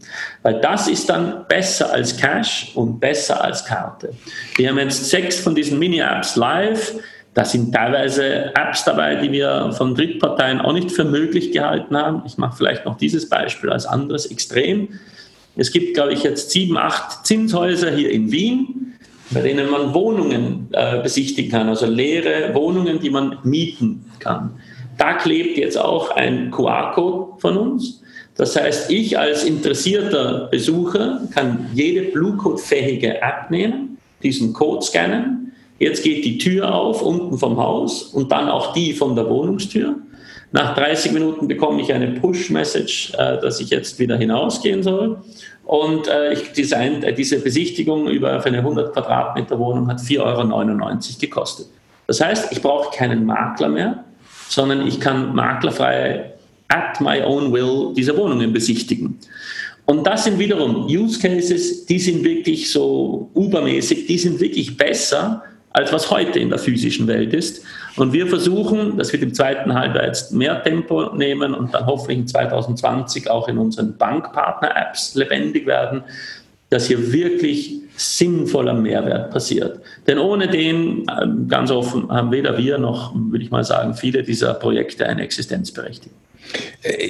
Weil 0.43 0.61
das 0.61 0.87
ist 0.87 1.11
dann 1.11 1.47
besser 1.49 1.93
als 1.93 2.17
Cash 2.17 2.71
und 2.77 3.01
besser 3.01 3.43
als 3.43 3.65
Karte. 3.65 4.13
Wir 4.55 4.69
haben 4.69 4.79
jetzt 4.79 5.11
sechs 5.11 5.41
von 5.41 5.57
diesen 5.57 5.81
Mini-Apps 5.81 6.37
live. 6.37 6.95
Da 7.39 7.45
sind 7.45 7.73
teilweise 7.73 8.47
Apps 8.57 8.85
dabei, 8.85 9.15
die 9.15 9.31
wir 9.31 9.71
von 9.71 9.95
Drittparteien 9.95 10.61
auch 10.61 10.73
nicht 10.73 10.91
für 10.91 11.05
möglich 11.05 11.53
gehalten 11.53 11.97
haben. 11.97 12.23
Ich 12.27 12.37
mache 12.37 12.57
vielleicht 12.57 12.85
noch 12.85 12.99
dieses 12.99 13.29
Beispiel 13.29 13.71
als 13.71 13.87
anderes 13.87 14.27
Extrem. 14.27 14.89
Es 15.55 15.71
gibt, 15.71 15.95
glaube 15.95 16.15
ich, 16.15 16.25
jetzt 16.25 16.51
sieben, 16.51 16.77
acht 16.77 17.25
Zinshäuser 17.25 17.93
hier 17.93 18.11
in 18.11 18.33
Wien, 18.33 18.95
bei 19.31 19.43
denen 19.43 19.71
man 19.71 19.95
Wohnungen 19.95 20.67
äh, 20.73 21.01
besichtigen 21.01 21.53
kann, 21.53 21.69
also 21.69 21.87
leere 21.87 22.53
Wohnungen, 22.57 22.99
die 22.99 23.11
man 23.11 23.39
mieten 23.45 24.05
kann. 24.19 24.51
Da 24.97 25.15
klebt 25.15 25.59
jetzt 25.59 25.79
auch 25.79 26.11
ein 26.17 26.51
QR-Code 26.51 27.41
von 27.41 27.57
uns. 27.57 28.03
Das 28.35 28.57
heißt, 28.57 28.91
ich 28.91 29.17
als 29.17 29.45
interessierter 29.45 30.49
Besucher 30.51 31.21
kann 31.33 31.71
jede 31.73 32.11
Bluecode-fähige 32.11 33.23
App 33.23 33.49
nehmen, 33.49 33.97
diesen 34.25 34.53
Code 34.53 34.85
scannen 34.85 35.48
Jetzt 35.79 36.03
geht 36.03 36.25
die 36.25 36.39
Tür 36.39 36.75
auf 36.75 37.03
unten 37.03 37.39
vom 37.39 37.57
Haus 37.57 38.05
und 38.05 38.33
dann 38.33 38.49
auch 38.49 38.73
die 38.73 38.93
von 38.93 39.15
der 39.15 39.29
Wohnungstür. 39.29 39.97
Nach 40.51 40.75
30 40.75 41.13
Minuten 41.13 41.47
bekomme 41.47 41.83
ich 41.83 41.93
eine 41.93 42.09
Push-Message, 42.21 43.13
äh, 43.15 43.41
dass 43.41 43.61
ich 43.61 43.71
jetzt 43.71 43.99
wieder 43.99 44.17
hinausgehen 44.17 44.83
soll. 44.83 45.19
Und 45.65 46.09
äh, 46.09 46.33
ich 46.33 46.53
design, 46.53 47.03
äh, 47.03 47.13
diese 47.13 47.39
Besichtigung 47.39 48.09
über 48.09 48.43
eine 48.43 48.59
100 48.59 48.95
Quadratmeter 48.95 49.59
Wohnung 49.59 49.89
hat 49.89 50.01
4,99 50.01 50.21
Euro 50.21 50.99
gekostet. 51.21 51.67
Das 52.07 52.23
heißt, 52.23 52.51
ich 52.51 52.63
brauche 52.63 52.97
keinen 52.97 53.27
Makler 53.27 53.69
mehr, 53.69 54.05
sondern 54.49 54.87
ich 54.87 54.99
kann 54.99 55.35
maklerfrei 55.35 56.33
at 56.69 57.01
my 57.01 57.23
own 57.23 57.53
will 57.53 57.93
diese 57.95 58.17
Wohnungen 58.17 58.53
besichtigen. 58.53 59.19
Und 59.85 60.07
das 60.07 60.25
sind 60.25 60.39
wiederum 60.39 60.87
Use 60.87 61.19
Cases, 61.19 61.87
die 61.87 61.99
sind 61.99 62.25
wirklich 62.25 62.71
so 62.71 63.31
übermäßig, 63.35 64.07
die 64.07 64.19
sind 64.19 64.41
wirklich 64.41 64.77
besser, 64.77 65.43
als 65.79 65.93
was 65.93 66.11
heute 66.11 66.41
in 66.41 66.49
der 66.49 66.59
physischen 66.59 67.07
Welt 67.07 67.33
ist. 67.33 67.65
Und 67.97 68.13
wir 68.13 68.27
versuchen, 68.27 68.99
dass 68.99 69.13
wir 69.13 69.23
im 69.23 69.33
zweiten 69.33 69.73
Halbjahr 69.73 70.07
jetzt 70.07 70.33
mehr 70.33 70.61
Tempo 70.65 71.15
nehmen 71.15 71.55
und 71.55 71.73
dann 71.73 71.87
hoffentlich 71.87 72.19
in 72.19 72.27
2020 72.27 73.31
auch 73.31 73.47
in 73.47 73.59
unseren 73.59 73.97
Bankpartner-Apps 73.97 75.15
lebendig 75.15 75.67
werden, 75.67 76.03
dass 76.71 76.89
hier 76.89 77.13
wirklich 77.13 77.81
sinnvoller 77.97 78.75
Mehrwert 78.75 79.31
passiert. 79.31 79.81
Denn 80.09 80.19
ohne 80.19 80.49
den, 80.49 81.07
ähm, 81.23 81.47
ganz 81.47 81.71
offen, 81.71 82.11
haben 82.11 82.33
weder 82.33 82.59
wir 82.59 82.79
noch, 82.79 83.15
würde 83.15 83.45
ich 83.45 83.53
mal 83.53 83.63
sagen, 83.63 83.95
viele 83.95 84.25
dieser 84.25 84.55
Projekte 84.55 85.07
eine 85.07 85.23
Existenzberechtigung. 85.23 86.19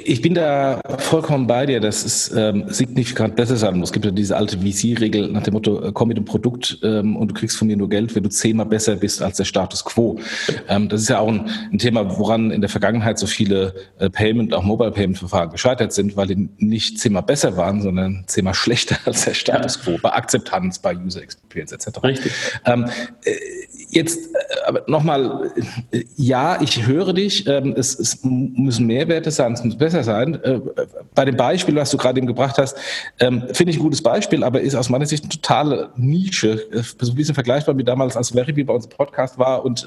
Ich 0.03 0.21
bin 0.21 0.33
da 0.33 0.81
vollkommen 0.97 1.45
bei 1.47 1.65
dir, 1.65 1.79
dass 1.79 2.03
es 2.03 2.31
ähm, 2.35 2.65
signifikant 2.67 3.35
besser 3.35 3.55
sein 3.55 3.77
muss. 3.77 3.89
Es 3.89 3.93
gibt 3.93 4.05
ja 4.05 4.11
diese 4.11 4.35
alte 4.35 4.57
VC-Regel 4.57 5.31
nach 5.31 5.43
dem 5.43 5.53
Motto, 5.53 5.81
äh, 5.83 5.91
komm 5.93 6.07
mit 6.09 6.17
dem 6.17 6.25
Produkt 6.25 6.79
ähm, 6.83 7.15
und 7.15 7.29
du 7.29 7.33
kriegst 7.33 7.57
von 7.57 7.67
mir 7.67 7.77
nur 7.77 7.87
Geld, 7.87 8.15
wenn 8.15 8.23
du 8.23 8.29
zehnmal 8.29 8.65
besser 8.65 8.95
bist 8.95 9.21
als 9.21 9.37
der 9.37 9.45
Status 9.45 9.85
quo. 9.85 10.19
Ähm, 10.67 10.89
das 10.89 11.01
ist 11.01 11.09
ja 11.09 11.19
auch 11.19 11.27
ein, 11.27 11.49
ein, 11.71 11.77
Thema, 11.77 12.17
woran 12.17 12.51
in 12.51 12.61
der 12.61 12.69
Vergangenheit 12.69 13.19
so 13.19 13.27
viele 13.27 13.75
äh, 13.99 14.09
Payment, 14.09 14.53
auch 14.53 14.63
Mobile-Payment-Verfahren 14.63 15.51
gescheitert 15.51 15.93
sind, 15.93 16.17
weil 16.17 16.27
die 16.27 16.49
nicht 16.57 16.99
zehnmal 16.99 17.23
besser 17.23 17.55
waren, 17.55 17.81
sondern 17.81 18.23
zehnmal 18.27 18.55
schlechter 18.55 18.97
als 19.05 19.25
der 19.25 19.35
Status 19.35 19.81
quo 19.81 19.97
bei 20.01 20.11
Akzeptanz, 20.11 20.79
bei 20.79 20.97
User 20.97 21.21
Experience 21.21 21.71
etc. 21.71 22.03
Richtig. 22.03 22.31
Ähm, 22.65 22.85
äh, 23.23 23.35
jetzt 23.89 24.17
äh, 24.35 24.38
aber 24.65 24.83
nochmal, 24.87 25.51
ja, 26.15 26.59
ich 26.61 26.85
höre 26.85 27.13
dich, 27.13 27.45
ähm, 27.47 27.73
es, 27.77 27.97
es 27.99 28.19
müssen 28.23 28.87
Mehrwerte 28.87 29.31
sein, 29.31 29.53
es 29.53 29.63
muss 29.63 29.77
besser 29.77 30.03
sein. 30.03 30.41
Äh, 30.43 30.59
bei 31.13 31.25
dem 31.25 31.37
Beispiel, 31.37 31.75
was 31.75 31.91
du 31.91 31.97
gerade 31.97 32.17
eben 32.17 32.27
gebracht 32.27 32.57
hast, 32.57 32.77
ähm, 33.19 33.43
finde 33.53 33.71
ich 33.71 33.77
ein 33.77 33.83
gutes 33.83 34.01
Beispiel, 34.01 34.43
aber 34.43 34.61
ist 34.61 34.75
aus 34.75 34.89
meiner 34.89 35.05
Sicht 35.05 35.23
eine 35.23 35.31
totale 35.31 35.89
Nische. 35.97 36.67
Äh, 36.71 36.81
so 36.99 37.11
ein 37.11 37.15
bisschen 37.15 37.35
vergleichbar 37.35 37.77
wie 37.77 37.83
damals, 37.83 38.17
als 38.17 38.31
Verimi 38.31 38.63
bei 38.63 38.73
unserem 38.73 38.95
Podcast 38.95 39.37
war 39.37 39.63
und 39.63 39.85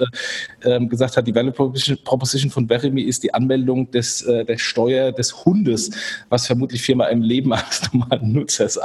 äh, 0.64 0.70
ähm, 0.70 0.88
gesagt 0.88 1.16
hat, 1.16 1.26
die 1.26 1.34
Value 1.34 1.52
Proposition 1.52 2.50
von 2.50 2.68
Verimi 2.68 3.02
ist 3.02 3.22
die 3.22 3.34
Anmeldung 3.34 3.90
des, 3.90 4.24
der 4.24 4.58
Steuer 4.58 5.12
des 5.12 5.44
Hundes, 5.44 5.90
was 6.28 6.46
vermutlich 6.46 6.82
viermal 6.82 7.10
im 7.10 7.22
Leben 7.22 7.52
eines 7.52 7.92
normalen 7.92 8.32
Nutzers 8.32 8.78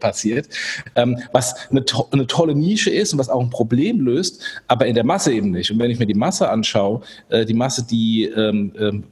passiert. 0.00 0.48
Was 1.32 1.54
eine, 1.70 1.84
to 1.84 2.08
eine 2.12 2.26
tolle 2.26 2.54
Nische 2.54 2.90
ist 2.90 3.12
und 3.12 3.18
was 3.18 3.28
auch 3.28 3.40
ein 3.40 3.50
Problem 3.50 4.00
löst, 4.00 4.42
aber 4.68 4.86
in 4.86 4.94
der 4.94 5.04
Masse 5.04 5.23
eben 5.32 5.50
nicht. 5.50 5.70
Und 5.70 5.78
wenn 5.78 5.90
ich 5.90 5.98
mir 5.98 6.06
die 6.06 6.14
Masse 6.14 6.48
anschaue, 6.48 7.00
die 7.30 7.54
Masse, 7.54 7.86
die 7.86 8.30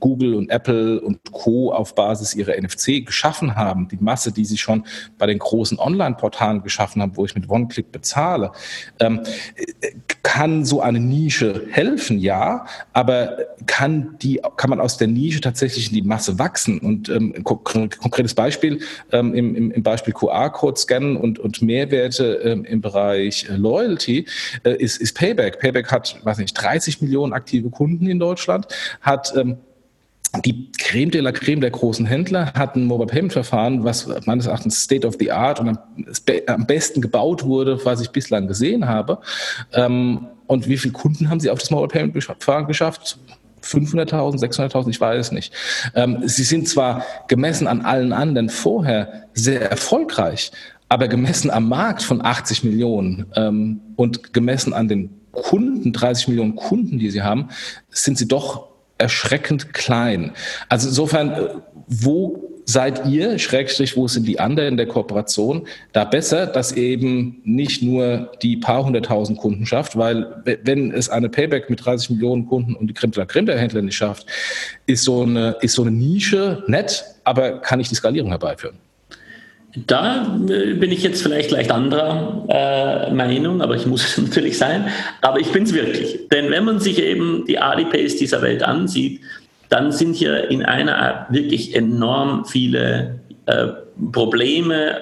Google 0.00 0.34
und 0.34 0.50
Apple 0.50 1.00
und 1.00 1.32
Co. 1.32 1.72
auf 1.72 1.94
Basis 1.94 2.34
ihrer 2.34 2.60
NFC 2.60 3.04
geschaffen 3.04 3.56
haben, 3.56 3.88
die 3.88 3.98
Masse, 4.00 4.32
die 4.32 4.44
sie 4.44 4.58
schon 4.58 4.84
bei 5.18 5.26
den 5.26 5.38
großen 5.38 5.78
Online-Portalen 5.78 6.62
geschaffen 6.62 7.02
haben, 7.02 7.16
wo 7.16 7.24
ich 7.24 7.34
mit 7.34 7.48
One-Click 7.48 7.92
bezahle, 7.92 8.52
ähm, 9.00 9.20
kann 10.22 10.64
so 10.64 10.80
eine 10.80 11.00
Nische 11.00 11.66
helfen, 11.70 12.18
ja, 12.18 12.64
aber 12.92 13.36
kann 13.66 14.16
die, 14.22 14.40
kann 14.56 14.70
man 14.70 14.80
aus 14.80 14.96
der 14.96 15.08
Nische 15.08 15.40
tatsächlich 15.40 15.88
in 15.88 15.94
die 15.94 16.02
Masse 16.02 16.38
wachsen? 16.38 16.78
Und 16.78 17.08
ähm, 17.08 17.34
ein 17.36 17.44
konkretes 17.44 18.34
Beispiel 18.34 18.80
ähm, 19.10 19.34
im, 19.34 19.70
im, 19.72 19.82
Beispiel 19.82 20.14
QR-Code 20.14 20.80
scannen 20.80 21.16
und, 21.16 21.38
und 21.38 21.60
Mehrwerte 21.60 22.40
ähm, 22.44 22.64
im 22.64 22.80
Bereich 22.80 23.48
äh, 23.48 23.56
Loyalty 23.56 24.26
äh, 24.64 24.76
ist, 24.76 25.00
ist 25.00 25.16
Payback. 25.16 25.58
Payback 25.58 25.90
hat, 25.90 26.01
weiß 26.22 26.38
nicht, 26.38 26.54
30 26.54 27.02
Millionen 27.02 27.32
aktive 27.32 27.70
Kunden 27.70 28.06
in 28.06 28.18
Deutschland, 28.18 28.66
hat 29.00 29.32
ähm, 29.36 29.58
die 30.44 30.72
Creme 30.78 31.10
de 31.10 31.20
la 31.20 31.32
Creme 31.32 31.60
der 31.60 31.70
großen 31.70 32.06
Händler 32.06 32.52
hat 32.54 32.74
ein 32.74 32.86
Mobile 32.86 33.06
Payment 33.06 33.32
Verfahren, 33.32 33.84
was 33.84 34.08
meines 34.24 34.46
Erachtens 34.46 34.82
State 34.82 35.06
of 35.06 35.16
the 35.18 35.30
Art 35.30 35.60
und 35.60 35.78
am 36.46 36.66
besten 36.66 37.02
gebaut 37.02 37.44
wurde, 37.44 37.84
was 37.84 38.00
ich 38.00 38.10
bislang 38.10 38.46
gesehen 38.48 38.88
habe. 38.88 39.18
Ähm, 39.74 40.26
und 40.46 40.68
wie 40.68 40.78
viele 40.78 40.92
Kunden 40.92 41.28
haben 41.28 41.40
Sie 41.40 41.50
auf 41.50 41.58
das 41.58 41.70
Mobile 41.70 41.88
Payment 41.88 42.24
Verfahren 42.24 42.66
geschafft? 42.66 43.18
500.000, 43.62 44.40
600.000, 44.40 44.88
ich 44.88 45.00
weiß 45.00 45.26
es 45.26 45.32
nicht. 45.32 45.52
Ähm, 45.94 46.22
sie 46.24 46.44
sind 46.44 46.68
zwar 46.68 47.04
gemessen 47.28 47.66
an 47.66 47.82
allen 47.82 48.12
anderen 48.12 48.48
vorher 48.48 49.28
sehr 49.34 49.70
erfolgreich, 49.70 50.50
aber 50.88 51.08
gemessen 51.08 51.50
am 51.50 51.68
Markt 51.68 52.02
von 52.02 52.24
80 52.24 52.64
Millionen 52.64 53.26
ähm, 53.36 53.80
und 53.96 54.32
gemessen 54.32 54.72
an 54.72 54.88
den 54.88 55.10
Kunden, 55.32 55.92
30 55.92 56.28
Millionen 56.28 56.56
Kunden, 56.56 56.98
die 56.98 57.10
sie 57.10 57.22
haben, 57.22 57.48
sind 57.90 58.18
sie 58.18 58.28
doch 58.28 58.68
erschreckend 58.98 59.72
klein. 59.72 60.32
Also 60.68 60.88
insofern, 60.88 61.32
äh, 61.32 61.48
wo 61.88 62.52
seid 62.64 63.06
ihr, 63.06 63.38
Schrägstrich, 63.38 63.96
wo 63.96 64.06
sind 64.06 64.26
die 64.26 64.38
anderen 64.38 64.70
in 64.70 64.76
der 64.76 64.86
Kooperation, 64.86 65.66
da 65.92 66.04
besser, 66.04 66.46
dass 66.46 66.72
eben 66.72 67.40
nicht 67.44 67.82
nur 67.82 68.30
die 68.40 68.56
paar 68.56 68.84
hunderttausend 68.84 69.38
Kunden 69.38 69.66
schafft, 69.66 69.96
weil 69.96 70.42
wenn 70.62 70.92
es 70.92 71.08
eine 71.08 71.28
Payback 71.28 71.68
mit 71.70 71.84
30 71.84 72.10
Millionen 72.10 72.46
Kunden 72.46 72.74
und 72.74 72.86
die 72.86 72.94
Krimper-Händler 72.94 73.82
nicht 73.82 73.96
schafft, 73.96 74.26
ist 74.86 75.02
so, 75.02 75.22
eine, 75.22 75.56
ist 75.60 75.74
so 75.74 75.82
eine 75.82 75.90
Nische 75.90 76.62
nett, 76.68 77.04
aber 77.24 77.58
kann 77.58 77.78
nicht 77.78 77.90
die 77.90 77.96
Skalierung 77.96 78.30
herbeiführen. 78.30 78.76
Da 79.74 80.38
äh, 80.48 80.74
bin 80.74 80.92
ich 80.92 81.02
jetzt 81.02 81.22
vielleicht 81.22 81.50
leicht 81.50 81.70
anderer 81.70 82.44
äh, 82.48 83.12
Meinung, 83.12 83.62
aber 83.62 83.74
ich 83.76 83.86
muss 83.86 84.04
es 84.18 84.18
natürlich 84.18 84.58
sein. 84.58 84.88
Aber 85.20 85.40
ich 85.40 85.50
bin 85.50 85.64
es 85.64 85.72
wirklich. 85.72 86.28
Denn 86.30 86.50
wenn 86.50 86.64
man 86.64 86.80
sich 86.80 87.00
eben 87.00 87.44
die 87.46 87.58
Alipays 87.58 88.16
dieser 88.16 88.42
Welt 88.42 88.62
ansieht, 88.62 89.20
dann 89.68 89.90
sind 89.90 90.14
hier 90.14 90.50
in 90.50 90.64
einer 90.64 91.00
App 91.08 91.34
wirklich 91.34 91.74
enorm 91.74 92.44
viele 92.44 93.20
äh, 93.46 93.68
Probleme 94.12 95.00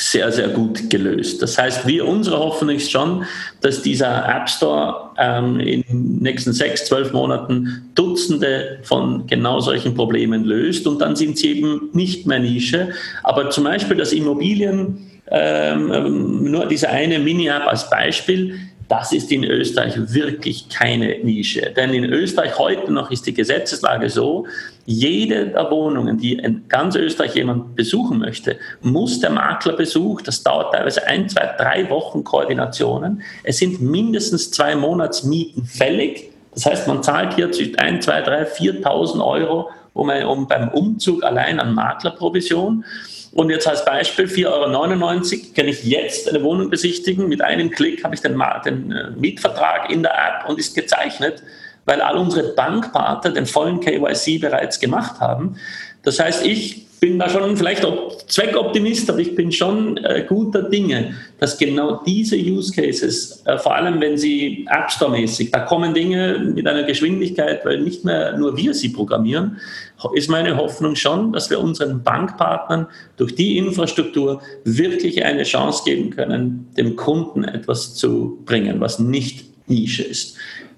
sehr, 0.00 0.32
sehr 0.32 0.48
gut 0.48 0.90
gelöst. 0.90 1.42
Das 1.42 1.58
heißt, 1.58 1.86
wir, 1.86 2.06
unsere 2.06 2.38
Hoffnung 2.38 2.76
ist 2.76 2.90
schon, 2.90 3.24
dass 3.60 3.82
dieser 3.82 4.28
App 4.28 4.48
Store 4.48 5.10
ähm, 5.18 5.60
in 5.60 5.82
den 5.82 6.18
nächsten 6.20 6.52
sechs, 6.52 6.86
zwölf 6.86 7.12
Monaten 7.12 7.90
Dutzende 7.94 8.78
von 8.82 9.26
genau 9.26 9.60
solchen 9.60 9.94
Problemen 9.94 10.44
löst 10.44 10.86
und 10.86 11.00
dann 11.00 11.16
sind 11.16 11.38
sie 11.38 11.58
eben 11.58 11.90
nicht 11.92 12.26
mehr 12.26 12.38
Nische. 12.38 12.90
Aber 13.22 13.50
zum 13.50 13.64
Beispiel 13.64 13.96
das 13.96 14.12
Immobilien, 14.12 15.10
ähm, 15.30 15.92
ähm 15.92 16.50
nur 16.50 16.66
diese 16.66 16.88
eine 16.88 17.18
Mini-App 17.18 17.66
als 17.66 17.88
Beispiel, 17.88 18.58
das 18.88 19.12
ist 19.12 19.30
in 19.32 19.44
Österreich 19.44 19.94
wirklich 19.96 20.68
keine 20.68 21.18
Nische. 21.22 21.72
Denn 21.76 21.92
in 21.94 22.04
Österreich 22.04 22.58
heute 22.58 22.92
noch 22.92 23.10
ist 23.10 23.26
die 23.26 23.34
Gesetzeslage 23.34 24.10
so, 24.10 24.46
jede 24.84 25.48
der 25.48 25.70
Wohnungen, 25.70 26.18
die 26.18 26.34
in 26.34 26.64
ganz 26.68 26.96
Österreich 26.96 27.34
jemand 27.34 27.76
besuchen 27.76 28.18
möchte, 28.18 28.56
muss 28.80 29.20
der 29.20 29.30
Makler 29.30 29.74
besuchen. 29.74 30.24
Das 30.24 30.42
dauert 30.42 30.74
teilweise 30.74 31.06
ein, 31.06 31.28
zwei, 31.28 31.54
drei 31.58 31.88
Wochen 31.88 32.24
Koordinationen. 32.24 33.22
Es 33.44 33.58
sind 33.58 33.80
mindestens 33.80 34.50
zwei 34.50 34.74
Monatsmieten 34.74 35.64
fällig. 35.64 36.30
Das 36.54 36.66
heißt, 36.66 36.88
man 36.88 37.02
zahlt 37.02 37.34
hier 37.34 37.50
zwischen 37.52 37.78
1, 37.78 38.04
2, 38.04 38.20
3, 38.22 38.42
4.000 38.44 39.24
Euro 39.24 39.70
um, 39.94 40.10
um 40.10 40.46
beim 40.46 40.68
Umzug 40.68 41.22
allein 41.22 41.60
an 41.60 41.74
Maklerprovision. 41.74 42.84
Und 43.32 43.48
jetzt 43.48 43.66
als 43.66 43.84
Beispiel 43.84 44.26
4,99 44.26 44.46
Euro 44.46 45.54
kann 45.56 45.68
ich 45.68 45.84
jetzt 45.84 46.28
eine 46.28 46.42
Wohnung 46.42 46.68
besichtigen. 46.68 47.28
Mit 47.28 47.40
einem 47.40 47.70
Klick 47.70 48.04
habe 48.04 48.14
ich 48.14 48.20
den, 48.20 48.38
den 48.64 48.92
äh, 48.92 49.10
Mietvertrag 49.16 49.90
in 49.90 50.02
der 50.02 50.12
App 50.12 50.48
und 50.48 50.58
ist 50.58 50.74
gezeichnet, 50.74 51.42
weil 51.86 52.02
all 52.02 52.18
unsere 52.18 52.52
Bankpartner 52.52 53.30
den 53.30 53.46
vollen 53.46 53.80
KYC 53.80 54.38
bereits 54.38 54.78
gemacht 54.78 55.18
haben. 55.20 55.56
Das 56.02 56.18
heißt, 56.18 56.46
ich 56.46 56.86
bin 57.02 57.18
da 57.18 57.28
schon 57.28 57.56
vielleicht 57.56 57.84
auch 57.84 58.16
Zweckoptimist, 58.28 59.10
aber 59.10 59.18
ich 59.18 59.34
bin 59.34 59.50
schon 59.50 59.96
äh, 59.96 60.24
guter 60.28 60.62
Dinge, 60.62 61.16
dass 61.40 61.58
genau 61.58 62.00
diese 62.06 62.36
Use 62.36 62.72
Cases, 62.72 63.42
äh, 63.44 63.58
vor 63.58 63.74
allem 63.74 64.00
wenn 64.00 64.16
sie 64.16 64.64
App 64.70 64.88
Store-mäßig, 64.88 65.50
da 65.50 65.60
kommen 65.60 65.94
Dinge 65.94 66.52
mit 66.54 66.64
einer 66.64 66.84
Geschwindigkeit, 66.84 67.64
weil 67.64 67.80
nicht 67.80 68.04
mehr 68.04 68.38
nur 68.38 68.56
wir 68.56 68.72
sie 68.72 68.90
programmieren, 68.90 69.58
ist 70.14 70.30
meine 70.30 70.56
Hoffnung 70.56 70.94
schon, 70.94 71.32
dass 71.32 71.50
wir 71.50 71.58
unseren 71.58 72.04
Bankpartnern 72.04 72.86
durch 73.16 73.34
die 73.34 73.58
Infrastruktur 73.58 74.40
wirklich 74.62 75.24
eine 75.24 75.42
Chance 75.42 75.82
geben 75.84 76.10
können, 76.10 76.68
dem 76.76 76.94
Kunden 76.94 77.42
etwas 77.42 77.94
zu 77.96 78.38
bringen, 78.44 78.80
was 78.80 79.00
nicht 79.00 79.44
Nische 79.66 80.04
ist. 80.04 80.36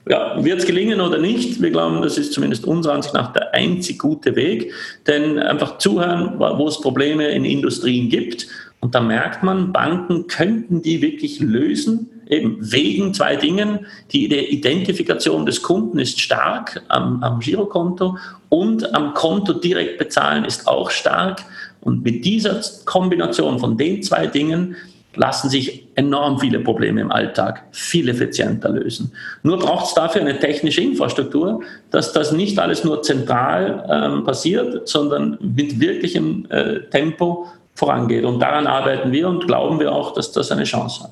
Ja, 0.08 0.44
wird 0.44 0.60
es 0.60 0.66
gelingen 0.66 1.00
oder 1.00 1.18
nicht? 1.18 1.62
Wir 1.62 1.70
glauben, 1.70 2.02
das 2.02 2.18
ist 2.18 2.34
zumindest 2.34 2.66
unserer 2.66 2.94
Ansicht 2.94 3.14
nach 3.14 3.32
der 3.32 3.54
einzig 3.54 3.98
gute 3.98 4.36
Weg. 4.36 4.72
Denn 5.06 5.38
einfach 5.38 5.78
zuhören, 5.78 6.38
wo 6.38 6.68
es 6.68 6.80
Probleme 6.80 7.28
in 7.28 7.44
Industrien 7.44 8.10
gibt. 8.10 8.46
Und 8.80 8.94
da 8.94 9.00
merkt 9.00 9.42
man, 9.42 9.72
Banken 9.72 10.26
könnten 10.26 10.82
die 10.82 11.00
wirklich 11.00 11.40
lösen, 11.40 12.10
eben 12.28 12.58
wegen 12.60 13.14
zwei 13.14 13.36
Dingen. 13.36 13.86
Die 14.12 14.26
Identifikation 14.26 15.46
des 15.46 15.62
Kunden 15.62 15.98
ist 15.98 16.20
stark 16.20 16.82
am, 16.88 17.22
am 17.22 17.40
Girokonto 17.40 18.18
und 18.50 18.94
am 18.94 19.14
Konto 19.14 19.54
direkt 19.54 19.96
bezahlen 19.96 20.44
ist 20.44 20.68
auch 20.68 20.90
stark. 20.90 21.42
Und 21.80 22.04
mit 22.04 22.26
dieser 22.26 22.60
Kombination 22.84 23.58
von 23.58 23.78
den 23.78 24.02
zwei 24.02 24.26
Dingen 24.26 24.76
lassen 25.16 25.48
sich 25.48 25.86
enorm 25.94 26.38
viele 26.38 26.60
Probleme 26.60 27.00
im 27.00 27.10
Alltag 27.10 27.64
viel 27.72 28.08
effizienter 28.08 28.70
lösen. 28.70 29.12
Nur 29.42 29.58
braucht 29.58 29.86
es 29.86 29.94
dafür 29.94 30.20
eine 30.20 30.38
technische 30.38 30.80
Infrastruktur, 30.80 31.62
dass 31.90 32.12
das 32.12 32.32
nicht 32.32 32.58
alles 32.58 32.84
nur 32.84 33.02
zentral 33.02 33.84
ähm, 33.90 34.24
passiert, 34.24 34.88
sondern 34.88 35.38
mit 35.40 35.80
wirklichem 35.80 36.46
äh, 36.50 36.80
Tempo 36.90 37.46
vorangeht. 37.74 38.24
Und 38.24 38.40
daran 38.40 38.66
arbeiten 38.66 39.12
wir 39.12 39.28
und 39.28 39.46
glauben 39.46 39.80
wir 39.80 39.92
auch, 39.92 40.14
dass 40.14 40.32
das 40.32 40.50
eine 40.50 40.64
Chance 40.64 41.04
hat. 41.04 41.10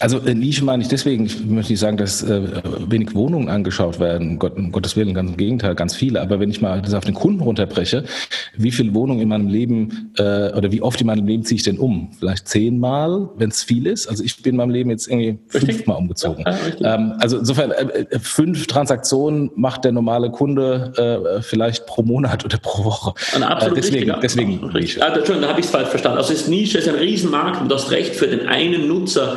Also 0.00 0.18
äh, 0.18 0.34
Nische 0.34 0.64
meine 0.64 0.82
ich 0.82 0.88
deswegen, 0.88 1.26
ich 1.26 1.44
möchte 1.44 1.72
nicht 1.72 1.80
sagen, 1.80 1.96
dass 1.96 2.22
äh, 2.22 2.42
wenig 2.88 3.14
Wohnungen 3.14 3.48
angeschaut 3.48 4.00
werden, 4.00 4.38
Gott, 4.38 4.56
um 4.56 4.72
Gottes 4.72 4.96
Willen, 4.96 5.14
ganz 5.14 5.30
im 5.30 5.36
Gegenteil, 5.36 5.74
ganz 5.74 5.94
viele. 5.94 6.20
Aber 6.20 6.40
wenn 6.40 6.50
ich 6.50 6.60
mal 6.60 6.82
das 6.82 6.94
auf 6.94 7.04
den 7.04 7.14
Kunden 7.14 7.40
runterbreche, 7.40 8.04
wie 8.56 8.70
viele 8.70 8.94
Wohnungen 8.94 9.20
in 9.20 9.28
meinem 9.28 9.48
Leben 9.48 10.12
äh, 10.18 10.52
oder 10.52 10.70
wie 10.72 10.82
oft 10.82 11.00
in 11.00 11.06
meinem 11.06 11.26
Leben 11.26 11.44
ziehe 11.44 11.56
ich 11.56 11.62
denn 11.62 11.78
um? 11.78 12.10
Vielleicht 12.18 12.48
zehnmal, 12.48 13.28
wenn 13.36 13.50
es 13.50 13.62
viel 13.62 13.86
ist. 13.86 14.08
Also 14.08 14.24
ich 14.24 14.42
bin 14.42 14.52
in 14.52 14.56
meinem 14.56 14.70
Leben 14.70 14.90
jetzt 14.90 15.08
irgendwie 15.08 15.38
fünfmal 15.48 15.96
umgezogen. 15.96 16.44
Ja, 16.78 16.94
ähm, 16.94 17.14
also 17.18 17.38
insofern, 17.38 17.70
äh, 17.70 18.04
äh, 18.10 18.18
fünf 18.18 18.66
Transaktionen 18.66 19.50
macht 19.54 19.84
der 19.84 19.92
normale 19.92 20.30
Kunde 20.30 21.36
äh, 21.38 21.42
vielleicht 21.42 21.86
pro 21.86 22.02
Monat 22.02 22.44
oder 22.44 22.58
pro 22.58 22.84
Woche. 22.84 23.14
Eine 23.34 23.48
absolut 23.48 23.78
deswegen, 23.78 24.10
richtiger. 24.10 24.18
deswegen 24.20 24.70
Nische. 24.72 25.02
Ah, 25.02 25.08
Entschuldigung, 25.08 25.42
da 25.42 25.48
habe 25.48 25.60
ich 25.60 25.66
es 25.66 25.72
falsch 25.72 25.88
verstanden. 25.88 26.18
Also 26.18 26.32
ist 26.32 26.48
Nische 26.48 26.78
ist 26.78 26.88
ein 26.88 26.96
Riesenmarkt 26.96 27.60
und 27.60 27.68
du 27.68 27.74
hast 27.74 27.90
recht 27.90 28.14
für 28.14 28.26
den 28.26 28.46
einen 28.48 28.88
Nutzer 28.88 29.36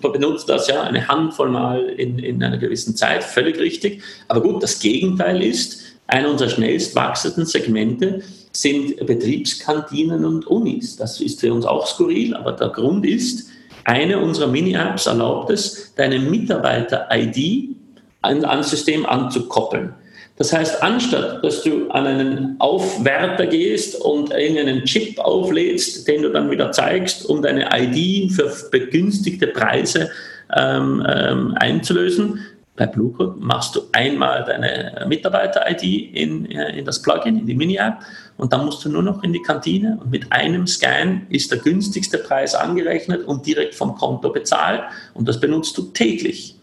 benutzt 0.00 0.48
das 0.48 0.68
ja 0.68 0.82
eine 0.82 1.06
Handvoll 1.06 1.50
Mal 1.50 1.84
in, 1.90 2.18
in 2.18 2.42
einer 2.42 2.58
gewissen 2.58 2.96
Zeit, 2.96 3.22
völlig 3.22 3.58
richtig. 3.58 4.02
Aber 4.28 4.40
gut, 4.40 4.62
das 4.62 4.78
Gegenteil 4.80 5.42
ist, 5.42 5.82
einer 6.06 6.30
unserer 6.30 6.50
schnellst 6.50 6.94
wachsenden 6.94 7.46
Segmente 7.46 8.22
sind 8.52 9.04
Betriebskantinen 9.06 10.24
und 10.24 10.46
Unis. 10.46 10.96
Das 10.96 11.20
ist 11.20 11.40
für 11.40 11.52
uns 11.52 11.64
auch 11.64 11.86
skurril, 11.86 12.34
aber 12.34 12.52
der 12.52 12.68
Grund 12.68 13.06
ist, 13.06 13.48
eine 13.84 14.18
unserer 14.18 14.46
Mini-Apps 14.46 15.06
erlaubt 15.06 15.50
es, 15.50 15.92
deine 15.94 16.18
Mitarbeiter-ID 16.18 17.76
an, 18.22 18.44
an 18.44 18.62
System 18.62 19.04
anzukoppeln. 19.04 19.94
Das 20.36 20.52
heißt, 20.52 20.82
anstatt 20.82 21.44
dass 21.44 21.62
du 21.62 21.88
an 21.90 22.06
einen 22.06 22.56
Aufwärter 22.58 23.46
gehst 23.46 24.00
und 24.00 24.30
irgendeinen 24.32 24.84
Chip 24.84 25.18
auflädst, 25.18 26.08
den 26.08 26.22
du 26.22 26.30
dann 26.30 26.50
wieder 26.50 26.72
zeigst, 26.72 27.26
um 27.26 27.40
deine 27.40 27.68
ID 27.72 28.32
für 28.32 28.52
begünstigte 28.70 29.46
Preise 29.46 30.10
ähm, 30.56 31.06
ähm, 31.08 31.54
einzulösen, 31.58 32.40
bei 32.76 32.86
Bluecode 32.86 33.40
machst 33.40 33.76
du 33.76 33.82
einmal 33.92 34.44
deine 34.44 35.06
Mitarbeiter-ID 35.06 36.12
in, 36.12 36.50
äh, 36.50 36.76
in 36.76 36.84
das 36.84 37.00
Plugin, 37.00 37.38
in 37.38 37.46
die 37.46 37.54
Mini-App 37.54 37.98
und 38.36 38.52
dann 38.52 38.64
musst 38.64 38.84
du 38.84 38.88
nur 38.88 39.02
noch 39.02 39.22
in 39.22 39.32
die 39.32 39.42
Kantine 39.42 39.98
und 40.00 40.10
mit 40.10 40.32
einem 40.32 40.66
Scan 40.66 41.22
ist 41.28 41.52
der 41.52 41.58
günstigste 41.58 42.18
Preis 42.18 42.56
angerechnet 42.56 43.24
und 43.24 43.46
direkt 43.46 43.76
vom 43.76 43.94
Konto 43.94 44.30
bezahlt 44.30 44.82
und 45.14 45.28
das 45.28 45.38
benutzt 45.38 45.78
du 45.78 45.82
täglich. 45.82 46.56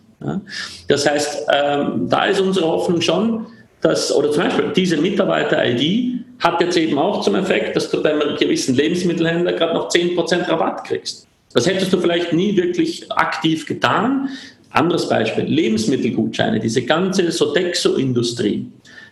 Das 0.88 1.10
heißt, 1.10 1.48
ähm, 1.52 2.10
da 2.10 2.26
ist 2.26 2.40
unsere 2.42 2.68
Hoffnung 2.68 3.02
schon, 3.02 3.48
dass, 3.82 4.14
oder 4.14 4.32
zum 4.32 4.44
Beispiel 4.44 4.72
diese 4.76 4.98
Mitarbeiter-ID 4.98 6.22
hat 6.40 6.62
jetzt 6.62 6.78
eben 6.78 6.98
auch 6.98 7.22
zum 7.22 7.36
Effekt, 7.36 7.76
dass 7.76 7.90
du 7.90 8.02
beim 8.02 8.20
gewissen 8.40 8.76
Lebensmittelhändler 8.76 9.54
gerade 9.54 9.74
noch 9.74 9.90
10% 9.90 10.48
Rabatt 10.48 10.86
kriegst. 10.86 11.28
Das 11.54 11.68
hättest 11.68 11.92
du 11.92 12.00
vielleicht 12.00 12.34
nie 12.34 12.56
wirklich 12.56 13.12
aktiv 13.12 13.66
getan. 13.66 14.30
Anderes 14.72 15.10
Beispiel, 15.10 15.44
Lebensmittelgutscheine, 15.44 16.60
diese 16.60 16.84
ganze 16.84 17.30
Sodexo-Industrie. 17.32 18.68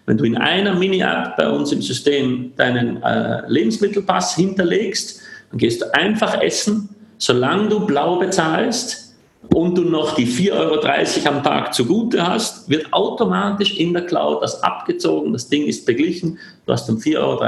Wenn 0.05 0.17
du 0.17 0.23
in 0.23 0.37
einer 0.37 0.73
Mini-App 0.73 1.35
bei 1.35 1.49
uns 1.49 1.71
im 1.71 1.81
System 1.81 2.53
deinen 2.55 3.03
äh, 3.03 3.41
Lebensmittelpass 3.47 4.35
hinterlegst, 4.35 5.21
dann 5.51 5.59
gehst 5.59 5.81
du 5.81 5.93
einfach 5.93 6.41
essen, 6.41 6.89
solange 7.17 7.69
du 7.69 7.85
blau 7.85 8.17
bezahlst, 8.17 9.08
und 9.53 9.77
du 9.77 9.83
noch 9.83 10.15
die 10.15 10.27
4,30 10.27 10.53
Euro 10.53 11.35
am 11.37 11.43
Tag 11.43 11.73
zugute 11.73 12.25
hast, 12.25 12.69
wird 12.69 12.91
automatisch 12.91 13.77
in 13.77 13.93
der 13.93 14.05
Cloud 14.05 14.43
das 14.43 14.61
abgezogen, 14.61 15.31
das 15.31 15.47
Ding 15.47 15.65
ist 15.65 15.85
beglichen, 15.85 16.37
du 16.65 16.73
hast 16.73 16.89
um 16.89 16.97
4,30 16.97 17.17
Euro 17.19 17.39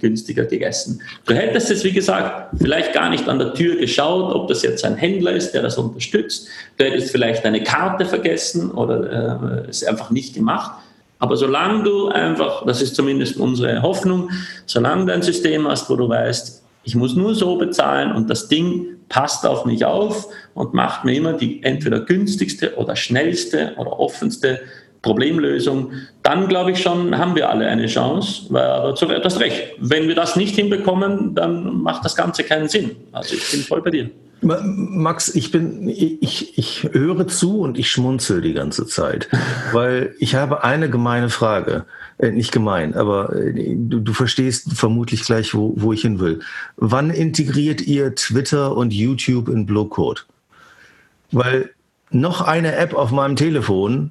günstiger 0.00 0.44
gegessen. 0.44 1.00
Du 1.26 1.34
hättest 1.34 1.70
jetzt, 1.70 1.84
wie 1.84 1.92
gesagt, 1.92 2.54
vielleicht 2.58 2.92
gar 2.92 3.08
nicht 3.08 3.28
an 3.28 3.38
der 3.38 3.54
Tür 3.54 3.76
geschaut, 3.76 4.34
ob 4.34 4.48
das 4.48 4.62
jetzt 4.62 4.84
ein 4.84 4.96
Händler 4.96 5.32
ist, 5.32 5.52
der 5.52 5.62
das 5.62 5.78
unterstützt. 5.78 6.48
Du 6.76 6.84
hättest 6.84 7.10
vielleicht 7.10 7.44
deine 7.44 7.62
Karte 7.62 8.04
vergessen 8.04 8.70
oder 8.70 9.64
äh, 9.64 9.68
es 9.70 9.82
einfach 9.82 10.10
nicht 10.10 10.34
gemacht. 10.34 10.72
Aber 11.18 11.36
solange 11.36 11.82
du 11.82 12.08
einfach, 12.08 12.64
das 12.66 12.82
ist 12.82 12.94
zumindest 12.94 13.38
unsere 13.38 13.82
Hoffnung, 13.82 14.30
solange 14.66 15.06
du 15.06 15.12
ein 15.12 15.22
System 15.22 15.66
hast, 15.66 15.88
wo 15.90 15.96
du 15.96 16.08
weißt, 16.08 16.62
ich 16.84 16.94
muss 16.94 17.16
nur 17.16 17.34
so 17.34 17.56
bezahlen 17.56 18.12
und 18.12 18.30
das 18.30 18.48
Ding 18.48 18.97
passt 19.08 19.46
auf 19.46 19.64
mich 19.64 19.84
auf 19.84 20.28
und 20.54 20.74
macht 20.74 21.04
mir 21.04 21.14
immer 21.14 21.32
die 21.32 21.62
entweder 21.62 22.00
günstigste 22.00 22.76
oder 22.76 22.96
schnellste 22.96 23.74
oder 23.76 23.98
offenste 23.98 24.60
Problemlösung, 25.02 25.92
dann 26.22 26.48
glaube 26.48 26.72
ich 26.72 26.82
schon, 26.82 27.16
haben 27.16 27.36
wir 27.36 27.48
alle 27.48 27.68
eine 27.68 27.86
Chance. 27.86 28.46
Aber 28.50 28.94
du 28.94 29.24
hast 29.24 29.40
recht, 29.40 29.74
wenn 29.78 30.08
wir 30.08 30.14
das 30.14 30.36
nicht 30.36 30.56
hinbekommen, 30.56 31.34
dann 31.34 31.80
macht 31.82 32.04
das 32.04 32.16
Ganze 32.16 32.42
keinen 32.44 32.68
Sinn. 32.68 32.96
Also 33.12 33.34
ich 33.34 33.50
bin 33.50 33.60
voll 33.60 33.82
bei 33.82 33.90
dir. 33.90 34.10
Max, 34.40 35.34
ich 35.34 35.50
bin, 35.50 35.88
ich, 35.88 36.56
ich 36.58 36.88
höre 36.92 37.26
zu 37.26 37.60
und 37.60 37.78
ich 37.78 37.90
schmunzel 37.90 38.40
die 38.40 38.52
ganze 38.52 38.86
Zeit, 38.86 39.28
weil 39.72 40.14
ich 40.18 40.34
habe 40.34 40.64
eine 40.64 40.88
gemeine 40.90 41.30
Frage. 41.30 41.86
Äh, 42.18 42.32
nicht 42.32 42.50
gemein, 42.50 42.94
aber 42.94 43.34
äh, 43.34 43.76
du, 43.76 44.00
du, 44.00 44.12
verstehst 44.12 44.72
vermutlich 44.74 45.22
gleich, 45.22 45.54
wo, 45.54 45.74
wo 45.76 45.92
ich 45.92 46.02
hin 46.02 46.18
will. 46.18 46.40
Wann 46.76 47.10
integriert 47.10 47.80
ihr 47.80 48.14
Twitter 48.16 48.76
und 48.76 48.92
YouTube 48.92 49.48
in 49.48 49.66
Blowcode? 49.66 50.26
Weil 51.30 51.70
noch 52.10 52.40
eine 52.40 52.74
App 52.74 52.94
auf 52.94 53.12
meinem 53.12 53.36
Telefon 53.36 54.10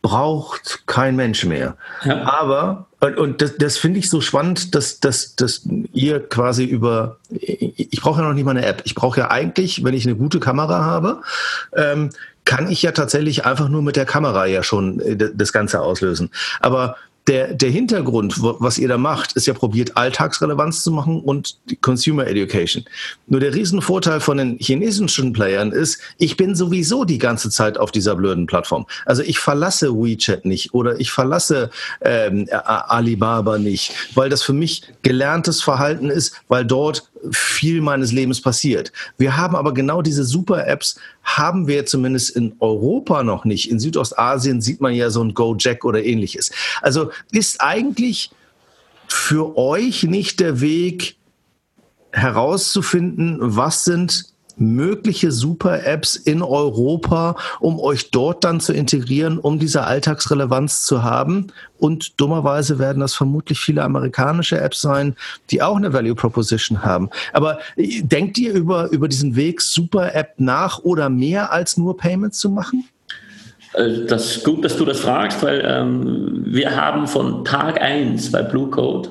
braucht 0.00 0.84
kein 0.86 1.16
Mensch 1.16 1.44
mehr. 1.44 1.76
Ja. 2.04 2.22
Aber, 2.24 2.85
und, 3.00 3.18
und 3.18 3.42
das, 3.42 3.56
das 3.58 3.76
finde 3.76 3.98
ich 3.98 4.08
so 4.08 4.20
spannend, 4.20 4.74
dass, 4.74 5.00
dass, 5.00 5.36
dass 5.36 5.62
ihr 5.92 6.20
quasi 6.20 6.64
über, 6.64 7.18
ich 7.30 8.00
brauche 8.00 8.22
ja 8.22 8.28
noch 8.28 8.34
nicht 8.34 8.44
mal 8.44 8.52
eine 8.52 8.64
App. 8.64 8.82
Ich 8.84 8.94
brauche 8.94 9.20
ja 9.20 9.30
eigentlich, 9.30 9.84
wenn 9.84 9.94
ich 9.94 10.06
eine 10.06 10.16
gute 10.16 10.40
Kamera 10.40 10.82
habe, 10.82 11.20
ähm, 11.74 12.10
kann 12.46 12.70
ich 12.70 12.80
ja 12.82 12.92
tatsächlich 12.92 13.44
einfach 13.44 13.68
nur 13.68 13.82
mit 13.82 13.96
der 13.96 14.06
Kamera 14.06 14.46
ja 14.46 14.62
schon 14.62 15.00
äh, 15.00 15.16
das 15.16 15.52
Ganze 15.52 15.82
auslösen. 15.82 16.30
Aber 16.60 16.96
der, 17.26 17.54
der 17.54 17.70
Hintergrund, 17.70 18.40
was 18.40 18.78
ihr 18.78 18.88
da 18.88 18.98
macht, 18.98 19.32
ist 19.32 19.46
ja 19.46 19.54
probiert, 19.54 19.96
Alltagsrelevanz 19.96 20.84
zu 20.84 20.92
machen 20.92 21.20
und 21.20 21.56
Consumer 21.80 22.26
Education. 22.26 22.84
Nur 23.26 23.40
der 23.40 23.54
Riesenvorteil 23.54 24.20
von 24.20 24.36
den 24.36 24.58
chinesischen 24.58 25.32
Playern 25.32 25.72
ist, 25.72 26.00
ich 26.18 26.36
bin 26.36 26.54
sowieso 26.54 27.04
die 27.04 27.18
ganze 27.18 27.50
Zeit 27.50 27.78
auf 27.78 27.90
dieser 27.90 28.14
blöden 28.14 28.46
Plattform. 28.46 28.86
Also 29.06 29.22
ich 29.22 29.38
verlasse 29.40 29.92
WeChat 29.92 30.44
nicht 30.44 30.72
oder 30.72 31.00
ich 31.00 31.10
verlasse 31.10 31.70
ähm, 32.00 32.48
Alibaba 32.50 33.58
nicht, 33.58 33.92
weil 34.14 34.30
das 34.30 34.42
für 34.42 34.52
mich 34.52 34.82
gelerntes 35.02 35.62
Verhalten 35.62 36.10
ist, 36.10 36.40
weil 36.48 36.64
dort 36.64 37.08
viel 37.32 37.80
meines 37.80 38.12
Lebens 38.12 38.40
passiert. 38.40 38.92
Wir 39.18 39.36
haben 39.36 39.56
aber 39.56 39.74
genau 39.74 40.02
diese 40.02 40.24
Super-Apps, 40.24 40.98
haben 41.22 41.66
wir 41.66 41.86
zumindest 41.86 42.30
in 42.30 42.54
Europa 42.60 43.22
noch 43.22 43.44
nicht. 43.44 43.70
In 43.70 43.80
Südostasien 43.80 44.60
sieht 44.60 44.80
man 44.80 44.94
ja 44.94 45.10
so 45.10 45.22
ein 45.22 45.34
Go-Jack 45.34 45.84
oder 45.84 46.04
ähnliches. 46.04 46.50
Also 46.82 47.10
ist 47.32 47.60
eigentlich 47.60 48.30
für 49.08 49.56
euch 49.56 50.04
nicht 50.04 50.40
der 50.40 50.60
Weg 50.60 51.16
herauszufinden, 52.12 53.38
was 53.40 53.84
sind 53.84 54.35
mögliche 54.56 55.32
Super-Apps 55.32 56.16
in 56.16 56.42
Europa, 56.42 57.36
um 57.60 57.78
euch 57.78 58.10
dort 58.10 58.44
dann 58.44 58.60
zu 58.60 58.72
integrieren, 58.72 59.38
um 59.38 59.58
diese 59.58 59.84
Alltagsrelevanz 59.84 60.84
zu 60.84 61.02
haben. 61.02 61.48
Und 61.78 62.20
dummerweise 62.20 62.78
werden 62.78 63.00
das 63.00 63.14
vermutlich 63.14 63.60
viele 63.60 63.82
amerikanische 63.82 64.58
Apps 64.58 64.80
sein, 64.80 65.14
die 65.50 65.62
auch 65.62 65.76
eine 65.76 65.92
Value 65.92 66.14
Proposition 66.14 66.82
haben. 66.82 67.10
Aber 67.32 67.58
äh, 67.76 68.02
denkt 68.02 68.38
ihr 68.38 68.52
über, 68.52 68.90
über 68.90 69.08
diesen 69.08 69.36
Weg 69.36 69.60
Super-App 69.60 70.34
nach 70.38 70.78
oder 70.80 71.08
mehr 71.10 71.52
als 71.52 71.76
nur 71.76 71.96
Payments 71.96 72.38
zu 72.38 72.50
machen? 72.50 72.88
Äh, 73.74 74.06
das 74.06 74.36
ist 74.36 74.44
gut, 74.44 74.64
dass 74.64 74.76
du 74.76 74.84
das 74.84 75.00
fragst, 75.00 75.42
weil 75.42 75.62
ähm, 75.66 76.44
wir 76.46 76.74
haben 76.74 77.06
von 77.06 77.44
Tag 77.44 77.80
1 77.80 78.32
bei 78.32 78.42
Blue 78.42 78.70
Code 78.70 79.10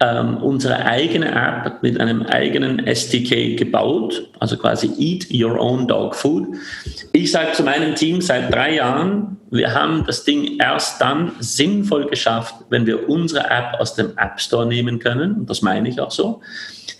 ähm, 0.00 0.36
unsere 0.38 0.84
eigene 0.84 1.30
App 1.30 1.82
mit 1.82 2.00
einem 2.00 2.22
eigenen 2.22 2.86
SDK 2.86 3.56
gebaut, 3.56 4.28
also 4.38 4.56
quasi 4.56 4.90
Eat 4.96 5.26
Your 5.32 5.58
Own 5.58 5.88
Dog 5.88 6.14
Food. 6.14 6.46
Ich 7.12 7.32
sage 7.32 7.52
zu 7.52 7.64
meinem 7.64 7.94
Team 7.94 8.20
seit 8.20 8.52
drei 8.54 8.74
Jahren, 8.74 9.38
wir 9.50 9.74
haben 9.74 10.04
das 10.06 10.24
Ding 10.24 10.58
erst 10.60 11.00
dann 11.00 11.32
sinnvoll 11.40 12.06
geschafft, 12.06 12.54
wenn 12.70 12.86
wir 12.86 13.08
unsere 13.08 13.50
App 13.50 13.80
aus 13.80 13.94
dem 13.94 14.12
App 14.16 14.40
Store 14.40 14.66
nehmen 14.66 14.98
können. 14.98 15.34
Und 15.34 15.50
das 15.50 15.62
meine 15.62 15.88
ich 15.88 16.00
auch 16.00 16.10
so. 16.10 16.42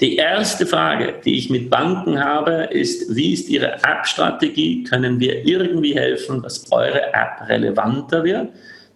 Die 0.00 0.16
erste 0.16 0.64
Frage, 0.64 1.14
die 1.24 1.36
ich 1.36 1.50
mit 1.50 1.70
Banken 1.70 2.22
habe, 2.22 2.68
ist, 2.70 3.14
wie 3.14 3.32
ist 3.32 3.48
Ihre 3.48 3.74
App-Strategie? 3.74 4.84
Können 4.84 5.20
wir 5.20 5.44
irgendwie 5.44 5.94
helfen, 5.94 6.40
dass 6.42 6.70
eure 6.70 7.12
App 7.12 7.48
relevanter 7.48 8.24
wird? 8.24 8.48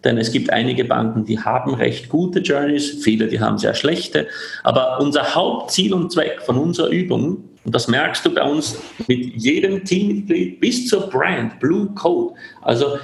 Denn 0.03 0.17
es 0.17 0.31
gibt 0.31 0.49
einige 0.51 0.85
Banken, 0.85 1.25
die 1.25 1.39
haben 1.39 1.73
recht 1.73 2.09
gute 2.09 2.39
Journeys, 2.39 3.03
viele, 3.03 3.27
die 3.27 3.39
haben 3.39 3.57
sehr 3.57 3.73
schlechte. 3.73 4.27
Aber 4.63 4.99
unser 4.99 5.35
Hauptziel 5.35 5.93
und 5.93 6.11
Zweck 6.11 6.41
von 6.41 6.57
unserer 6.57 6.89
Übung, 6.89 7.43
und 7.65 7.73
das 7.73 7.87
merkst 7.87 8.25
du 8.25 8.33
bei 8.33 8.43
uns 8.43 8.77
mit 9.07 9.35
jedem 9.35 9.85
Teammitglied 9.85 10.59
bis 10.59 10.87
zur 10.87 11.09
Brand, 11.09 11.59
Blue 11.59 11.87
Code. 11.95 12.35
Also 12.61 12.97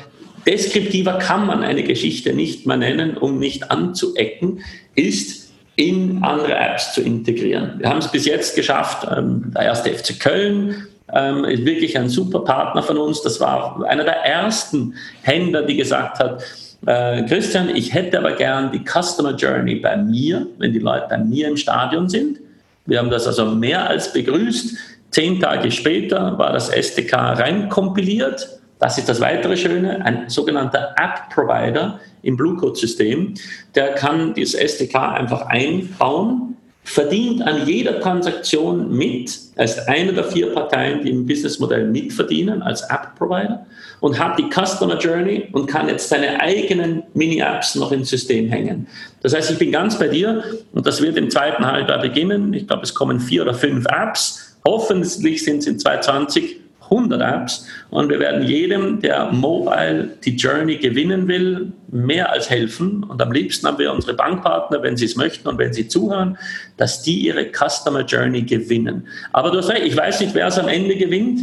deskriptiver 0.45 1.14
kann 1.14 1.47
man 1.47 1.64
eine 1.64 1.84
Geschichte 1.84 2.34
nicht 2.34 2.66
mehr 2.66 2.78
nennen, 2.78 3.18
um 3.18 3.39
nicht 3.39 3.72
anzuecken, 3.72 4.62
ist 4.95 5.52
in 5.78 6.22
andere 6.24 6.56
Apps 6.56 6.93
zu 6.93 7.02
integrieren. 7.02 7.76
Wir 7.80 7.89
haben 7.89 8.00
es 8.00 8.12
bis 8.12 8.26
jetzt 8.26 8.56
geschafft, 8.56 9.08
ähm, 9.16 9.54
der 9.56 9.62
erste 9.64 9.91
FC 9.91 10.20
Köln 10.20 10.88
ähm, 11.14 11.45
ist 11.45 11.64
wirklich 11.64 11.97
ein 11.97 12.10
super 12.10 12.41
Partner 12.41 12.84
von 12.84 12.97
uns. 12.97 13.22
Das 13.22 13.39
war 13.39 13.82
einer 13.88 14.04
der 14.04 14.26
ersten 14.26 14.95
Händler, 15.22 15.64
die 15.64 15.78
gesagt 15.78 16.20
hat, 16.20 16.43
äh, 16.86 17.24
Christian, 17.24 17.70
ich 17.76 17.94
hätte 17.94 18.20
aber 18.20 18.34
gern 18.34 18.72
die 18.72 18.84
Customer 18.84 19.36
Journey 19.36 19.76
bei 19.76 19.98
mir, 19.98 20.48
wenn 20.58 20.74
die 20.74 20.80
Leute 20.80 21.08
bei 21.10 21.18
mir 21.18 21.48
im 21.48 21.58
Stadion 21.58 22.08
sind. 22.08 22.40
Wir 22.86 23.00
haben 23.00 23.10
das 23.10 23.28
also 23.28 23.46
mehr 23.46 23.88
als 23.88 24.12
begrüßt. 24.14 24.78
Zehn 25.12 25.40
Tage 25.40 25.72
später 25.72 26.38
war 26.38 26.54
das 26.54 26.70
SDK 26.70 27.40
reinkompiliert. 27.40 28.60
Das 28.80 28.98
ist 28.98 29.10
das 29.10 29.20
weitere 29.20 29.58
Schöne, 29.58 30.04
ein 30.06 30.30
sogenannter 30.30 30.96
App-Provider 30.96 32.00
im 32.22 32.38
Bluecode-System, 32.38 33.34
der 33.76 33.96
kann 33.96 34.34
dieses 34.34 34.54
SDK 34.56 35.14
einfach 35.14 35.46
einbauen 35.48 36.58
verdient 36.90 37.44
an 37.44 37.68
jeder 37.68 38.00
Transaktion 38.00 38.96
mit. 38.96 39.30
Ist 39.58 39.88
eine 39.88 40.12
der 40.12 40.24
vier 40.24 40.54
Parteien, 40.54 41.04
die 41.04 41.12
im 41.12 41.26
Businessmodell 41.26 41.86
mitverdienen 41.86 42.64
als 42.64 42.82
App-Provider 42.82 43.66
und 44.00 44.18
hat 44.18 44.40
die 44.40 44.50
Customer 44.50 44.98
Journey 44.98 45.50
und 45.52 45.68
kann 45.68 45.88
jetzt 45.88 46.10
seine 46.10 46.40
eigenen 46.40 47.04
Mini-Apps 47.14 47.76
noch 47.76 47.92
ins 47.92 48.10
System 48.10 48.50
hängen. 48.50 48.88
Das 49.22 49.36
heißt, 49.36 49.52
ich 49.52 49.60
bin 49.60 49.72
ganz 49.72 50.00
bei 50.00 50.08
dir 50.08 50.44
und 50.74 50.88
das 50.88 51.00
wird 51.02 51.16
im 51.18 51.30
zweiten 51.30 51.64
Halbjahr 51.64 52.00
beginnen. 52.00 52.54
Ich 52.56 52.66
glaube, 52.66 52.84
es 52.84 52.94
kommen 52.94 53.20
vier 53.20 53.44
oder 53.44 53.54
fünf 53.54 53.86
Apps. 53.86 54.58
Hoffentlich 54.66 55.44
sind 55.44 55.60
es 55.60 55.68
in 55.68 55.78
2020 55.78 56.60
100 56.90 57.22
Apps 57.22 57.68
und 57.90 58.10
wir 58.10 58.20
werden 58.20 58.48
jedem, 58.48 59.00
der 59.02 59.32
mobile 59.32 60.10
die 60.24 60.36
Journey 60.36 60.78
gewinnen 60.78 61.28
will, 61.28 61.72
mehr 61.92 62.32
als 62.32 62.50
helfen. 62.50 63.04
Und 63.04 63.22
am 63.22 63.32
liebsten 63.32 63.68
haben 63.68 63.80
wir 63.80 63.92
unsere 63.92 64.14
Bankpartner, 64.14 64.82
wenn 64.84 64.98
sie 64.98 65.06
es 65.06 65.16
möchten 65.16 65.48
und 65.48 65.58
wenn 65.58 65.74
sie 65.74 65.88
zuhören, 65.88 66.38
dass 66.78 67.02
die 67.02 67.20
ihre 67.20 67.46
Customer 67.46 68.02
Journey 68.02 68.44
gewinnen. 68.44 69.08
Aber 69.34 69.52
du 69.52 69.58
hast 69.60 69.70
recht, 69.70 69.86
ich 69.86 69.98
weiß 69.98 70.20
nicht, 70.22 70.34
wer 70.34 70.48
es 70.48 70.58
am 70.58 70.68
Ende 70.68 70.96
gewinnt. 70.96 71.42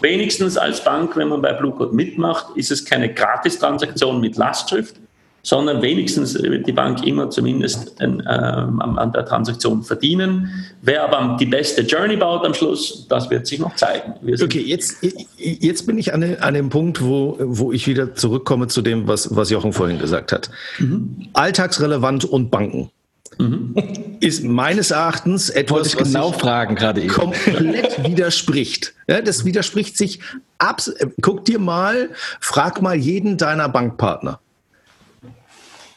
Wenigstens 0.00 0.56
als 0.56 0.82
Bank, 0.82 1.16
wenn 1.16 1.28
man 1.28 1.42
bei 1.42 1.52
Bluecode 1.52 1.92
mitmacht, 1.92 2.56
ist 2.56 2.70
es 2.70 2.84
keine 2.84 3.12
Gratis-Transaktion 3.12 4.20
mit 4.20 4.36
Lastschrift, 4.36 4.96
sondern 5.42 5.82
wenigstens 5.82 6.40
wird 6.42 6.66
die 6.66 6.72
Bank 6.72 7.06
immer 7.06 7.30
zumindest 7.30 8.00
den, 8.00 8.22
ähm, 8.28 8.80
an 8.80 9.12
der 9.12 9.24
Transaktion 9.24 9.82
verdienen. 9.82 10.50
Wer 10.82 11.04
aber 11.04 11.36
die 11.38 11.46
beste 11.46 11.82
Journey 11.82 12.16
baut 12.16 12.44
am 12.44 12.54
Schluss, 12.54 13.06
das 13.08 13.30
wird 13.30 13.46
sich 13.46 13.58
noch 13.58 13.74
zeigen. 13.76 14.14
Okay, 14.42 14.60
jetzt, 14.60 14.96
jetzt 15.36 15.86
bin 15.86 15.98
ich 15.98 16.12
an, 16.12 16.22
an 16.40 16.54
dem 16.54 16.68
Punkt, 16.68 17.02
wo, 17.02 17.36
wo 17.40 17.72
ich 17.72 17.86
wieder 17.86 18.14
zurückkomme 18.14 18.68
zu 18.68 18.82
dem, 18.82 19.08
was, 19.08 19.34
was 19.34 19.50
Jochen 19.50 19.72
vorhin 19.72 19.98
gesagt 19.98 20.32
hat. 20.32 20.50
Mhm. 20.78 21.28
Alltagsrelevant 21.32 22.24
und 22.24 22.50
Banken. 22.50 22.90
Mhm. 23.38 23.74
Ist 24.20 24.44
meines 24.44 24.90
Erachtens 24.90 25.48
etwas, 25.48 25.76
Wollte 25.76 25.88
ich 25.88 25.96
genau 26.12 26.32
fragen 26.32 26.74
gerade 26.74 27.00
eben. 27.00 27.08
komplett 27.08 28.04
widerspricht. 28.06 28.92
Ja, 29.08 29.22
das 29.22 29.44
widerspricht 29.44 29.96
sich 29.96 30.20
abs. 30.58 30.92
Guck 31.22 31.46
dir 31.46 31.58
mal, 31.58 32.10
frag 32.40 32.82
mal 32.82 32.96
jeden 32.96 33.38
deiner 33.38 33.68
Bankpartner 33.68 34.40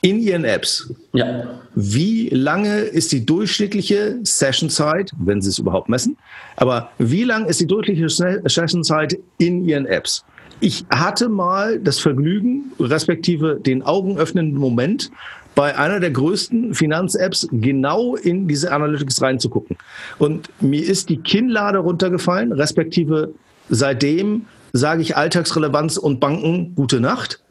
in 0.03 0.19
Ihren 0.19 0.43
Apps. 0.43 0.93
Ja. 1.13 1.61
Wie 1.75 2.27
lange 2.29 2.81
ist 2.81 3.13
die 3.13 3.25
durchschnittliche 3.25 4.19
Sessionzeit, 4.21 5.11
wenn 5.17 5.41
Sie 5.41 5.49
es 5.49 5.57
überhaupt 5.57 5.87
messen? 5.87 6.17
Aber 6.57 6.91
wie 6.99 7.23
lang 7.23 7.45
ist 7.45 7.61
die 7.61 7.67
durchschnittliche 7.67 8.09
Sessionzeit 8.09 9.17
in 9.37 9.63
Ihren 9.65 9.85
Apps? 9.85 10.25
Ich 10.59 10.85
hatte 10.89 11.29
mal 11.29 11.79
das 11.79 11.99
Vergnügen, 11.99 12.73
respektive 12.79 13.59
den 13.59 13.81
augenöffnenden 13.81 14.59
Moment, 14.59 15.09
bei 15.55 15.77
einer 15.77 15.99
der 15.99 16.11
größten 16.11 16.73
Finanz-Apps 16.73 17.47
genau 17.51 18.15
in 18.15 18.47
diese 18.47 18.71
Analytics 18.71 19.21
reinzugucken. 19.21 19.77
Und 20.19 20.49
mir 20.61 20.83
ist 20.83 21.09
die 21.09 21.17
Kinnlade 21.17 21.77
runtergefallen, 21.77 22.51
respektive 22.51 23.33
seitdem 23.69 24.47
sage 24.73 25.01
ich 25.01 25.15
Alltagsrelevanz 25.15 25.97
und 25.97 26.19
Banken 26.19 26.75
gute 26.75 26.99
Nacht, 26.99 27.41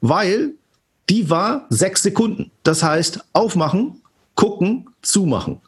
weil 0.00 0.54
die 1.10 1.28
war 1.28 1.66
sechs 1.68 2.02
Sekunden. 2.02 2.52
Das 2.62 2.82
heißt, 2.82 3.24
aufmachen, 3.32 4.00
gucken, 4.36 4.88
zumachen. 5.02 5.60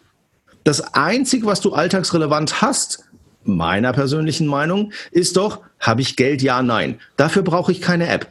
Das 0.65 0.95
Einzige, 0.95 1.47
was 1.47 1.61
du 1.61 1.73
alltagsrelevant 1.73 2.63
hast, 2.63 3.05
meiner 3.43 3.93
persönlichen 3.93 4.47
Meinung, 4.47 4.93
ist 5.11 5.37
doch, 5.37 5.61
habe 5.81 6.01
ich 6.01 6.15
Geld? 6.15 6.43
Ja, 6.43 6.63
nein. 6.63 7.01
Dafür 7.17 7.43
brauche 7.43 7.73
ich 7.73 7.81
keine 7.81 8.09
App. 8.09 8.29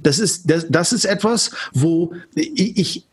Das 0.00 0.20
ist, 0.20 0.48
das, 0.48 0.66
das 0.68 0.92
ist 0.92 1.04
etwas, 1.04 1.50
wo 1.72 2.14
ich, 2.36 2.78
ich 2.78 3.06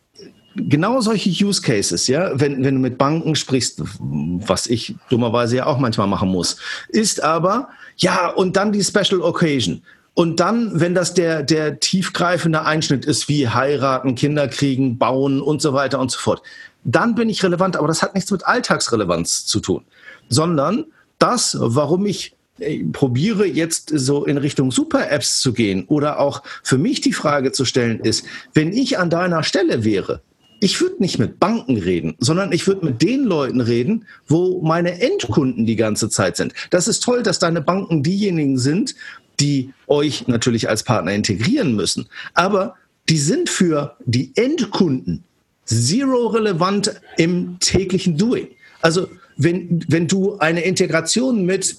genau 0.55 1.01
solche 1.01 1.29
Use 1.29 1.61
Cases, 1.61 2.07
ja, 2.07 2.39
wenn, 2.39 2.63
wenn 2.63 2.75
du 2.75 2.81
mit 2.81 2.97
Banken 2.99 3.35
sprichst, 3.35 3.81
was 3.99 4.67
ich 4.67 4.95
dummerweise 5.09 5.57
ja 5.57 5.65
auch 5.65 5.79
manchmal 5.79 6.07
machen 6.07 6.29
muss, 6.29 6.57
ist 6.89 7.23
aber, 7.23 7.69
ja, 7.97 8.29
und 8.29 8.55
dann 8.55 8.71
die 8.71 8.83
Special 8.83 9.21
Occasion. 9.21 9.81
Und 10.13 10.39
dann, 10.39 10.79
wenn 10.79 10.93
das 10.93 11.13
der, 11.13 11.41
der 11.41 11.79
tiefgreifende 11.79 12.65
Einschnitt 12.65 13.05
ist, 13.05 13.29
wie 13.29 13.47
heiraten, 13.47 14.15
Kinder 14.15 14.47
kriegen, 14.47 14.97
bauen 14.97 15.41
und 15.41 15.61
so 15.61 15.73
weiter 15.73 15.99
und 15.99 16.11
so 16.11 16.19
fort, 16.19 16.41
dann 16.83 17.15
bin 17.15 17.29
ich 17.29 17.43
relevant. 17.43 17.77
Aber 17.77 17.87
das 17.87 18.01
hat 18.01 18.13
nichts 18.13 18.31
mit 18.31 18.45
Alltagsrelevanz 18.45 19.45
zu 19.45 19.59
tun, 19.59 19.85
sondern 20.27 20.85
das, 21.17 21.55
warum 21.59 22.05
ich 22.05 22.35
äh, 22.59 22.83
probiere 22.91 23.45
jetzt 23.45 23.91
so 23.93 24.25
in 24.25 24.37
Richtung 24.37 24.71
Super-Apps 24.71 25.39
zu 25.39 25.53
gehen 25.53 25.85
oder 25.87 26.19
auch 26.19 26.43
für 26.63 26.77
mich 26.77 27.01
die 27.01 27.13
Frage 27.13 27.51
zu 27.51 27.63
stellen 27.63 27.99
ist, 28.01 28.25
wenn 28.53 28.73
ich 28.73 28.99
an 28.99 29.09
deiner 29.09 29.43
Stelle 29.43 29.83
wäre, 29.85 30.21
ich 30.63 30.79
würde 30.79 30.97
nicht 30.99 31.17
mit 31.17 31.39
Banken 31.39 31.77
reden, 31.77 32.15
sondern 32.19 32.51
ich 32.51 32.67
würde 32.67 32.85
mit 32.85 33.01
den 33.01 33.23
Leuten 33.23 33.61
reden, 33.61 34.05
wo 34.27 34.61
meine 34.61 35.01
Endkunden 35.01 35.65
die 35.65 35.75
ganze 35.75 36.07
Zeit 36.07 36.37
sind. 36.37 36.53
Das 36.69 36.87
ist 36.87 37.01
toll, 37.01 37.23
dass 37.23 37.39
deine 37.39 37.61
Banken 37.61 38.03
diejenigen 38.03 38.59
sind, 38.59 38.93
die 39.41 39.73
euch 39.87 40.27
natürlich 40.27 40.69
als 40.69 40.83
Partner 40.83 41.13
integrieren 41.13 41.75
müssen. 41.75 42.07
Aber 42.33 42.75
die 43.09 43.17
sind 43.17 43.49
für 43.49 43.97
die 44.05 44.31
Endkunden 44.35 45.23
zero 45.65 46.27
relevant 46.27 47.01
im 47.17 47.57
täglichen 47.59 48.17
Doing. 48.17 48.47
Also 48.81 49.07
wenn, 49.37 49.83
wenn 49.87 50.07
du 50.07 50.37
eine 50.37 50.61
Integration 50.61 51.45
mit, 51.45 51.75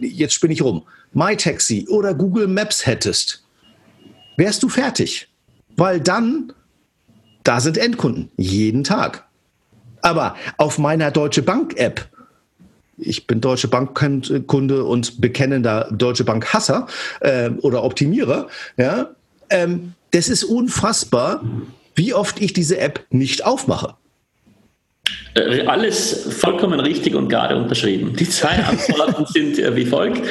jetzt 0.00 0.34
spinne 0.34 0.54
ich 0.54 0.62
rum, 0.62 0.84
MyTaxi 1.12 1.86
oder 1.88 2.14
Google 2.14 2.48
Maps 2.48 2.86
hättest, 2.86 3.44
wärst 4.36 4.62
du 4.62 4.68
fertig. 4.68 5.28
Weil 5.76 6.00
dann, 6.00 6.52
da 7.44 7.60
sind 7.60 7.78
Endkunden, 7.78 8.30
jeden 8.36 8.84
Tag. 8.84 9.26
Aber 10.00 10.36
auf 10.56 10.78
meiner 10.78 11.10
Deutsche 11.10 11.42
Bank 11.42 11.76
App 11.76 12.08
ich 12.98 13.26
bin 13.26 13.40
Deutsche 13.40 13.68
Bank-Kunde 13.68 14.84
und 14.84 15.20
bekennender 15.20 15.88
Deutsche 15.92 16.24
Bank-Hasser 16.24 16.86
äh, 17.20 17.50
oder 17.62 17.84
Optimierer. 17.84 18.48
Ja, 18.76 19.10
ähm, 19.50 19.94
das 20.10 20.28
ist 20.28 20.44
unfassbar, 20.44 21.42
wie 21.94 22.14
oft 22.14 22.40
ich 22.40 22.52
diese 22.52 22.78
App 22.78 23.04
nicht 23.10 23.44
aufmache. 23.44 23.94
Äh, 25.34 25.66
alles 25.66 26.34
vollkommen 26.34 26.80
richtig 26.80 27.14
und 27.14 27.28
gerade 27.28 27.56
unterschrieben. 27.56 28.14
Die 28.16 28.28
zwei 28.28 28.62
Antworten 28.64 29.26
sind 29.32 29.58
äh, 29.58 29.74
wie 29.76 29.86
folgt. 29.86 30.22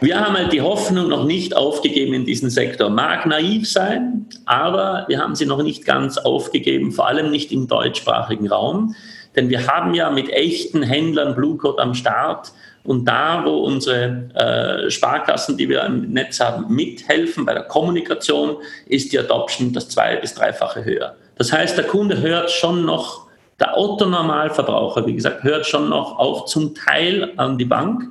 Wir 0.00 0.20
haben 0.20 0.36
halt 0.36 0.52
die 0.52 0.60
Hoffnung 0.60 1.08
noch 1.08 1.24
nicht 1.24 1.56
aufgegeben 1.56 2.12
in 2.12 2.26
diesem 2.26 2.50
Sektor. 2.50 2.90
Mag 2.90 3.24
naiv 3.24 3.66
sein, 3.68 4.26
aber 4.44 5.06
wir 5.08 5.18
haben 5.18 5.34
sie 5.34 5.46
noch 5.46 5.62
nicht 5.62 5.86
ganz 5.86 6.18
aufgegeben, 6.18 6.92
vor 6.92 7.08
allem 7.08 7.30
nicht 7.30 7.50
im 7.50 7.66
deutschsprachigen 7.66 8.46
Raum. 8.48 8.94
Denn 9.36 9.50
wir 9.50 9.66
haben 9.66 9.94
ja 9.94 10.10
mit 10.10 10.30
echten 10.30 10.82
Händlern 10.82 11.34
Blue 11.34 11.56
Code 11.56 11.80
am 11.80 11.94
Start 11.94 12.52
und 12.84 13.04
da, 13.04 13.42
wo 13.44 13.58
unsere 13.58 14.30
äh, 14.34 14.90
Sparkassen, 14.90 15.56
die 15.56 15.68
wir 15.68 15.82
im 15.84 16.12
Netz 16.12 16.40
haben, 16.40 16.72
mithelfen 16.74 17.44
bei 17.44 17.52
der 17.52 17.64
Kommunikation, 17.64 18.56
ist 18.86 19.12
die 19.12 19.18
Adoption 19.18 19.72
das 19.72 19.88
zwei- 19.88 20.16
bis 20.16 20.34
dreifache 20.34 20.84
höher. 20.84 21.16
Das 21.36 21.52
heißt, 21.52 21.76
der 21.76 21.84
Kunde 21.84 22.20
hört 22.20 22.50
schon 22.50 22.84
noch, 22.84 23.26
der 23.58 23.76
Otto-Normalverbraucher, 23.76 25.06
wie 25.06 25.14
gesagt, 25.14 25.42
hört 25.42 25.66
schon 25.66 25.88
noch 25.88 26.18
auch 26.18 26.44
zum 26.44 26.74
Teil 26.74 27.32
an 27.36 27.58
die 27.58 27.64
Bank. 27.64 28.02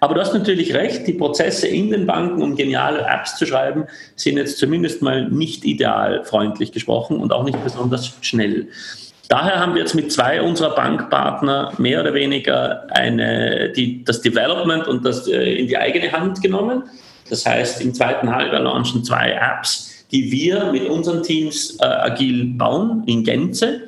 Aber 0.00 0.14
du 0.14 0.20
hast 0.20 0.32
natürlich 0.32 0.74
recht, 0.74 1.06
die 1.06 1.12
Prozesse 1.12 1.68
in 1.68 1.90
den 1.90 2.06
Banken, 2.06 2.42
um 2.42 2.56
geniale 2.56 3.00
Apps 3.00 3.36
zu 3.36 3.46
schreiben, 3.46 3.84
sind 4.16 4.36
jetzt 4.36 4.58
zumindest 4.58 5.02
mal 5.02 5.28
nicht 5.28 5.64
ideal 5.64 6.24
freundlich 6.24 6.72
gesprochen 6.72 7.18
und 7.18 7.32
auch 7.32 7.44
nicht 7.44 7.62
besonders 7.62 8.12
schnell. 8.22 8.68
Daher 9.28 9.60
haben 9.60 9.74
wir 9.74 9.82
jetzt 9.82 9.94
mit 9.94 10.10
zwei 10.10 10.40
unserer 10.40 10.74
Bankpartner 10.74 11.72
mehr 11.76 12.00
oder 12.00 12.14
weniger 12.14 12.86
eine, 12.90 13.70
die, 13.70 14.02
das 14.02 14.22
Development 14.22 14.88
und 14.88 15.04
das 15.04 15.28
äh, 15.28 15.58
in 15.58 15.68
die 15.68 15.76
eigene 15.76 16.10
Hand 16.10 16.42
genommen. 16.42 16.84
Das 17.28 17.44
heißt, 17.44 17.82
im 17.82 17.92
zweiten 17.92 18.34
Halbjahr 18.34 18.62
launchen 18.62 19.04
zwei 19.04 19.32
Apps, 19.32 20.06
die 20.10 20.32
wir 20.32 20.72
mit 20.72 20.88
unseren 20.88 21.22
Teams 21.22 21.76
äh, 21.78 21.84
agil 21.84 22.54
bauen 22.56 23.02
in 23.06 23.22
Gänze. 23.22 23.82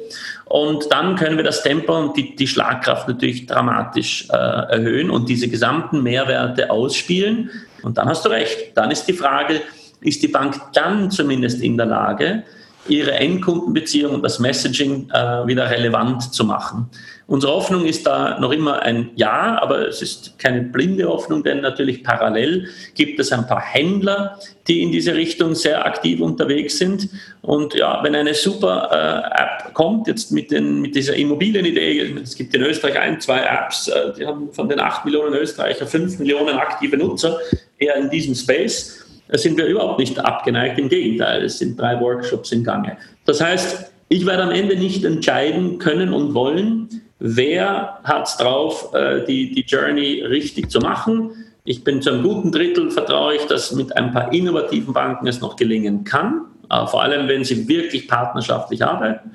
Und 0.45 0.93
dann 0.93 1.17
können 1.17 1.39
wir 1.39 1.45
das 1.45 1.63
Tempo 1.63 1.97
und 1.97 2.17
die, 2.19 2.37
die 2.37 2.47
Schlagkraft 2.47 3.09
natürlich 3.09 3.47
dramatisch 3.47 4.29
äh, 4.31 4.37
erhöhen 4.37 5.09
und 5.09 5.31
diese 5.31 5.49
gesamten 5.49 6.03
Mehrwerte 6.03 6.71
ausspielen. 6.71 7.51
Und 7.83 7.97
dann 7.97 8.09
hast 8.11 8.27
du 8.27 8.29
recht. 8.29 8.73
Dann 8.75 8.91
ist 8.91 9.07
die 9.07 9.15
Frage, 9.15 9.63
ist 10.03 10.23
die 10.23 10.29
Bank 10.29 10.61
dann 10.75 11.11
zumindest 11.11 11.63
in 11.63 11.79
der 11.79 11.87
Lage, 11.87 12.43
ihre 12.89 13.13
Endkundenbeziehung 13.13 14.15
und 14.15 14.23
das 14.23 14.39
Messaging 14.39 15.11
äh, 15.11 15.47
wieder 15.47 15.71
relevant 15.71 16.35
zu 16.35 16.45
machen. 16.45 16.91
Unsere 17.31 17.53
Hoffnung 17.53 17.85
ist 17.85 18.07
da 18.07 18.41
noch 18.41 18.51
immer 18.51 18.83
ein 18.83 19.11
Ja, 19.15 19.63
aber 19.63 19.87
es 19.87 20.03
ist 20.03 20.37
keine 20.41 20.63
blinde 20.63 21.09
Hoffnung, 21.09 21.45
denn 21.45 21.61
natürlich 21.61 22.03
parallel 22.03 22.69
gibt 22.97 23.21
es 23.21 23.31
ein 23.31 23.47
paar 23.47 23.61
Händler, 23.61 24.41
die 24.67 24.83
in 24.83 24.91
diese 24.91 25.15
Richtung 25.15 25.55
sehr 25.55 25.87
aktiv 25.87 26.21
unterwegs 26.21 26.79
sind. 26.79 27.09
Und 27.43 27.75
ja, 27.75 28.03
wenn 28.03 28.17
eine 28.17 28.35
super 28.35 28.89
äh, 28.91 29.41
App 29.41 29.75
kommt, 29.75 30.09
jetzt 30.09 30.33
mit, 30.33 30.51
den, 30.51 30.81
mit 30.81 30.97
dieser 30.97 31.15
Immobilienidee, 31.15 32.17
es 32.21 32.35
gibt 32.35 32.53
in 32.53 32.63
Österreich 32.63 32.99
ein, 32.99 33.21
zwei 33.21 33.43
Apps, 33.43 33.87
äh, 33.87 34.13
die 34.19 34.27
haben 34.27 34.53
von 34.53 34.69
den 34.69 34.81
acht 34.81 35.05
Millionen 35.05 35.35
Österreicher 35.35 35.87
fünf 35.87 36.19
Millionen 36.19 36.57
aktive 36.57 36.97
Nutzer 36.97 37.39
eher 37.79 37.95
in 37.95 38.11
diesem 38.11 38.35
Space 38.35 39.05
da 39.31 39.39
sind 39.39 39.57
wir 39.57 39.67
überhaupt 39.67 39.99
nicht 39.99 40.19
abgeneigt, 40.19 40.79
im 40.79 40.89
Gegenteil, 40.89 41.45
es 41.45 41.59
sind 41.59 41.79
drei 41.79 42.01
Workshops 42.01 42.51
in 42.53 42.65
Gange. 42.65 42.97
Das 43.27 43.41
heißt, 43.41 43.93
ich 44.09 44.27
werde 44.27 44.43
am 44.43 44.51
Ende 44.51 44.77
nicht 44.77 45.05
entscheiden 45.05 45.79
können 45.79 46.13
und 46.13 46.35
wollen, 46.35 46.89
wer 47.21 48.01
hat 48.03 48.27
es 48.27 48.37
drauf, 48.37 48.93
äh, 48.93 49.25
die, 49.25 49.53
die 49.53 49.63
Journey 49.63 50.23
richtig 50.23 50.71
zu 50.71 50.81
machen. 50.81 51.31
Ich 51.65 51.85
bin 51.85 52.03
zu 52.03 52.11
einem 52.11 52.25
guten 52.25 52.51
Drittel 52.51 52.91
vertraue 52.91 53.37
ich, 53.37 53.43
dass 53.43 53.73
mit 53.73 53.97
ein 53.97 54.13
paar 54.13 54.33
innovativen 54.33 54.93
Banken 54.93 55.29
es 55.29 55.41
noch 55.41 55.57
gelingen 55.57 56.05
kann, 56.05 56.47
vor 56.87 57.03
allem 57.03 57.29
wenn 57.29 57.45
sie 57.45 57.69
wirklich 57.69 58.09
partnerschaftlich 58.09 58.83
arbeiten. 58.83 59.33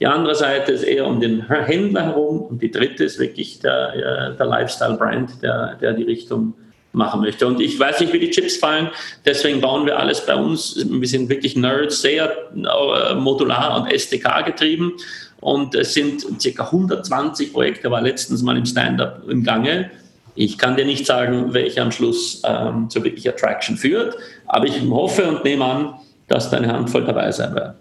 Die 0.00 0.06
andere 0.06 0.34
Seite 0.34 0.72
ist 0.72 0.82
eher 0.82 1.06
um 1.06 1.20
den 1.20 1.46
Händler 1.46 2.06
herum 2.06 2.40
und 2.42 2.60
die 2.60 2.70
dritte 2.70 3.04
ist 3.04 3.18
wirklich 3.18 3.60
der, 3.60 3.94
äh, 3.94 4.36
der 4.36 4.46
Lifestyle-Brand, 4.46 5.42
der, 5.42 5.76
der 5.80 5.92
die 5.92 6.04
Richtung 6.04 6.54
machen 6.92 7.20
möchte. 7.20 7.46
Und 7.46 7.60
ich 7.60 7.78
weiß 7.78 8.00
nicht, 8.00 8.12
wie 8.12 8.18
die 8.18 8.30
Chips 8.30 8.56
fallen, 8.56 8.90
deswegen 9.24 9.60
bauen 9.60 9.86
wir 9.86 9.98
alles 9.98 10.24
bei 10.26 10.34
uns. 10.34 10.76
Wir 10.88 11.08
sind 11.08 11.28
wirklich 11.28 11.56
Nerds, 11.56 12.02
sehr 12.02 12.32
äh, 12.54 13.14
modular 13.14 13.80
und 13.80 13.92
SDK 13.92 14.42
getrieben. 14.42 14.92
Und 15.40 15.74
es 15.74 15.94
sind 15.94 16.22
ca. 16.22 16.64
120 16.64 17.52
Projekte, 17.52 17.90
war 17.90 18.02
letztens 18.02 18.42
mal 18.42 18.56
im 18.56 18.66
Stand-up 18.66 19.22
im 19.28 19.42
Gange. 19.42 19.90
Ich 20.34 20.58
kann 20.58 20.76
dir 20.76 20.84
nicht 20.84 21.06
sagen, 21.06 21.52
welcher 21.54 21.82
am 21.82 21.92
Schluss 21.92 22.42
ähm, 22.44 22.88
zu 22.88 23.02
wirklicher 23.02 23.34
Traction 23.34 23.76
führt, 23.76 24.16
aber 24.46 24.66
ich 24.66 24.80
hoffe 24.88 25.26
und 25.26 25.44
nehme 25.44 25.64
an, 25.64 25.94
dass 26.28 26.50
da 26.50 26.58
eine 26.58 26.72
Handvoll 26.72 27.04
dabei 27.04 27.32
sein 27.32 27.54
wird. 27.54 27.74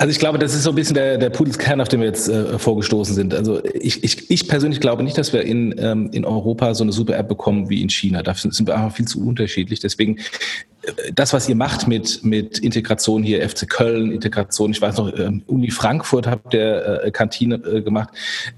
Also 0.00 0.12
ich 0.12 0.18
glaube, 0.18 0.38
das 0.38 0.54
ist 0.54 0.62
so 0.62 0.70
ein 0.70 0.76
bisschen 0.76 0.94
der, 0.94 1.18
der 1.18 1.28
Pudelskern, 1.28 1.78
auf 1.78 1.88
den 1.88 2.00
wir 2.00 2.06
jetzt 2.06 2.26
äh, 2.26 2.58
vorgestoßen 2.58 3.14
sind. 3.14 3.34
Also 3.34 3.62
ich, 3.62 4.02
ich, 4.02 4.30
ich 4.30 4.48
persönlich 4.48 4.80
glaube 4.80 5.02
nicht, 5.02 5.18
dass 5.18 5.34
wir 5.34 5.42
in, 5.42 5.74
ähm, 5.76 6.08
in 6.12 6.24
Europa 6.24 6.72
so 6.72 6.84
eine 6.84 6.92
super 6.92 7.18
App 7.18 7.28
bekommen 7.28 7.68
wie 7.68 7.82
in 7.82 7.90
China. 7.90 8.22
Dafür 8.22 8.50
sind 8.50 8.66
wir 8.66 8.76
einfach 8.76 8.96
viel 8.96 9.06
zu 9.06 9.22
unterschiedlich. 9.22 9.78
Deswegen 9.80 10.16
das, 11.14 11.32
was 11.32 11.48
ihr 11.48 11.54
macht 11.54 11.86
mit, 11.86 12.24
mit 12.24 12.58
Integration 12.58 13.22
hier, 13.22 13.46
FC 13.46 13.68
Köln, 13.68 14.12
Integration, 14.12 14.70
ich 14.70 14.80
weiß 14.80 14.96
noch, 14.96 15.16
ähm, 15.18 15.42
Uni 15.46 15.70
Frankfurt 15.70 16.26
habt 16.26 16.54
ihr 16.54 17.02
äh, 17.04 17.10
Kantine 17.10 17.56
äh, 17.56 17.82
gemacht, 17.82 18.08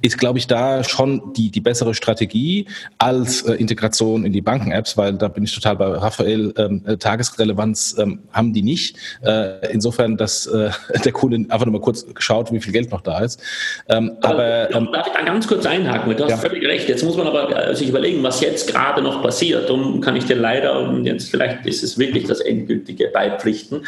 ist, 0.02 0.18
glaube 0.18 0.38
ich, 0.38 0.46
da 0.46 0.84
schon 0.84 1.32
die, 1.34 1.50
die 1.50 1.60
bessere 1.60 1.94
Strategie 1.94 2.66
als 2.98 3.42
äh, 3.42 3.54
Integration 3.54 4.24
in 4.24 4.32
die 4.32 4.40
Banken-Apps, 4.40 4.96
weil 4.96 5.14
da 5.14 5.28
bin 5.28 5.44
ich 5.44 5.54
total 5.54 5.76
bei 5.76 5.86
Raphael, 5.86 6.54
ähm, 6.58 6.82
äh, 6.86 6.96
Tagesrelevanz 6.96 7.96
ähm, 7.98 8.20
haben 8.32 8.52
die 8.52 8.62
nicht. 8.62 8.96
Äh, 9.22 9.72
insofern, 9.72 10.16
dass 10.16 10.46
äh, 10.46 10.70
der 11.04 11.12
Kunde 11.12 11.36
einfach 11.52 11.66
nur 11.66 11.72
mal 11.72 11.80
kurz 11.80 12.06
geschaut, 12.14 12.52
wie 12.52 12.60
viel 12.60 12.72
Geld 12.72 12.90
noch 12.92 13.00
da 13.00 13.20
ist. 13.20 13.42
Ähm, 13.88 14.12
aber, 14.22 14.68
aber 14.70 14.76
ähm, 14.76 14.88
darf 14.92 15.06
ich 15.08 15.12
da 15.12 15.22
ganz 15.22 15.48
kurz 15.48 15.66
einhaken? 15.66 16.16
Du 16.16 16.22
hast 16.22 16.30
ja. 16.30 16.36
völlig 16.36 16.64
recht. 16.64 16.88
Jetzt 16.88 17.02
muss 17.02 17.16
man 17.16 17.26
aber 17.26 17.74
sich 17.74 17.88
überlegen, 17.88 18.22
was 18.22 18.40
jetzt 18.40 18.70
gerade 18.70 19.02
noch 19.02 19.22
passiert. 19.22 19.68
Darum 19.68 20.00
kann 20.00 20.14
ich 20.14 20.24
dir 20.24 20.36
leider, 20.36 20.80
und 20.80 21.04
jetzt 21.04 21.30
vielleicht 21.30 21.66
ist 21.66 21.82
es 21.82 21.98
wirklich 21.98 22.11
wirklich 22.12 22.28
das 22.28 22.40
endgültige 22.40 23.08
beipflichten. 23.08 23.86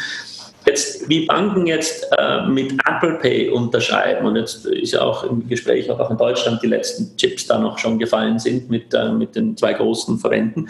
Jetzt, 0.65 1.07
wie 1.07 1.27
Banken 1.27 1.67
jetzt 1.67 2.07
äh, 2.17 2.47
mit 2.47 2.73
Apple 2.89 3.19
Pay 3.21 3.51
unterschreiben, 3.51 4.25
und 4.25 4.35
jetzt 4.35 4.65
ist 4.65 4.93
ja 4.93 5.01
auch 5.01 5.23
im 5.23 5.47
Gespräch, 5.47 5.91
ob 5.91 5.99
auch 5.99 6.09
in 6.09 6.17
Deutschland 6.17 6.61
die 6.63 6.67
letzten 6.67 7.15
Chips 7.17 7.45
da 7.45 7.59
noch 7.59 7.77
schon 7.77 7.99
gefallen 7.99 8.39
sind 8.39 8.69
mit, 8.69 8.91
äh, 8.95 9.11
mit 9.11 9.35
den 9.35 9.55
zwei 9.55 9.73
großen 9.73 10.17
Verbänden, 10.17 10.67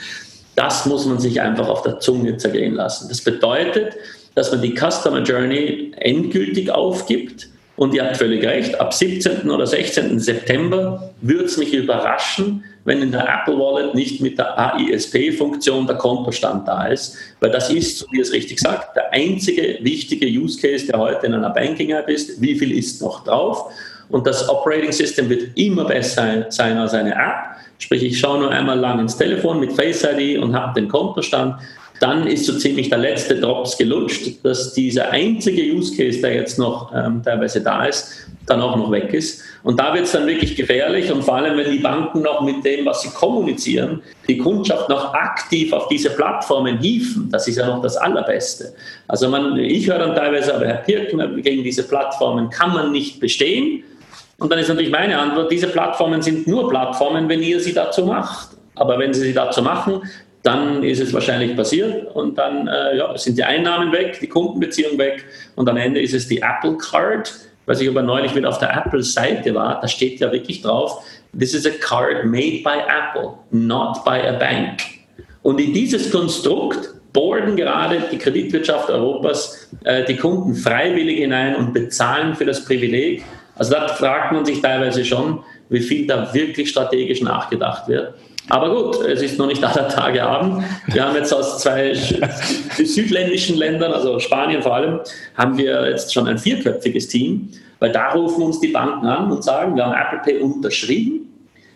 das 0.56 0.86
muss 0.86 1.06
man 1.06 1.20
sich 1.20 1.39
einfach 1.41 1.70
auf 1.70 1.82
der 1.84 1.99
Zunge 1.99 2.36
zergehen 2.38 2.76
lassen. 2.76 3.08
Das 3.08 3.22
bedeutet, 3.22 3.95
dass 4.36 4.51
man 4.51 4.62
die 4.62 4.76
Customer 4.76 5.22
Journey 5.22 5.93
endgültig 5.97 6.70
aufgibt. 6.70 7.47
Und 7.78 7.93
ihr 7.93 8.06
habt 8.06 8.18
völlig 8.18 8.45
recht, 8.45 8.80
ab 8.80 8.93
17. 8.93 9.49
oder 9.49 9.68
16. 9.68 10.20
September 10.20 11.14
würde 11.22 11.45
es 11.45 11.58
mich 11.58 11.74
überraschen, 11.74 12.64
wenn 12.86 13.01
in 13.01 13.11
der 13.11 13.27
Apple 13.27 13.57
Wallet 13.57 13.93
nicht 13.95 14.21
mit 14.21 14.38
der 14.38 14.57
AISP-Funktion 14.57 15.88
der 15.88 15.97
Kontostand 15.97 16.67
da 16.67 16.86
ist. 16.86 17.17
Weil 17.39 17.51
das 17.51 17.69
ist, 17.69 17.97
so 17.97 18.05
wie 18.11 18.21
es 18.21 18.31
richtig 18.31 18.59
sagt, 18.59 18.95
der 18.95 19.11
einzige 19.11 19.79
wichtige 19.81 20.27
Use 20.27 20.59
Case, 20.59 20.86
der 20.86 20.99
heute 20.99 21.25
in 21.25 21.33
einer 21.33 21.49
Banking-App 21.49 22.07
ist. 22.07 22.39
Wie 22.41 22.55
viel 22.55 22.77
ist 22.77 23.01
noch 23.01 23.23
drauf? 23.23 23.71
Und 24.09 24.27
das 24.27 24.47
Operating 24.47 24.91
System 24.91 25.27
wird 25.29 25.57
immer 25.57 25.86
besser 25.86 26.45
sein 26.49 26.77
als 26.77 26.93
eine 26.93 27.13
App. 27.13 27.57
Sprich, 27.79 28.03
ich 28.03 28.19
schaue 28.19 28.39
nur 28.39 28.51
einmal 28.51 28.79
lang 28.79 28.99
ins 28.99 29.17
Telefon 29.17 29.59
mit 29.59 29.73
Face 29.73 30.03
ID 30.03 30.38
und 30.38 30.55
habe 30.55 30.79
den 30.79 30.88
Kontostand. 30.88 31.55
Dann 31.99 32.27
ist 32.27 32.45
so 32.45 32.57
ziemlich 32.57 32.89
der 32.89 32.97
letzte 32.97 33.39
Drops 33.39 33.77
gelutscht, 33.77 34.43
dass 34.43 34.73
dieser 34.73 35.11
einzige 35.11 35.61
Use 35.61 35.95
Case, 35.95 36.19
der 36.19 36.35
jetzt 36.35 36.59
noch 36.59 36.91
ähm, 36.93 37.21
teilweise 37.23 37.61
da 37.61 37.85
ist, 37.85 38.27
dann 38.45 38.61
auch 38.61 38.75
noch 38.75 38.91
weg 38.91 39.13
ist. 39.13 39.41
Und 39.63 39.79
da 39.79 39.93
wird 39.93 40.05
es 40.05 40.11
dann 40.11 40.27
wirklich 40.27 40.55
gefährlich 40.55 41.11
und 41.11 41.23
vor 41.23 41.37
allem, 41.37 41.57
wenn 41.57 41.71
die 41.71 41.79
Banken 41.79 42.21
noch 42.21 42.41
mit 42.41 42.63
dem, 42.63 42.85
was 42.85 43.01
sie 43.01 43.09
kommunizieren, 43.09 44.01
die 44.27 44.37
Kundschaft 44.37 44.89
noch 44.89 45.13
aktiv 45.13 45.73
auf 45.73 45.87
diese 45.87 46.11
Plattformen 46.11 46.77
hieven, 46.79 47.29
das 47.31 47.47
ist 47.47 47.57
ja 47.57 47.65
noch 47.65 47.81
das 47.81 47.97
Allerbeste. 47.97 48.73
Also 49.07 49.29
man, 49.29 49.57
ich 49.57 49.87
höre 49.87 49.99
dann 49.99 50.15
teilweise, 50.15 50.53
aber 50.53 50.67
Herr 50.67 50.77
Pirkner, 50.77 51.27
gegen 51.29 51.63
diese 51.63 51.83
Plattformen 51.83 52.49
kann 52.49 52.73
man 52.73 52.91
nicht 52.91 53.19
bestehen. 53.19 53.83
Und 54.37 54.51
dann 54.51 54.59
ist 54.59 54.67
natürlich 54.67 54.91
meine 54.91 55.17
Antwort, 55.17 55.51
diese 55.51 55.67
Plattformen 55.67 56.21
sind 56.21 56.45
nur 56.45 56.69
Plattformen, 56.69 57.27
wenn 57.29 57.41
ihr 57.41 57.59
sie 57.59 57.73
dazu 57.73 58.05
macht. 58.05 58.49
Aber 58.75 58.99
wenn 58.99 59.13
sie 59.13 59.21
sie 59.21 59.33
dazu 59.33 59.61
machen, 59.61 60.01
dann 60.45 60.83
ist 60.83 61.01
es 61.01 61.13
wahrscheinlich 61.13 61.55
passiert 61.55 62.15
und 62.15 62.37
dann 62.37 62.67
äh, 62.67 62.97
ja, 62.97 63.17
sind 63.17 63.37
die 63.37 63.43
Einnahmen 63.43 63.91
weg, 63.91 64.19
die 64.21 64.27
Kundenbeziehung 64.27 64.97
weg 64.97 65.25
und 65.55 65.67
am 65.67 65.77
Ende 65.77 66.01
ist 66.01 66.13
es 66.13 66.27
die 66.27 66.41
Apple 66.41 66.77
Card, 66.77 67.33
weiß 67.65 67.81
ich 67.81 67.89
aber 67.89 68.03
neulich 68.03 68.35
wieder 68.35 68.49
auf 68.49 68.59
der 68.59 68.75
Apple-Seite 68.75 69.55
war, 69.55 69.79
da 69.81 69.87
steht 69.87 70.19
ja 70.19 70.31
wirklich 70.31 70.61
drauf, 70.61 71.03
this 71.37 71.53
is 71.53 71.65
a 71.65 71.71
card 71.81 72.25
made 72.25 72.61
by 72.63 72.77
Apple, 72.87 73.33
not 73.51 74.03
by 74.05 74.21
a 74.21 74.33
bank. 74.33 74.81
Und 75.41 75.59
in 75.59 75.73
dieses 75.73 76.11
Konstrukt 76.11 76.93
boarden 77.13 77.55
gerade 77.55 78.03
die 78.11 78.17
Kreditwirtschaft 78.17 78.89
Europas 78.89 79.69
äh, 79.83 80.03
die 80.03 80.17
Kunden 80.17 80.53
freiwillig 80.53 81.19
hinein 81.19 81.55
und 81.55 81.73
bezahlen 81.73 82.35
für 82.35 82.45
das 82.45 82.65
Privileg. 82.65 83.23
Also 83.55 83.73
da 83.73 83.87
fragt 83.87 84.33
man 84.33 84.45
sich 84.45 84.61
teilweise 84.61 85.05
schon, 85.05 85.39
wie 85.69 85.79
viel 85.79 86.05
da 86.05 86.33
wirklich 86.33 86.69
strategisch 86.69 87.21
nachgedacht 87.21 87.87
wird. 87.87 88.13
Aber 88.49 88.75
gut, 88.75 89.05
es 89.05 89.21
ist 89.21 89.39
noch 89.39 89.47
nicht 89.47 89.63
aller 89.63 89.87
Tage 89.87 90.23
Abend. 90.23 90.63
Wir 90.87 91.05
haben 91.05 91.15
jetzt 91.15 91.33
aus 91.33 91.59
zwei 91.59 91.93
südländischen 92.77 93.57
Ländern, 93.57 93.91
also 93.91 94.19
Spanien 94.19 94.61
vor 94.61 94.75
allem, 94.75 94.99
haben 95.35 95.57
wir 95.57 95.89
jetzt 95.89 96.13
schon 96.13 96.27
ein 96.27 96.37
vierköpfiges 96.37 97.07
Team, 97.07 97.49
weil 97.79 97.91
da 97.91 98.11
rufen 98.11 98.43
uns 98.43 98.59
die 98.59 98.67
Banken 98.67 99.07
an 99.07 99.31
und 99.31 99.43
sagen, 99.43 99.75
wir 99.75 99.85
haben 99.85 99.95
Apple 99.95 100.19
Pay 100.23 100.41
unterschrieben. 100.41 101.31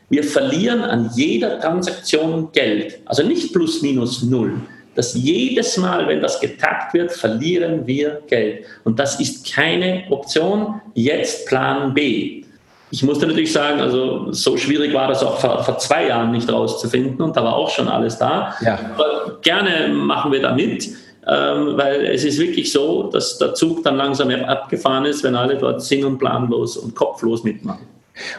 Wir 0.10 0.24
verlieren 0.24 0.82
an 0.82 1.10
jeder 1.16 1.60
Transaktion 1.60 2.52
Geld, 2.52 3.00
also 3.06 3.24
nicht 3.24 3.52
plus 3.54 3.82
minus 3.82 4.24
null. 4.24 4.54
Dass 4.96 5.14
jedes 5.14 5.78
Mal, 5.78 6.08
wenn 6.08 6.22
das 6.22 6.40
getappt 6.40 6.94
wird, 6.94 7.12
verlieren 7.12 7.86
wir 7.88 8.22
Geld. 8.28 8.66
Und 8.84 9.00
das 9.00 9.20
ist 9.20 9.54
keine 9.54 10.04
Option. 10.10 10.82
Jetzt 10.94 11.48
Plan 11.48 11.94
B. 11.94 12.44
Ich 12.92 13.04
musste 13.04 13.28
natürlich 13.28 13.54
sagen, 13.54 13.80
also 13.80 14.32
so 14.32 14.58
schwierig 14.58 14.94
war 14.94 15.08
das 15.08 15.24
auch 15.24 15.40
vor, 15.40 15.64
vor, 15.64 15.78
zwei 15.78 16.08
Jahren 16.08 16.32
nicht 16.32 16.52
rauszufinden 16.52 17.22
und 17.22 17.38
da 17.38 17.44
war 17.44 17.56
auch 17.56 17.70
schon 17.70 17.88
alles 17.88 18.18
da. 18.18 18.56
Ja. 18.62 18.80
Aber 18.96 19.38
gerne 19.42 19.94
machen 19.94 20.32
wir 20.32 20.42
da 20.42 20.54
mit, 20.54 20.90
ähm, 21.28 21.78
weil 21.78 22.06
es 22.08 22.24
ist 22.24 22.40
wirklich 22.40 22.72
so, 22.72 23.04
dass 23.04 23.38
der 23.38 23.54
Zug 23.54 23.84
dann 23.84 23.98
langsam 23.98 24.32
abgefahren 24.32 25.06
ist, 25.06 25.24
wenn 25.24 25.36
alle 25.36 25.58
dort 25.58 25.84
sinn- 25.84 26.06
und 26.06 26.18
planlos 26.18 26.78
und 26.78 26.96
kopflos 26.96 27.44
mitmachen. 27.44 27.86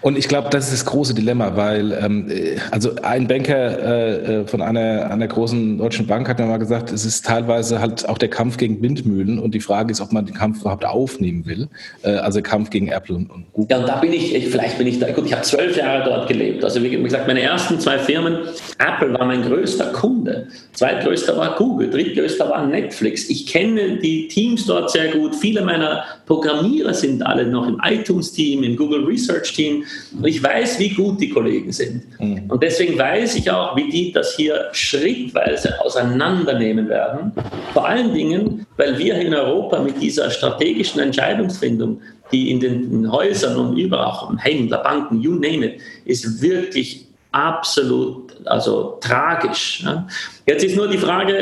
Und 0.00 0.18
ich 0.18 0.28
glaube, 0.28 0.48
das 0.50 0.64
ist 0.64 0.72
das 0.72 0.84
große 0.86 1.14
Dilemma, 1.14 1.56
weil 1.56 1.92
ähm, 1.92 2.30
also 2.70 2.94
ein 3.02 3.26
Banker 3.28 3.78
äh, 3.78 4.40
äh, 4.40 4.46
von 4.46 4.62
einer, 4.62 5.10
einer 5.10 5.28
großen 5.28 5.78
deutschen 5.78 6.06
Bank 6.06 6.28
hat 6.28 6.38
mir 6.38 6.46
mal 6.46 6.58
gesagt, 6.58 6.92
es 6.92 7.04
ist 7.04 7.24
teilweise 7.24 7.80
halt 7.80 8.08
auch 8.08 8.18
der 8.18 8.28
Kampf 8.28 8.56
gegen 8.56 8.82
Windmühlen 8.82 9.38
und 9.38 9.54
die 9.54 9.60
Frage 9.60 9.92
ist, 9.92 10.00
ob 10.00 10.12
man 10.12 10.26
den 10.26 10.34
Kampf 10.34 10.60
überhaupt 10.60 10.84
aufnehmen 10.84 11.46
will. 11.46 11.68
Äh, 12.02 12.10
also 12.16 12.42
Kampf 12.42 12.70
gegen 12.70 12.88
Apple 12.88 13.16
und, 13.16 13.30
und, 13.30 13.52
Google. 13.52 13.68
Ja, 13.70 13.78
und 13.78 13.88
da 13.88 13.96
bin 13.96 14.12
ich, 14.12 14.34
ich 14.34 14.48
vielleicht 14.48 14.78
bin 14.78 14.86
ich 14.86 14.98
da, 14.98 15.10
gut, 15.12 15.26
ich 15.26 15.32
habe 15.32 15.42
zwölf 15.42 15.76
Jahre 15.76 16.04
dort 16.04 16.28
gelebt. 16.28 16.64
Also 16.64 16.82
wie 16.82 16.90
gesagt, 16.90 17.26
meine 17.26 17.42
ersten 17.42 17.78
zwei 17.80 17.98
Firmen, 17.98 18.38
Apple 18.78 19.12
war 19.14 19.26
mein 19.26 19.42
größter 19.42 19.92
Kunde, 19.92 20.48
zweitgrößter 20.72 21.36
war 21.36 21.56
Google, 21.56 21.90
drittgrößter 21.90 22.48
war 22.48 22.66
Netflix. 22.66 23.28
Ich 23.28 23.46
kenne 23.46 23.98
die 23.98 24.28
Teams 24.28 24.66
dort 24.66 24.90
sehr 24.90 25.08
gut. 25.08 25.34
Viele 25.34 25.62
meiner 25.62 26.04
Programmierer 26.26 26.94
sind 26.94 27.22
alle 27.24 27.46
noch 27.46 27.66
im 27.66 27.80
iTunes-Team, 27.84 28.62
im 28.62 28.76
Google 28.76 29.04
Research-Team. 29.04 29.69
Und 30.16 30.26
ich 30.26 30.42
weiß, 30.42 30.78
wie 30.78 30.90
gut 30.90 31.20
die 31.20 31.30
Kollegen 31.30 31.72
sind. 31.72 32.02
Mhm. 32.20 32.44
Und 32.48 32.62
deswegen 32.62 32.98
weiß 32.98 33.36
ich 33.36 33.50
auch, 33.50 33.76
wie 33.76 33.88
die 33.90 34.12
das 34.12 34.36
hier 34.36 34.68
schrittweise 34.72 35.80
auseinandernehmen 35.80 36.88
werden. 36.88 37.32
Vor 37.72 37.86
allen 37.86 38.12
Dingen, 38.14 38.66
weil 38.76 38.98
wir 38.98 39.14
in 39.16 39.34
Europa 39.34 39.80
mit 39.80 40.00
dieser 40.00 40.30
strategischen 40.30 41.00
Entscheidungsfindung, 41.00 42.00
die 42.32 42.50
in 42.50 42.60
den 42.60 43.10
Häusern 43.10 43.56
und 43.56 43.76
überall, 43.76 44.06
auch 44.06 44.32
Händler, 44.38 44.78
Banken, 44.78 45.20
you 45.20 45.32
name 45.32 45.66
it, 45.66 45.80
ist 46.04 46.40
wirklich 46.40 47.06
absolut, 47.32 48.34
also 48.46 48.98
tragisch. 49.00 49.84
Jetzt 50.46 50.64
ist 50.64 50.76
nur 50.76 50.88
die 50.88 50.98
Frage, 50.98 51.32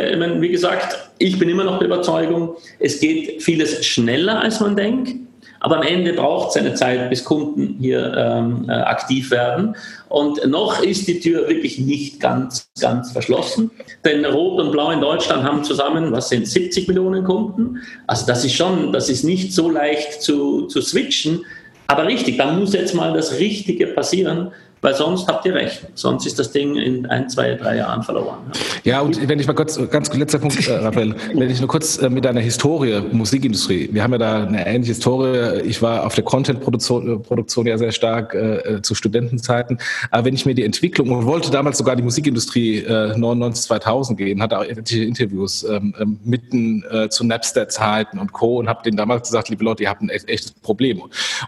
wie 0.40 0.48
gesagt, 0.50 0.98
ich 1.18 1.38
bin 1.38 1.48
immer 1.48 1.64
noch 1.64 1.78
der 1.78 1.88
Überzeugung, 1.88 2.56
es 2.78 3.00
geht 3.00 3.42
vieles 3.42 3.86
schneller, 3.86 4.40
als 4.40 4.60
man 4.60 4.76
denkt. 4.76 5.14
Aber 5.60 5.76
am 5.78 5.82
Ende 5.82 6.12
braucht 6.12 6.50
es 6.50 6.56
eine 6.56 6.74
Zeit, 6.74 7.10
bis 7.10 7.24
Kunden 7.24 7.76
hier 7.80 8.14
ähm, 8.16 8.66
äh, 8.68 8.72
aktiv 8.72 9.30
werden. 9.30 9.76
Und 10.08 10.46
noch 10.46 10.82
ist 10.82 11.08
die 11.08 11.20
Tür 11.20 11.48
wirklich 11.48 11.78
nicht 11.78 12.20
ganz, 12.20 12.68
ganz 12.80 13.12
verschlossen. 13.12 13.70
Denn 14.04 14.24
Rot 14.24 14.60
und 14.60 14.72
Blau 14.72 14.90
in 14.90 15.00
Deutschland 15.00 15.42
haben 15.42 15.64
zusammen, 15.64 16.12
was 16.12 16.28
sind 16.28 16.46
70 16.46 16.88
Millionen 16.88 17.24
Kunden? 17.24 17.78
Also 18.06 18.26
das 18.26 18.44
ist 18.44 18.54
schon, 18.54 18.92
das 18.92 19.08
ist 19.08 19.24
nicht 19.24 19.52
so 19.52 19.68
leicht 19.70 20.22
zu, 20.22 20.66
zu 20.66 20.80
switchen. 20.80 21.44
Aber 21.88 22.06
richtig, 22.06 22.36
da 22.36 22.52
muss 22.52 22.74
jetzt 22.74 22.94
mal 22.94 23.12
das 23.14 23.38
Richtige 23.38 23.88
passieren, 23.88 24.52
weil 24.80 24.94
sonst 24.94 25.28
habt 25.28 25.44
ihr 25.46 25.54
recht. 25.54 25.86
Sonst 25.94 26.26
ist 26.26 26.38
das 26.38 26.52
Ding 26.52 26.76
in 26.76 27.06
ein, 27.06 27.28
zwei, 27.28 27.54
drei 27.54 27.76
Jahren 27.76 28.02
verloren. 28.02 28.38
Ja, 28.84 29.00
und 29.00 29.28
wenn 29.28 29.38
ich 29.38 29.46
mal 29.46 29.54
kurz, 29.54 29.78
ganz 29.90 30.12
letzter 30.14 30.38
Punkt, 30.38 30.66
äh, 30.66 30.72
Raphael, 30.72 31.14
wenn 31.34 31.50
ich 31.50 31.60
nur 31.60 31.68
kurz 31.68 31.98
äh, 31.98 32.08
mit 32.08 32.24
deiner 32.24 32.40
Historie, 32.40 33.00
Musikindustrie, 33.12 33.88
wir 33.92 34.02
haben 34.02 34.12
ja 34.12 34.18
da 34.18 34.44
eine 34.44 34.66
ähnliche 34.66 34.92
Historie. 34.92 35.60
Ich 35.64 35.82
war 35.82 36.06
auf 36.06 36.14
der 36.14 36.24
Content-Produktion 36.24 37.14
äh, 37.14 37.18
Produktion 37.18 37.66
ja 37.66 37.78
sehr 37.78 37.92
stark 37.92 38.34
äh, 38.34 38.80
zu 38.82 38.94
Studentenzeiten. 38.94 39.78
Aber 40.10 40.24
wenn 40.24 40.34
ich 40.34 40.46
mir 40.46 40.54
die 40.54 40.64
Entwicklung 40.64 41.10
und 41.10 41.26
wollte 41.26 41.50
damals 41.50 41.78
sogar 41.78 41.96
die 41.96 42.02
Musikindustrie 42.02 42.78
äh, 42.78 43.16
99, 43.16 43.64
2000 43.64 44.18
gehen, 44.18 44.42
hatte 44.42 44.58
auch 44.58 44.64
etliche 44.64 45.04
Interviews 45.04 45.64
ähm, 45.64 45.94
ähm, 45.98 46.20
mitten 46.24 46.84
äh, 46.90 47.08
zu 47.08 47.24
Napster-Zeiten 47.24 48.18
und 48.18 48.32
Co. 48.32 48.58
und 48.58 48.68
habe 48.68 48.82
denen 48.82 48.96
damals 48.96 49.28
gesagt, 49.28 49.48
liebe 49.48 49.64
Leute, 49.64 49.82
ihr 49.82 49.90
habt 49.90 50.02
ein 50.02 50.08
echtes 50.08 50.52
Problem. 50.52 51.02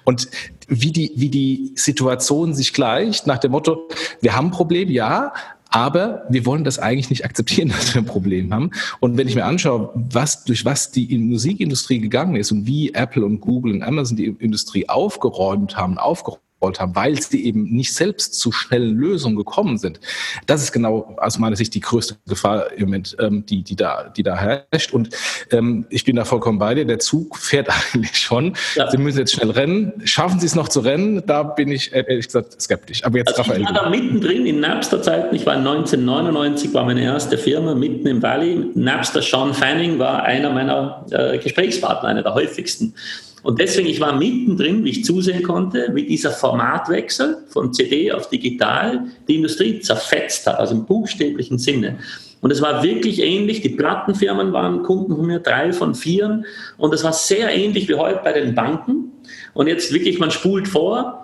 Und 0.05 0.29
wie 0.71 0.93
die, 0.93 1.13
wie 1.17 1.29
die 1.29 1.73
Situation 1.75 2.55
sich 2.55 2.73
gleicht, 2.73 3.27
nach 3.27 3.39
dem 3.39 3.51
Motto, 3.51 3.89
wir 4.21 4.35
haben 4.37 4.47
ein 4.47 4.53
Problem, 4.53 4.89
ja, 4.89 5.33
aber 5.69 6.25
wir 6.29 6.47
wollen 6.47 6.65
das 6.65 6.79
eigentlich 6.79 7.11
nicht 7.11 7.25
akzeptieren, 7.25 7.69
dass 7.77 7.95
wir 7.95 8.03
ein 8.03 8.07
Problem 8.07 8.55
haben. 8.55 8.71
Und 9.01 9.17
wenn 9.17 9.29
ich 9.29 9.35
mir 9.35 9.45
anschaue, 9.45 9.91
was, 9.95 10.45
durch 10.45 10.65
was 10.65 10.91
die 10.93 11.17
Musikindustrie 11.19 12.01
gegangen 12.01 12.37
ist 12.37 12.53
und 12.53 12.67
wie 12.67 12.95
Apple 12.95 13.25
und 13.25 13.41
Google 13.41 13.75
und 13.75 13.83
Amazon 13.83 14.17
die 14.17 14.27
Industrie 14.27 14.89
aufgeräumt 14.89 15.77
haben, 15.77 15.99
aufgeräumt 15.99 16.43
haben, 16.61 16.95
weil 16.95 17.21
sie 17.21 17.45
eben 17.45 17.65
nicht 17.65 17.95
selbst 17.95 18.35
zu 18.39 18.53
schnellen 18.53 18.97
Lösungen 18.97 19.37
gekommen 19.37 19.79
sind. 19.79 20.01
Das 20.47 20.63
ist 20.63 20.73
genau 20.73 21.17
aus 21.17 21.39
meiner 21.39 21.57
Sicht 21.57 21.75
die 21.75 21.81
größte 21.81 22.17
Gefahr 22.27 22.73
im 22.73 22.87
Moment, 22.87 23.17
ähm, 23.19 23.45
die, 23.47 23.63
die, 23.63 23.77
da, 23.77 24.13
die 24.15 24.23
da 24.23 24.37
herrscht. 24.37 24.93
Und 24.93 25.11
ähm, 25.51 25.87
ich 25.89 26.05
bin 26.05 26.17
da 26.17 26.25
vollkommen 26.25 26.59
bei 26.59 26.75
dir. 26.75 26.85
Der 26.85 26.99
Zug 26.99 27.39
fährt 27.39 27.69
eigentlich 27.95 28.17
schon. 28.17 28.57
Ja. 28.75 28.91
Sie 28.91 28.99
müssen 28.99 29.19
jetzt 29.19 29.33
schnell 29.33 29.51
rennen. 29.51 30.03
Schaffen 30.05 30.39
Sie 30.39 30.47
es 30.47 30.55
noch 30.55 30.69
zu 30.69 30.81
rennen? 30.81 31.23
Da 31.27 31.43
bin 31.43 31.73
ich 31.73 31.93
ehrlich 31.93 32.27
gesagt 32.27 32.61
skeptisch. 32.61 33.05
Aber 33.05 33.19
jetzt 33.19 33.29
also 33.29 33.43
Raphael. 33.43 33.63
Ich 33.63 33.67
war 33.67 33.75
da 33.75 33.89
mittendrin 33.89 34.47
in 34.47 34.61
Napster-Zeiten. 34.61 35.35
Ich 35.35 35.47
war 35.47 35.55
1999, 35.55 36.75
war 36.75 36.85
meine 36.85 37.03
erste 37.03 37.39
Firma 37.39 37.75
mitten 37.75 38.07
im 38.07 38.23
Valley. 38.23 38.67
Napster 38.75 39.23
Sean 39.23 39.55
Fanning 39.55 39.99
war 39.99 40.25
einer 40.25 40.51
meiner 40.51 41.07
äh, 41.11 41.39
Gesprächspartner, 41.39 42.09
einer 42.09 42.23
der 42.23 42.35
häufigsten. 42.35 42.95
Und 43.43 43.61
deswegen, 43.61 43.89
ich 43.89 44.01
war 44.01 44.17
mittendrin, 44.17 44.85
wie 44.85 44.91
ich 44.91 45.05
zusehen 45.05 45.43
konnte, 45.43 45.91
wie 45.95 46.07
dieser 46.07 46.31
Formatwechsel 46.31 47.39
von 47.49 47.73
CD 47.73 48.13
auf 48.13 48.29
digital 48.29 49.07
die 49.29 49.37
Industrie 49.37 49.81
zerfetzt 49.81 50.47
hat, 50.47 50.59
also 50.59 50.75
im 50.75 50.85
buchstäblichen 50.85 51.59
Sinne. 51.59 51.99
Und 52.41 52.51
es 52.51 52.63
war 52.63 52.83
wirklich 52.83 53.21
ähnlich. 53.23 53.61
Die 53.61 53.69
Plattenfirmen 53.71 54.53
waren 54.53 54.83
Kunden 54.83 55.15
von 55.15 55.27
mir, 55.27 55.41
drei 55.41 55.73
von 55.73 55.95
vier. 55.95 56.43
Und 56.79 56.95
es 56.95 57.05
war 57.05 57.13
sehr 57.13 57.55
ähnlich 57.55 57.89
wie 57.89 57.95
heute 57.95 58.21
bei 58.25 58.33
den 58.33 58.55
Banken. 58.55 59.13
Und 59.53 59.67
jetzt 59.67 59.93
wirklich, 59.93 60.19
man 60.19 60.31
spult 60.31 60.69
vor. 60.69 61.20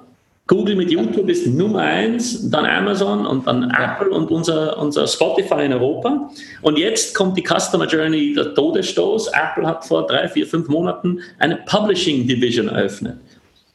Google 0.49 0.77
mit 0.77 0.91
YouTube 0.93 1.29
ist 1.29 1.49
Nummer 1.49 1.81
eins, 1.81 2.49
dann 2.51 2.65
Amazon 2.65 3.27
und 3.27 3.47
dann 3.49 3.69
Apple 3.71 4.11
und 4.11 4.31
unser, 4.31 4.79
unser 4.79 5.09
Spotify 5.09 5.65
in 5.65 5.73
Europa. 5.73 6.31
Und 6.63 6.79
jetzt 6.79 7.17
kommt 7.17 7.37
die 7.37 7.43
Customer 7.43 7.87
Journey, 7.87 8.33
der 8.33 8.55
Todesstoß. 8.55 9.29
Apple 9.29 9.67
hat 9.67 9.85
vor 9.85 10.07
drei, 10.07 10.29
vier, 10.29 10.47
fünf 10.47 10.69
Monaten 10.69 11.19
eine 11.41 11.57
Publishing 11.67 12.29
Division 12.29 12.69
eröffnet. 12.69 13.17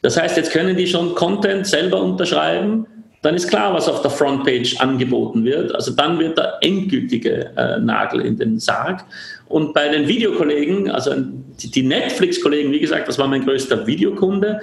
Das 0.00 0.18
heißt, 0.18 0.36
jetzt 0.38 0.50
können 0.50 0.74
die 0.74 0.86
schon 0.86 1.14
Content 1.14 1.66
selber 1.66 2.00
unterschreiben. 2.02 2.86
Dann 3.20 3.34
ist 3.34 3.48
klar, 3.48 3.74
was 3.74 3.86
auf 3.86 4.00
der 4.00 4.10
Frontpage 4.10 4.80
angeboten 4.80 5.44
wird. 5.44 5.74
Also 5.74 5.92
dann 5.92 6.18
wird 6.18 6.38
der 6.38 6.56
endgültige 6.62 7.50
äh, 7.54 7.78
Nagel 7.80 8.22
in 8.22 8.38
den 8.38 8.58
Sarg. 8.58 9.04
Und 9.46 9.74
bei 9.74 9.88
den 9.88 10.08
Videokollegen, 10.08 10.90
also 10.90 11.14
die, 11.58 11.82
Netflix-Kollegen, 11.82 12.72
wie 12.72 12.80
gesagt, 12.80 13.06
das 13.06 13.18
war 13.18 13.28
mein 13.28 13.44
größter 13.44 13.86
Videokunde 13.86 14.60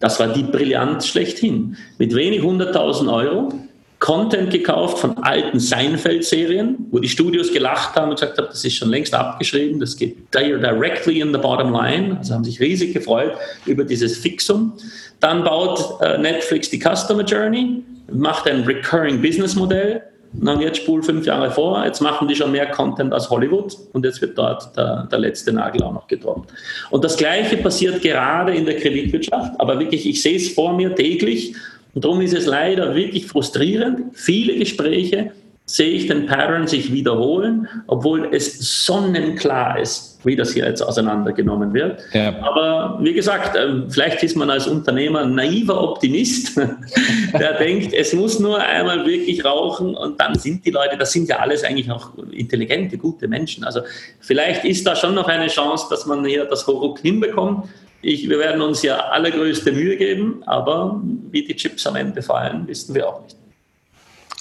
das 0.00 0.18
war 0.18 0.28
die 0.28 0.42
Brillanz 0.42 1.06
schlechthin. 1.06 1.76
Mit 1.98 2.14
wenig 2.14 2.40
100.000 2.40 3.12
Euro 3.12 3.52
Content 4.00 4.50
gekauft 4.50 4.98
von 4.98 5.18
alten 5.18 5.60
Seinfeld-Serien, 5.60 6.86
wo 6.90 6.98
die 6.98 7.08
Studios 7.08 7.52
gelacht 7.52 7.96
haben 7.96 8.08
und 8.08 8.18
gesagt 8.18 8.38
haben, 8.38 8.48
das 8.48 8.64
ist 8.64 8.74
schon 8.74 8.88
längst 8.88 9.12
abgeschrieben, 9.12 9.78
das 9.78 9.94
geht 9.94 10.16
directly 10.34 11.20
in 11.20 11.32
the 11.32 11.38
bottom 11.38 11.70
line. 11.70 12.16
Also 12.16 12.32
haben 12.32 12.44
sich 12.44 12.58
riesig 12.60 12.94
gefreut 12.94 13.34
über 13.66 13.84
dieses 13.84 14.16
Fixum. 14.16 14.72
Dann 15.20 15.44
baut 15.44 16.00
äh, 16.00 16.16
Netflix 16.16 16.70
die 16.70 16.80
Customer 16.80 17.22
Journey, 17.22 17.82
macht 18.10 18.48
ein 18.48 18.64
Recurring 18.64 19.20
Business 19.20 19.54
Modell, 19.54 20.02
und 20.32 20.60
jetzt 20.60 20.78
spul 20.78 21.02
fünf 21.02 21.26
Jahre 21.26 21.50
vor, 21.50 21.84
jetzt 21.84 22.00
machen 22.00 22.28
die 22.28 22.36
schon 22.36 22.52
mehr 22.52 22.66
Content 22.66 23.12
als 23.12 23.30
Hollywood 23.30 23.76
und 23.92 24.04
jetzt 24.04 24.20
wird 24.20 24.38
dort 24.38 24.76
der, 24.76 25.08
der 25.10 25.18
letzte 25.18 25.52
Nagel 25.52 25.82
auch 25.82 25.92
noch 25.92 26.06
gedroppt. 26.06 26.52
Und 26.90 27.04
das 27.04 27.16
Gleiche 27.16 27.56
passiert 27.56 28.00
gerade 28.02 28.54
in 28.54 28.64
der 28.64 28.76
Kreditwirtschaft, 28.76 29.58
aber 29.58 29.78
wirklich, 29.80 30.06
ich 30.06 30.22
sehe 30.22 30.36
es 30.36 30.50
vor 30.50 30.72
mir 30.72 30.94
täglich 30.94 31.54
und 31.94 32.04
darum 32.04 32.20
ist 32.20 32.34
es 32.34 32.46
leider 32.46 32.94
wirklich 32.94 33.26
frustrierend. 33.26 34.16
Viele 34.16 34.54
Gespräche 34.54 35.32
sehe 35.70 35.90
ich 35.90 36.08
den 36.08 36.26
Pattern 36.26 36.66
sich 36.66 36.92
wiederholen, 36.92 37.68
obwohl 37.86 38.28
es 38.32 38.84
sonnenklar 38.86 39.78
ist, 39.78 40.18
wie 40.24 40.34
das 40.34 40.52
hier 40.52 40.66
jetzt 40.66 40.82
auseinandergenommen 40.82 41.72
wird. 41.72 42.00
Ja. 42.12 42.36
Aber 42.42 42.98
wie 43.00 43.12
gesagt, 43.12 43.56
ähm, 43.56 43.88
vielleicht 43.88 44.22
ist 44.22 44.36
man 44.36 44.50
als 44.50 44.66
Unternehmer 44.66 45.20
ein 45.20 45.34
naiver 45.34 45.80
Optimist, 45.80 46.56
der 47.38 47.54
denkt, 47.54 47.92
es 47.92 48.12
muss 48.12 48.40
nur 48.40 48.58
einmal 48.58 49.06
wirklich 49.06 49.44
rauchen 49.44 49.94
und 49.94 50.20
dann 50.20 50.36
sind 50.36 50.66
die 50.66 50.70
Leute, 50.70 50.96
das 50.98 51.12
sind 51.12 51.28
ja 51.28 51.38
alles 51.38 51.62
eigentlich 51.62 51.90
auch 51.90 52.10
intelligente, 52.32 52.98
gute 52.98 53.28
Menschen. 53.28 53.62
Also 53.62 53.80
vielleicht 54.18 54.64
ist 54.64 54.86
da 54.86 54.96
schon 54.96 55.14
noch 55.14 55.28
eine 55.28 55.46
Chance, 55.46 55.86
dass 55.88 56.04
man 56.04 56.24
hier 56.24 56.46
das 56.46 56.66
Horuck 56.66 56.98
hinbekommt. 56.98 57.68
Ich, 58.02 58.28
wir 58.28 58.38
werden 58.38 58.60
uns 58.60 58.82
ja 58.82 58.96
allergrößte 58.96 59.70
Mühe 59.72 59.96
geben, 59.96 60.42
aber 60.46 61.00
wie 61.30 61.44
die 61.44 61.54
Chips 61.54 61.86
am 61.86 61.96
Ende 61.96 62.22
fallen, 62.22 62.66
wissen 62.66 62.94
wir 62.94 63.08
auch 63.08 63.22
nicht. 63.22 63.36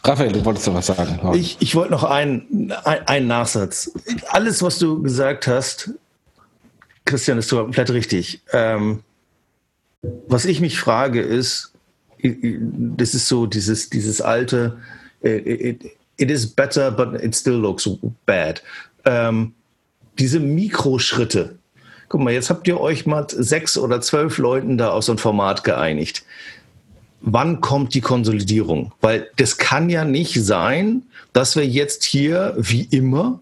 Raphael, 0.03 0.31
du 0.31 0.43
wolltest 0.45 0.67
doch 0.67 0.73
was 0.73 0.87
sagen. 0.87 1.19
Ich, 1.33 1.57
ich 1.59 1.75
wollte 1.75 1.91
noch 1.91 2.03
einen, 2.03 2.71
einen 2.83 3.27
Nachsatz. 3.27 3.91
Alles, 4.29 4.63
was 4.63 4.79
du 4.79 5.01
gesagt 5.01 5.47
hast, 5.47 5.91
Christian, 7.05 7.37
ist 7.37 7.49
komplett 7.49 7.89
richtig. 7.89 8.41
Ähm, 8.53 9.03
was 10.27 10.45
ich 10.45 10.61
mich 10.61 10.79
frage, 10.79 11.21
ist, 11.21 11.73
das 12.21 13.13
ist 13.13 13.27
so 13.27 13.45
dieses, 13.45 13.89
dieses 13.89 14.21
alte, 14.21 14.77
it, 15.21 15.83
it 16.17 16.31
is 16.31 16.47
better, 16.47 16.91
but 16.91 17.21
it 17.21 17.35
still 17.35 17.55
looks 17.55 17.89
bad. 18.25 18.63
Ähm, 19.05 19.53
diese 20.17 20.39
Mikroschritte. 20.39 21.57
Guck 22.07 22.21
mal, 22.21 22.33
jetzt 22.33 22.49
habt 22.49 22.67
ihr 22.67 22.79
euch 22.79 23.05
mal 23.05 23.27
sechs 23.29 23.77
oder 23.77 24.01
zwölf 24.01 24.37
Leuten 24.37 24.77
da 24.77 24.91
aus 24.91 25.07
so 25.07 25.11
einem 25.11 25.19
Format 25.19 25.63
geeinigt 25.63 26.23
wann 27.21 27.61
kommt 27.61 27.93
die 27.93 28.01
Konsolidierung? 28.01 28.91
Weil 29.01 29.29
das 29.37 29.57
kann 29.57 29.89
ja 29.89 30.05
nicht 30.05 30.43
sein, 30.43 31.03
dass 31.33 31.55
wir 31.55 31.65
jetzt 31.65 32.03
hier 32.03 32.55
wie 32.57 32.83
immer 32.83 33.39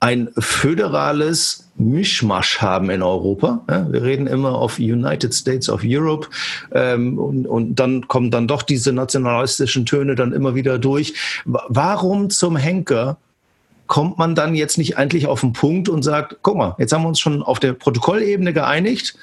ein 0.00 0.30
föderales 0.36 1.68
Mischmasch 1.76 2.60
haben 2.60 2.90
in 2.90 3.02
Europa. 3.02 3.62
Wir 3.88 4.02
reden 4.02 4.26
immer 4.26 4.56
auf 4.56 4.80
United 4.80 5.32
States 5.32 5.68
of 5.68 5.82
Europe 5.84 6.28
ähm, 6.72 7.18
und, 7.18 7.46
und 7.46 7.76
dann 7.76 8.08
kommen 8.08 8.32
dann 8.32 8.48
doch 8.48 8.62
diese 8.62 8.92
nationalistischen 8.92 9.86
Töne 9.86 10.16
dann 10.16 10.32
immer 10.32 10.56
wieder 10.56 10.80
durch. 10.80 11.14
Warum 11.44 12.30
zum 12.30 12.56
Henker 12.56 13.16
kommt 13.86 14.18
man 14.18 14.34
dann 14.34 14.54
jetzt 14.54 14.76
nicht 14.76 14.96
eigentlich 14.96 15.28
auf 15.28 15.40
den 15.40 15.52
Punkt 15.52 15.88
und 15.88 16.02
sagt, 16.02 16.38
guck 16.42 16.56
mal, 16.56 16.74
jetzt 16.78 16.92
haben 16.92 17.02
wir 17.02 17.08
uns 17.08 17.20
schon 17.20 17.42
auf 17.42 17.60
der 17.60 17.72
Protokollebene 17.72 18.52
geeinigt, 18.52 19.14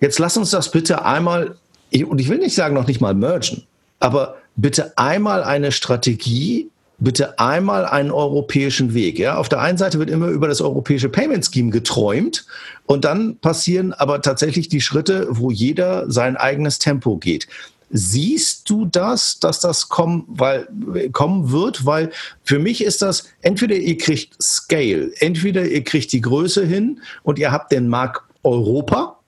jetzt 0.00 0.18
lass 0.18 0.36
uns 0.36 0.50
das 0.50 0.70
bitte 0.70 1.04
einmal, 1.04 1.56
und 1.92 2.20
ich 2.20 2.28
will 2.28 2.38
nicht 2.38 2.54
sagen 2.54 2.74
noch 2.74 2.86
nicht 2.86 3.00
mal 3.00 3.14
mergen, 3.14 3.64
aber 4.00 4.36
bitte 4.56 4.96
einmal 4.96 5.42
eine 5.42 5.72
Strategie 5.72 6.70
bitte 6.98 7.38
einmal 7.38 7.84
einen 7.84 8.10
europäischen 8.10 8.94
Weg. 8.94 9.18
Ja? 9.18 9.36
Auf 9.36 9.48
der 9.48 9.60
einen 9.60 9.78
Seite 9.78 9.98
wird 9.98 10.10
immer 10.10 10.28
über 10.28 10.48
das 10.48 10.60
europäische 10.60 11.08
Payment 11.08 11.44
Scheme 11.44 11.70
geträumt 11.70 12.46
und 12.86 13.04
dann 13.04 13.36
passieren 13.38 13.92
aber 13.92 14.22
tatsächlich 14.22 14.68
die 14.68 14.80
Schritte, 14.80 15.26
wo 15.30 15.50
jeder 15.50 16.10
sein 16.10 16.36
eigenes 16.36 16.78
Tempo 16.78 17.16
geht. 17.16 17.46
Siehst 17.90 18.68
du 18.70 18.86
das, 18.86 19.38
dass 19.38 19.60
das 19.60 19.88
kommen, 19.88 20.24
weil, 20.26 20.66
kommen 21.12 21.52
wird? 21.52 21.86
Weil 21.86 22.10
für 22.42 22.58
mich 22.58 22.82
ist 22.82 23.02
das, 23.02 23.28
entweder 23.42 23.76
ihr 23.76 23.98
kriegt 23.98 24.42
Scale, 24.42 25.12
entweder 25.20 25.64
ihr 25.66 25.84
kriegt 25.84 26.12
die 26.12 26.20
Größe 26.20 26.64
hin 26.64 27.00
und 27.22 27.38
ihr 27.38 27.52
habt 27.52 27.70
den 27.70 27.88
Markt 27.88 28.22
Europa, 28.42 29.18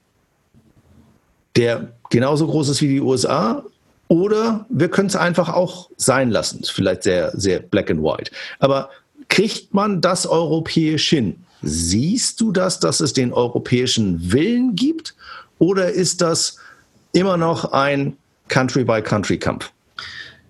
der 1.55 1.93
genauso 2.11 2.47
groß 2.47 2.69
ist 2.71 2.83
wie 2.83 2.89
die 2.89 3.01
USA, 3.01 3.65
oder 4.09 4.67
wir 4.69 4.89
können 4.89 5.09
es 5.09 5.17
einfach 5.17 5.49
auch 5.49 5.91
sein 5.97 6.31
lassen. 6.31 6.63
Vielleicht 6.65 7.03
sehr, 7.03 7.33
sehr 7.35 7.61
black 7.61 7.91
and 7.91 8.03
white. 8.03 8.31
Aber 8.61 8.91
kriegt 9.29 9.75
man 9.75 10.01
das 10.01 10.27
europäisch 10.27 11.09
hin? 11.09 11.37
Siehst 11.63 12.41
du 12.41 12.53
das, 12.53 12.79
dass 12.79 13.01
es 13.01 13.13
den 13.13 13.33
europäischen 13.33 14.33
Willen 14.33 14.77
gibt? 14.77 15.15
Oder 15.59 15.91
ist 15.91 16.21
das 16.21 16.59
immer 17.13 17.37
noch 17.37 17.73
ein 17.73 18.17
Country-by-Country-Kampf? 18.49 19.73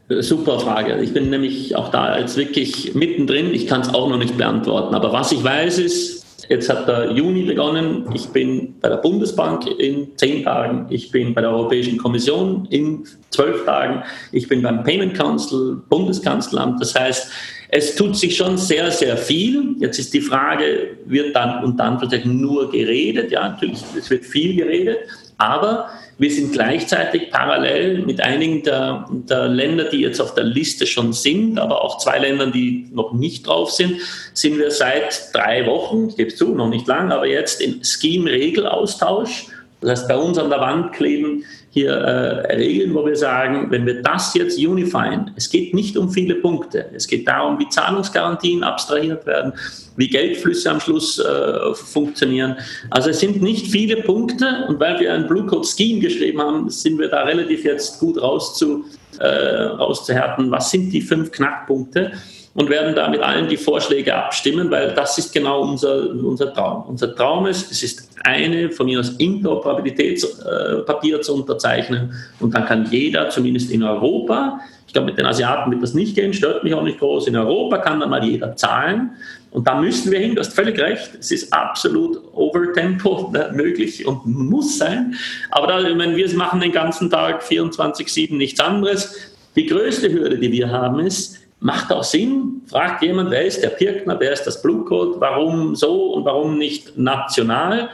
Super 0.09 0.61
Frage. 0.61 1.01
Ich 1.01 1.15
bin 1.15 1.31
nämlich 1.31 1.75
auch 1.75 1.91
da 1.91 2.05
als 2.05 2.37
wirklich 2.37 2.95
mittendrin. 2.95 3.55
Ich 3.55 3.67
kann 3.67 3.81
es 3.81 3.89
auch 3.89 4.09
noch 4.09 4.19
nicht 4.19 4.37
beantworten. 4.37 4.95
Aber 4.95 5.13
was 5.13 5.33
ich 5.33 5.43
weiß 5.43 5.79
ist, 5.79 6.26
Jetzt 6.49 6.69
hat 6.69 6.87
der 6.89 7.11
Juni 7.13 7.43
begonnen. 7.43 8.05
Ich 8.15 8.27
bin 8.29 8.75
bei 8.81 8.89
der 8.89 8.97
Bundesbank 8.99 9.67
in 9.79 10.17
zehn 10.17 10.45
Tagen. 10.45 10.87
Ich 10.91 11.11
bin 11.11 11.35
bei 11.35 11.41
der 11.41 11.51
Europäischen 11.51 11.99
Kommission 11.99 12.67
in 12.71 13.05
zwölf 13.31 13.65
Tagen. 13.65 14.03
Ich 14.33 14.49
bin 14.49 14.63
beim 14.63 14.83
Payment 14.85 15.15
Council, 15.15 15.83
Bundeskanzleramt. 15.89 16.81
Das 16.81 16.95
heißt, 16.95 17.31
es 17.69 17.97
tut 17.97 18.17
sich 18.17 18.37
schon 18.37 18.57
sehr, 18.57 18.91
sehr 18.91 19.17
viel. 19.17 19.75
Jetzt 19.79 19.99
ist 19.99 20.15
die 20.15 20.21
Frage, 20.21 20.97
wird 21.07 21.35
dann 21.35 21.65
und 21.65 21.79
dann 21.79 21.99
vielleicht 21.99 22.27
nur 22.27 22.71
geredet? 22.71 23.31
Ja, 23.31 23.49
natürlich, 23.49 23.83
es 23.97 24.09
wird 24.09 24.25
viel 24.25 24.57
geredet. 24.57 24.99
Aber 25.39 25.89
wir 26.19 26.31
sind 26.31 26.53
gleichzeitig 26.53 27.31
parallel 27.31 27.99
mit 28.07 28.21
einigen 28.21 28.63
der, 28.63 29.07
der, 29.11 29.49
Länder, 29.49 29.85
die 29.85 30.01
jetzt 30.01 30.21
auf 30.21 30.35
der 30.35 30.45
Liste 30.45 30.87
schon 30.87 31.13
sind, 31.13 31.59
aber 31.59 31.83
auch 31.83 31.99
zwei 31.99 32.19
Ländern, 32.19 32.53
die 32.53 32.89
noch 32.91 33.13
nicht 33.13 33.47
drauf 33.47 33.71
sind, 33.71 34.01
sind 34.33 34.59
wir 34.59 34.71
seit 34.71 35.35
drei 35.35 35.67
Wochen, 35.67 36.09
ich 36.09 36.17
gebe 36.17 36.35
zu, 36.35 36.55
noch 36.55 36.71
nicht 36.71 36.87
lang, 36.87 37.13
aber 37.13 37.27
jetzt 37.27 37.61
im 37.61 37.85
Scheme-Regelaustausch. 37.85 39.49
Das 39.83 39.91
heißt, 39.91 40.09
bei 40.09 40.17
uns 40.17 40.39
an 40.39 40.49
der 40.49 40.61
Wand 40.61 40.95
kleben 40.95 41.45
hier 41.77 41.93
äh, 41.93 42.55
Regeln, 42.55 42.95
wo 42.95 43.05
wir 43.05 43.17
sagen, 43.17 43.71
wenn 43.71 43.85
wir 43.85 44.01
das 44.01 44.33
jetzt 44.33 44.59
unifyen, 44.59 45.31
es 45.37 45.51
geht 45.51 45.75
nicht 45.75 45.95
um 45.99 46.09
viele 46.09 46.37
Punkte, 46.37 46.87
es 46.95 47.07
geht 47.07 47.29
darum, 47.29 47.59
wie 47.59 47.69
Zahlungsgarantien 47.69 48.65
abstrahiert 48.65 49.27
werden, 49.27 49.53
wie 49.97 50.09
Geldflüsse 50.09 50.71
am 50.71 50.81
Schluss 50.81 51.19
äh, 51.19 51.75
funktionieren. 51.75 52.57
Also 52.89 53.11
es 53.11 53.21
sind 53.21 53.43
nicht 53.43 53.67
viele 53.67 53.97
Punkte 53.97 54.65
und 54.69 54.81
weil 54.81 54.99
wir 55.01 55.13
ein 55.13 55.27
Blue 55.27 55.45
Code 55.45 55.69
Scheme 55.69 56.01
geschrieben 56.01 56.41
haben, 56.41 56.71
sind 56.71 56.99
wir 56.99 57.09
da 57.09 57.25
relativ 57.25 57.63
jetzt 57.63 58.01
gut 58.01 58.23
rauszu, 58.23 58.87
äh, 59.19 59.27
rauszuhärten, 59.27 60.51
was 60.51 60.71
sind 60.71 60.91
die 60.95 61.03
fünf 61.03 61.31
Knackpunkte 61.31 62.13
und 62.57 62.69
werden 62.71 62.95
da 62.95 63.09
mit 63.09 63.21
allen 63.21 63.49
die 63.49 63.59
Vorschläge 63.59 64.15
abstimmen, 64.15 64.71
weil 64.71 64.95
das 64.95 65.19
ist 65.19 65.33
genau 65.33 65.61
unser, 65.61 66.09
unser 66.11 66.55
Traum. 66.55 66.85
Unser 66.89 67.15
Traum 67.15 67.47
ist, 67.47 67.71
es 67.71 67.83
ist 67.83 68.09
eine 68.25 68.71
von 68.71 68.87
mir 68.87 68.99
aus 68.99 69.11
Interoperabilitätspapier 69.11 71.21
zu 71.21 71.35
unterzeichnen 71.35 72.15
und 72.41 72.55
dann 72.55 72.65
kann 72.65 72.87
jeder, 72.91 73.29
zumindest 73.29 73.71
in 73.71 73.83
Europa, 73.83 74.59
ich 74.87 74.95
glaube, 74.95 75.09
mit 75.09 75.19
den 75.19 75.27
Asiaten 75.27 75.71
wird 75.71 75.83
das 75.83 75.93
nicht 75.93 76.15
gehen, 76.15 76.33
stört 76.33 76.65
mich 76.65 76.73
auch 76.73 76.83
nicht 76.83 76.99
groß. 76.99 77.27
In 77.27 77.37
Europa 77.37 77.77
kann 77.79 78.01
dann 78.01 78.09
mal 78.09 78.25
jeder 78.25 78.57
zahlen. 78.57 79.11
Und 79.51 79.67
da 79.67 79.79
müssen 79.79 80.11
wir 80.13 80.19
hin, 80.19 80.35
du 80.35 80.41
hast 80.41 80.55
völlig 80.55 80.79
recht, 80.79 81.11
es 81.19 81.31
ist 81.31 81.53
absolut 81.53 82.23
Overtempo 82.33 83.35
möglich 83.53 84.07
und 84.07 84.25
muss 84.25 84.79
sein. 84.79 85.15
Aber 85.51 85.67
da, 85.67 85.83
wenn 85.83 86.17
wir 86.17 86.37
machen 86.37 86.61
den 86.61 86.73
ganzen 86.73 87.11
Tag 87.11 87.43
24-7 87.43 88.35
nichts 88.37 88.61
anderes. 88.61 89.15
Die 89.57 89.67
größte 89.67 90.11
Hürde, 90.13 90.39
die 90.39 90.53
wir 90.53 90.71
haben, 90.71 91.01
ist, 91.01 91.46
Macht 91.61 91.91
auch 91.91 92.05
Sinn, 92.05 92.63
fragt 92.67 93.03
jemand, 93.03 93.31
wer 93.31 93.45
ist 93.45 93.63
der 93.63 93.71
Pirkner, 93.71 94.21
wer 94.21 94.33
ist 94.33 94.45
das 94.45 94.61
Blue 94.61 94.85
Code, 94.85 95.21
warum 95.21 95.75
so 95.75 96.13
und 96.13 96.25
warum 96.25 96.59
nicht 96.59 96.97
national. 96.99 97.91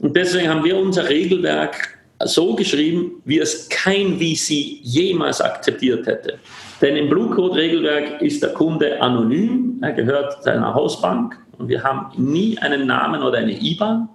Und 0.00 0.16
deswegen 0.16 0.48
haben 0.48 0.64
wir 0.64 0.76
unser 0.76 1.08
Regelwerk 1.08 1.98
so 2.24 2.54
geschrieben, 2.54 3.22
wie 3.24 3.38
es 3.38 3.68
kein 3.68 4.18
VC 4.18 4.80
jemals 4.82 5.40
akzeptiert 5.40 6.06
hätte. 6.06 6.38
Denn 6.80 6.96
im 6.96 7.08
Blue 7.08 7.30
Code 7.30 7.56
Regelwerk 7.56 8.22
ist 8.22 8.42
der 8.42 8.50
Kunde 8.50 9.00
anonym, 9.00 9.78
er 9.82 9.92
gehört 9.92 10.42
seiner 10.42 10.74
Hausbank 10.74 11.38
und 11.58 11.68
wir 11.68 11.82
haben 11.82 12.06
nie 12.16 12.58
einen 12.58 12.86
Namen 12.86 13.22
oder 13.22 13.38
eine 13.38 13.52
IBAN. 13.52 14.08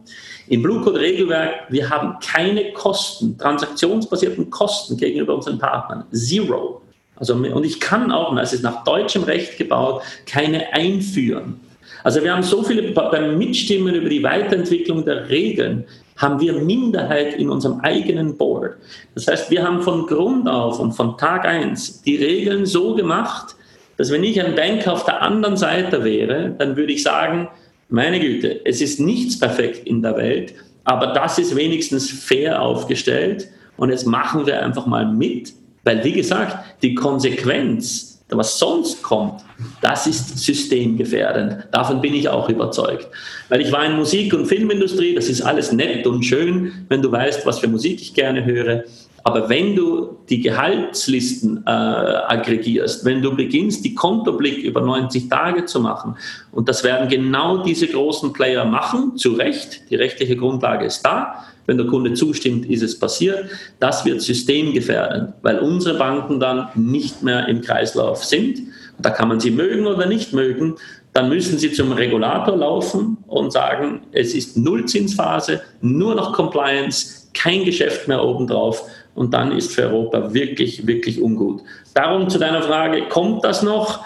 Im 0.47 0.63
Blue 0.63 0.81
Code 0.81 0.99
Regelwerk, 0.99 1.65
wir 1.69 1.89
haben 1.89 2.17
keine 2.19 2.73
Kosten, 2.73 3.37
transaktionsbasierten 3.37 4.49
Kosten 4.49 4.97
gegenüber 4.97 5.35
unseren 5.35 5.59
Partnern. 5.59 6.05
Zero. 6.11 6.81
Also, 7.19 7.35
und 7.35 7.65
ich 7.65 7.79
kann 7.79 8.11
auch, 8.11 8.35
es 8.37 8.53
ist 8.53 8.63
nach 8.63 8.83
deutschem 8.83 9.23
Recht 9.23 9.57
gebaut, 9.57 10.01
keine 10.25 10.73
einführen. 10.73 11.59
Also 12.03 12.23
wir 12.23 12.33
haben 12.33 12.43
so 12.43 12.63
viele, 12.63 12.91
beim 12.91 13.37
Mitstimmen 13.37 13.93
über 13.93 14.09
die 14.09 14.23
Weiterentwicklung 14.23 15.03
der 15.05 15.29
Regeln 15.29 15.85
haben 16.15 16.39
wir 16.39 16.53
Minderheit 16.53 17.35
in 17.35 17.49
unserem 17.49 17.79
eigenen 17.79 18.37
Board. 18.37 18.75
Das 19.15 19.27
heißt, 19.27 19.51
wir 19.51 19.63
haben 19.63 19.81
von 19.81 20.05
Grund 20.05 20.47
auf 20.49 20.79
und 20.79 20.91
von 20.91 21.17
Tag 21.17 21.45
eins 21.45 22.01
die 22.01 22.17
Regeln 22.17 22.65
so 22.65 22.93
gemacht, 22.93 23.55
dass 23.97 24.11
wenn 24.11 24.23
ich 24.23 24.41
ein 24.41 24.55
Banker 24.55 24.93
auf 24.93 25.05
der 25.05 25.21
anderen 25.21 25.57
Seite 25.57 26.03
wäre, 26.03 26.55
dann 26.57 26.75
würde 26.75 26.93
ich 26.93 27.03
sagen, 27.03 27.49
meine 27.89 28.19
Güte, 28.19 28.61
es 28.65 28.81
ist 28.81 28.99
nichts 28.99 29.39
perfekt 29.39 29.87
in 29.87 30.01
der 30.01 30.15
Welt, 30.17 30.53
aber 30.83 31.07
das 31.07 31.39
ist 31.39 31.55
wenigstens 31.55 32.09
fair 32.09 32.61
aufgestellt 32.61 33.47
und 33.77 33.89
jetzt 33.89 34.05
machen 34.05 34.45
wir 34.45 34.63
einfach 34.63 34.85
mal 34.85 35.05
mit 35.05 35.53
weil, 35.89 36.03
wie 36.03 36.13
gesagt, 36.13 36.55
die 36.83 36.93
Konsequenz, 36.93 38.21
was 38.29 38.59
sonst 38.59 39.01
kommt, 39.01 39.41
das 39.81 40.05
ist 40.05 40.37
systemgefährdend. 40.37 41.67
Davon 41.71 41.99
bin 41.99 42.13
ich 42.13 42.29
auch 42.29 42.47
überzeugt. 42.47 43.07
Weil 43.49 43.61
ich 43.61 43.71
war 43.71 43.83
in 43.83 43.97
Musik- 43.97 44.35
und 44.35 44.45
Filmindustrie, 44.45 45.15
das 45.15 45.29
ist 45.29 45.41
alles 45.41 45.71
nett 45.71 46.05
und 46.05 46.21
schön, 46.21 46.85
wenn 46.89 47.01
du 47.01 47.11
weißt, 47.11 47.43
was 47.47 47.57
für 47.57 47.67
Musik 47.67 48.03
ich 48.03 48.13
gerne 48.13 48.45
höre. 48.45 48.83
Aber 49.23 49.49
wenn 49.49 49.75
du 49.75 50.17
die 50.29 50.41
Gehaltslisten 50.41 51.63
äh, 51.65 51.69
aggregierst, 51.69 53.05
wenn 53.05 53.21
du 53.21 53.35
beginnst, 53.35 53.83
die 53.83 53.95
Kontoblick 53.95 54.59
über 54.59 54.81
90 54.81 55.29
Tage 55.29 55.65
zu 55.65 55.79
machen, 55.79 56.15
und 56.51 56.69
das 56.69 56.83
werden 56.83 57.09
genau 57.09 57.63
diese 57.63 57.87
großen 57.87 58.33
Player 58.33 58.65
machen, 58.65 59.17
zu 59.17 59.33
Recht, 59.33 59.89
die 59.89 59.95
rechtliche 59.95 60.35
Grundlage 60.35 60.85
ist 60.85 61.01
da, 61.03 61.45
wenn 61.69 61.77
der 61.77 61.85
Kunde 61.85 62.13
zustimmt, 62.15 62.65
ist 62.65 62.81
es 62.81 62.97
passiert. 62.97 63.45
Das 63.79 64.03
wird 64.03 64.23
systemgefährdend, 64.23 65.35
weil 65.43 65.59
unsere 65.59 65.99
Banken 65.99 66.39
dann 66.39 66.67
nicht 66.73 67.21
mehr 67.21 67.47
im 67.47 67.61
Kreislauf 67.61 68.25
sind. 68.25 68.57
Da 68.97 69.11
kann 69.11 69.27
man 69.27 69.39
sie 69.39 69.51
mögen 69.51 69.85
oder 69.85 70.07
nicht 70.07 70.33
mögen. 70.33 70.77
Dann 71.13 71.29
müssen 71.29 71.59
sie 71.59 71.71
zum 71.71 71.91
Regulator 71.91 72.57
laufen 72.57 73.17
und 73.27 73.53
sagen, 73.53 74.01
es 74.11 74.33
ist 74.33 74.57
Nullzinsphase, 74.57 75.61
nur 75.81 76.15
noch 76.15 76.33
Compliance, 76.33 77.27
kein 77.35 77.65
Geschäft 77.65 78.07
mehr 78.07 78.23
obendrauf. 78.23 78.89
Und 79.19 79.33
dann 79.33 79.51
ist 79.51 79.73
für 79.73 79.81
Europa 79.81 80.33
wirklich, 80.33 80.87
wirklich 80.87 81.21
ungut. 81.21 81.61
Darum 81.93 82.29
zu 82.29 82.39
deiner 82.39 82.61
Frage, 82.61 83.09
kommt 83.09 83.43
das 83.43 83.61
noch? 83.61 83.99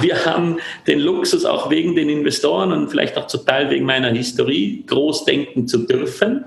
Wir 0.00 0.24
haben 0.24 0.58
den 0.86 1.00
Luxus, 1.00 1.44
auch 1.44 1.70
wegen 1.70 1.96
den 1.96 2.08
Investoren 2.08 2.70
und 2.70 2.88
vielleicht 2.88 3.18
auch 3.18 3.26
zum 3.26 3.44
Teil 3.44 3.68
wegen 3.68 3.84
meiner 3.84 4.10
Historie, 4.10 4.84
groß 4.86 5.24
denken 5.24 5.66
zu 5.66 5.78
dürfen. 5.78 6.44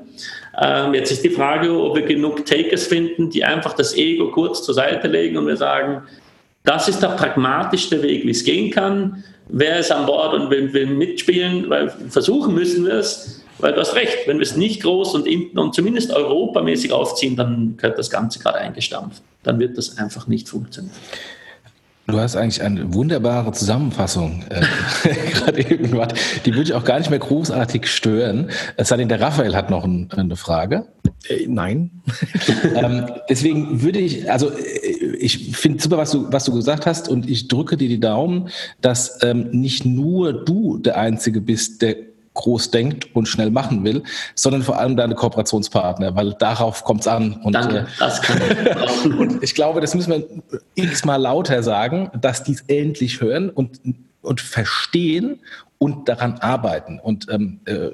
Ähm, 0.57 0.93
jetzt 0.93 1.11
ist 1.11 1.26
die 1.26 1.32
Frage, 1.32 1.78
ob 1.78 1.97
wir 1.97 2.03
genug 2.03 2.45
Takers 2.45 2.88
finden, 2.88 3.30
die 3.30 3.43
einfach 3.43 3.74
das 3.74 3.93
Ego 3.97 4.32
kurz 4.32 4.63
zur 4.63 4.74
Seite 4.74 5.09
legen 5.09 5.36
und 5.36 5.47
wir 5.47 5.57
sagen, 5.57 6.03
das 6.63 6.88
ist 6.88 7.03
der 7.03 7.09
pragmatischste 7.09 8.01
Weg, 8.03 8.24
wie 8.26 8.32
es 8.32 8.45
gehen 8.45 8.71
kann. 8.71 9.21
Wer 9.49 9.80
ist 9.80 9.91
an 9.91 10.05
Bord 10.05 10.34
und 10.34 10.49
will, 10.49 10.71
will 10.71 10.86
mitspielen? 10.86 11.69
Weil 11.69 11.89
versuchen 12.07 12.55
müssen 12.55 12.86
wir 12.86 12.93
es, 12.93 13.42
weil 13.60 13.74
du 13.74 13.80
hast 13.80 13.95
recht, 13.95 14.28
wenn 14.28 14.38
wir 14.38 14.43
es 14.43 14.56
nicht 14.56 14.82
groß 14.82 15.16
und, 15.16 15.28
und 15.58 15.76
zumindest 15.76 16.12
europamäßig 16.12 16.91
aufziehen, 16.91 17.36
dann 17.36 17.78
gehört 17.78 17.97
das 17.97 18.10
Ganze 18.10 18.39
gerade 18.39 18.60
eingestampft. 18.60 19.22
Dann 19.43 19.60
wird 19.60 19.78
das 19.78 19.97
einfach 19.97 20.28
nicht 20.28 20.49
funktionieren. 20.49 20.95
Du 22.06 22.20
hast 22.20 22.36
eigentlich 22.36 22.62
eine 22.62 22.93
wunderbare 22.93 23.54
Zusammenfassung 23.54 24.43
äh, 24.49 24.62
gerade 25.32 25.60
eben 25.62 25.91
gemacht. 25.91 26.14
Die 26.45 26.51
würde 26.51 26.64
ich 26.64 26.74
auch 26.74 26.84
gar 26.84 26.97
nicht 26.97 27.10
mehr 27.10 27.20
großartig 27.20 27.88
stören. 27.88 28.49
Es 28.76 28.89
sei 28.89 28.97
denn, 28.97 29.08
der 29.08 29.22
Raphael 29.22 29.56
hat 29.56 29.70
noch 29.70 29.86
ein, 29.86 30.10
eine 30.12 30.36
Frage. 30.36 30.88
Äh, 31.30 31.45
nein. 31.47 31.91
ähm, 32.76 33.06
deswegen 33.30 33.82
würde 33.82 33.99
ich, 33.99 34.30
also 34.30 34.49
äh, 34.49 35.16
ich 35.18 35.56
finde 35.56 35.82
super, 35.82 35.97
was 35.97 36.12
du, 36.12 36.30
was 36.30 36.43
du 36.43 36.54
gesagt 36.54 36.86
hast 36.86 37.08
und 37.08 37.30
ich 37.30 37.47
drücke 37.47 37.78
dir 37.78 37.88
die 37.88 38.01
Daumen, 38.01 38.49
dass 38.82 39.24
ähm, 39.24 39.51
nicht 39.51 39.86
nur 39.86 40.34
du 40.34 40.80
der 40.80 40.97
Einzige 40.97 41.39
bist, 41.39 41.82
der 41.82 41.95
groß 42.34 42.71
denkt 42.71 43.15
und 43.15 43.27
schnell 43.27 43.51
machen 43.51 43.84
will, 43.84 44.03
sondern 44.36 44.63
vor 44.63 44.79
allem 44.79 44.97
deine 44.97 45.15
Kooperationspartner, 45.15 46.15
weil 46.15 46.34
darauf 46.34 46.84
kommt 46.84 47.01
es 47.01 47.07
an. 47.07 47.34
Und, 47.43 47.53
Danke, 47.53 47.79
äh, 47.79 47.86
das 47.99 48.21
kann 48.21 48.41
ich. 48.41 49.19
und 49.19 49.43
ich 49.43 49.55
glaube, 49.55 49.81
das 49.81 49.93
müssen 49.95 50.11
wir 50.11 50.25
x-mal 50.75 51.21
lauter 51.21 51.63
sagen, 51.63 52.09
dass 52.19 52.43
die 52.43 52.53
es 52.53 52.61
endlich 52.67 53.21
hören 53.21 53.49
und, 53.49 53.79
und 54.24 54.41
verstehen 54.41 55.39
und 55.84 56.07
daran 56.07 56.36
arbeiten. 56.39 56.97
Und 56.97 57.28
ähm, 57.30 57.59
äh, 57.65 57.89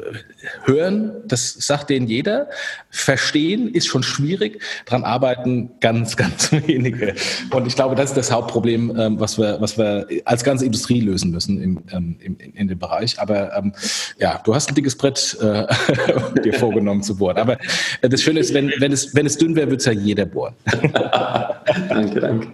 hören, 0.64 1.12
das 1.26 1.54
sagt 1.54 1.90
denen 1.90 2.06
jeder. 2.06 2.48
Verstehen 2.92 3.74
ist 3.74 3.88
schon 3.88 4.04
schwierig, 4.04 4.62
daran 4.86 5.04
arbeiten 5.04 5.72
ganz, 5.80 6.16
ganz 6.18 6.52
wenige. 6.52 7.16
Und 7.50 7.66
ich 7.66 7.76
glaube, 7.76 7.96
das 7.96 8.12
ist 8.12 8.18
das 8.18 8.32
Hauptproblem, 8.32 8.96
ähm, 8.96 9.20
was, 9.20 9.40
wir, 9.40 9.60
was 9.60 9.80
wir 9.80 10.06
als 10.26 10.44
ganze 10.44 10.68
Industrie 10.68 11.02
lösen 11.02 11.32
müssen 11.32 11.60
im, 11.60 11.80
ähm, 11.92 12.18
im, 12.20 12.38
in 12.38 12.68
dem 12.68 12.78
Bereich. 12.78 13.20
Aber 13.20 13.58
ähm, 13.58 13.74
ja, 14.20 14.40
du 14.44 14.54
hast 14.54 14.70
ein 14.70 14.76
dickes 14.76 14.96
Brett 14.96 15.36
äh, 15.42 15.66
dir 16.44 16.54
vorgenommen 16.54 17.02
zu 17.02 17.18
bohren. 17.18 17.38
Aber 17.38 17.58
äh, 18.02 18.10
das 18.10 18.22
Schöne 18.22 18.40
ist, 18.40 18.54
wenn, 18.54 18.72
wenn, 18.78 18.92
es, 18.92 19.16
wenn 19.16 19.26
es 19.26 19.36
dünn 19.36 19.56
wäre, 19.56 19.66
würde 19.66 19.78
es 19.78 19.86
ja 19.86 19.94
jeder 19.94 20.28
bohren. 20.28 20.54
danke, 21.90 22.20
danke. 22.20 22.48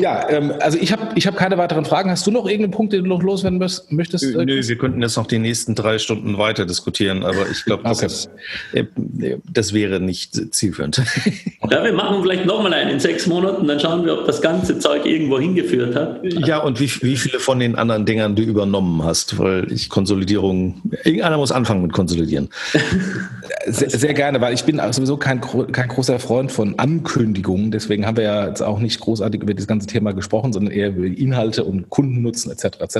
Ja, 0.00 0.28
ähm, 0.28 0.52
also 0.60 0.78
ich 0.80 0.92
habe 0.92 1.08
ich 1.14 1.26
hab 1.26 1.36
keine 1.36 1.58
weiteren 1.58 1.84
Fragen. 1.84 2.10
Hast 2.10 2.26
du 2.26 2.30
noch 2.30 2.46
irgendeinen 2.46 2.70
Punkt, 2.70 2.92
den 2.92 3.04
du 3.04 3.08
noch 3.08 3.22
loswerden 3.22 3.58
möchtest? 3.58 4.24
Nö, 4.24 4.44
nö 4.44 4.60
wir 4.66 4.78
könnten 4.78 5.02
jetzt 5.02 5.16
noch 5.16 5.26
die 5.26 5.38
nächsten 5.38 5.74
drei 5.74 5.98
Stunden 5.98 6.38
weiter 6.38 6.66
diskutieren, 6.66 7.24
aber 7.24 7.48
ich 7.50 7.64
glaube, 7.64 7.82
das, 7.84 8.30
okay. 8.72 8.86
äh, 9.20 9.36
das 9.52 9.72
wäre 9.72 10.00
nicht 10.00 10.54
zielführend. 10.54 11.02
Ja, 11.70 11.84
wir 11.84 11.92
machen 11.92 12.22
vielleicht 12.22 12.46
nochmal 12.46 12.72
einen 12.72 12.90
in 12.90 13.00
sechs 13.00 13.26
Monaten, 13.26 13.68
dann 13.68 13.78
schauen 13.78 14.04
wir, 14.04 14.18
ob 14.18 14.26
das 14.26 14.40
ganze 14.40 14.78
Zeug 14.78 15.06
irgendwo 15.06 15.38
hingeführt 15.38 15.94
hat. 15.94 16.20
Ja, 16.24 16.58
und 16.58 16.80
wie, 16.80 16.90
wie 17.02 17.16
viele 17.16 17.38
von 17.38 17.60
den 17.60 17.76
anderen 17.76 18.06
Dingern 18.06 18.34
du 18.34 18.42
übernommen 18.42 19.04
hast, 19.04 19.38
weil 19.38 19.70
ich 19.70 19.88
Konsolidierung, 19.88 20.80
irgendeiner 21.04 21.36
muss 21.36 21.52
anfangen 21.52 21.82
mit 21.82 21.92
Konsolidieren. 21.92 22.48
Sehr, 23.66 23.90
sehr 23.90 24.14
gerne, 24.14 24.40
weil 24.40 24.54
ich 24.54 24.64
bin 24.64 24.80
sowieso 24.90 25.16
kein, 25.18 25.40
kein 25.40 25.88
großer 25.88 26.18
Freund 26.18 26.50
von 26.50 26.78
Ankündigungen, 26.78 27.70
deswegen 27.70 28.06
haben 28.06 28.16
wir 28.16 28.24
ja 28.24 28.48
jetzt 28.48 28.62
auch 28.62 28.78
nicht 28.78 29.00
großartig 29.00 29.42
über 29.42 29.52
das 29.52 29.66
ganze 29.66 29.80
ganze 29.80 29.86
Thema 29.90 30.12
gesprochen, 30.12 30.52
sondern 30.52 30.72
eher 30.72 30.88
über 30.88 31.06
Inhalte 31.06 31.64
und 31.64 31.90
Kundennutzen 31.90 32.50
etc. 32.52 32.80
etc. 32.80 32.98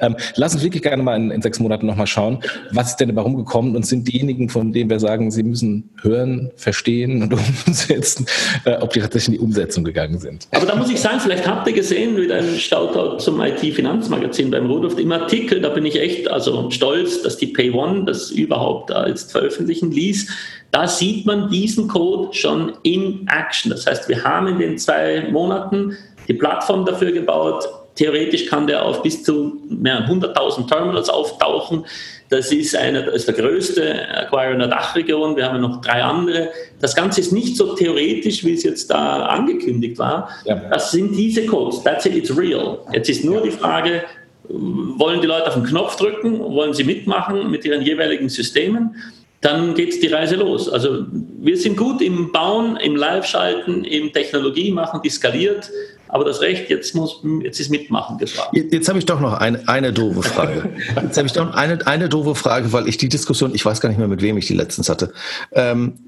Ähm, 0.00 0.16
lass 0.36 0.54
uns 0.54 0.62
wirklich 0.62 0.82
gerne 0.82 1.02
mal 1.02 1.16
in, 1.16 1.30
in 1.30 1.42
sechs 1.42 1.60
Monaten 1.60 1.86
nochmal 1.86 2.06
schauen, 2.06 2.38
was 2.72 2.90
ist 2.90 2.96
denn 2.96 3.08
dabei 3.08 3.22
rumgekommen 3.22 3.76
und 3.76 3.86
sind 3.86 4.08
diejenigen, 4.08 4.48
von 4.48 4.72
denen 4.72 4.90
wir 4.90 5.00
sagen, 5.00 5.30
sie 5.30 5.42
müssen 5.42 5.90
hören, 6.00 6.50
verstehen 6.56 7.22
und 7.22 7.34
umsetzen, 7.66 8.26
äh, 8.64 8.76
ob 8.76 8.92
die 8.92 9.00
tatsächlich 9.00 9.34
in 9.34 9.40
die 9.40 9.46
Umsetzung 9.46 9.84
gegangen 9.84 10.18
sind. 10.18 10.48
Aber 10.52 10.66
da 10.66 10.74
muss 10.76 10.90
ich 10.90 11.00
sagen, 11.00 11.20
vielleicht 11.20 11.46
habt 11.46 11.66
ihr 11.66 11.74
gesehen, 11.74 12.16
wieder 12.16 12.36
ein 12.36 12.56
Shoutout 12.58 13.18
zum 13.18 13.40
IT-Finanzmagazin 13.40 14.50
beim 14.50 14.66
Rudolf, 14.66 14.98
im 14.98 15.12
Artikel, 15.12 15.60
da 15.60 15.68
bin 15.68 15.84
ich 15.84 16.00
echt 16.00 16.30
also 16.30 16.70
stolz, 16.70 17.22
dass 17.22 17.36
die 17.36 17.48
Pay 17.48 17.70
One 17.70 18.04
das 18.04 18.30
überhaupt 18.30 18.90
da 18.90 19.06
jetzt 19.06 19.32
veröffentlichen 19.32 19.90
ließ. 19.90 20.28
Da 20.70 20.88
sieht 20.88 21.24
man 21.24 21.50
diesen 21.50 21.86
Code 21.86 22.34
schon 22.34 22.72
in 22.82 23.28
Action. 23.28 23.70
Das 23.70 23.86
heißt, 23.86 24.08
wir 24.08 24.24
haben 24.24 24.48
in 24.48 24.58
den 24.58 24.78
zwei 24.78 25.28
Monaten 25.30 25.96
die 26.28 26.34
Plattform 26.34 26.84
dafür 26.84 27.12
gebaut. 27.12 27.68
Theoretisch 27.94 28.46
kann 28.46 28.66
der 28.66 28.84
auf 28.84 29.02
bis 29.02 29.22
zu 29.22 29.60
mehr 29.68 30.08
100.000 30.08 30.68
Terminals 30.68 31.08
auftauchen. 31.08 31.84
Das 32.28 32.50
ist, 32.50 32.74
eine, 32.74 33.04
das 33.04 33.14
ist 33.14 33.28
der 33.28 33.34
größte 33.34 34.08
Acquirer 34.08 34.52
in 34.52 34.58
der 34.58 34.68
Dachregion. 34.68 35.36
Wir 35.36 35.46
haben 35.46 35.60
noch 35.60 35.80
drei 35.80 36.02
andere. 36.02 36.48
Das 36.80 36.96
Ganze 36.96 37.20
ist 37.20 37.32
nicht 37.32 37.56
so 37.56 37.74
theoretisch, 37.74 38.44
wie 38.44 38.54
es 38.54 38.64
jetzt 38.64 38.90
da 38.90 39.26
angekündigt 39.26 39.98
war. 39.98 40.28
Ja. 40.44 40.56
Das 40.70 40.90
sind 40.90 41.14
diese 41.14 41.46
Codes. 41.46 41.82
That's 41.84 42.06
it, 42.06 42.16
it's 42.16 42.36
real. 42.36 42.78
Jetzt 42.92 43.08
ist 43.08 43.24
nur 43.24 43.42
die 43.42 43.52
Frage, 43.52 44.02
wollen 44.48 45.20
die 45.20 45.26
Leute 45.26 45.46
auf 45.46 45.54
den 45.54 45.64
Knopf 45.64 45.96
drücken? 45.96 46.40
Wollen 46.40 46.74
sie 46.74 46.84
mitmachen 46.84 47.50
mit 47.50 47.64
ihren 47.64 47.82
jeweiligen 47.82 48.28
Systemen? 48.28 48.96
dann 49.44 49.74
geht 49.74 50.02
die 50.02 50.06
Reise 50.06 50.36
los. 50.36 50.70
Also 50.70 51.04
wir 51.10 51.58
sind 51.58 51.76
gut 51.76 52.00
im 52.00 52.32
Bauen, 52.32 52.78
im 52.78 52.96
Live-Schalten, 52.96 53.84
im 53.84 54.10
Technologie 54.10 54.72
machen, 54.72 55.00
die 55.04 55.10
skaliert. 55.10 55.70
Aber 56.08 56.24
das 56.24 56.40
Recht, 56.40 56.70
jetzt, 56.70 56.94
muss, 56.94 57.20
jetzt 57.42 57.58
ist 57.60 57.70
Mitmachen 57.70 58.18
gefragt. 58.18 58.50
Jetzt, 58.52 58.72
jetzt 58.72 58.88
habe 58.88 58.98
ich 58.98 59.06
doch 59.06 59.20
noch 59.20 59.34
eine, 59.34 59.66
eine 59.68 59.92
doofe 59.92 60.22
Frage. 60.22 60.70
Jetzt 61.02 61.16
habe 61.16 61.26
ich 61.26 61.32
doch 61.32 61.54
eine, 61.54 61.86
eine 61.86 62.08
doofe 62.08 62.34
Frage, 62.34 62.72
weil 62.72 62.88
ich 62.88 62.98
die 62.98 63.08
Diskussion, 63.08 63.54
ich 63.54 63.64
weiß 63.64 63.80
gar 63.80 63.88
nicht 63.88 63.98
mehr, 63.98 64.08
mit 64.08 64.22
wem 64.22 64.36
ich 64.36 64.46
die 64.46 64.54
letztens 64.54 64.88
hatte. 64.88 65.12
Ähm, 65.52 65.98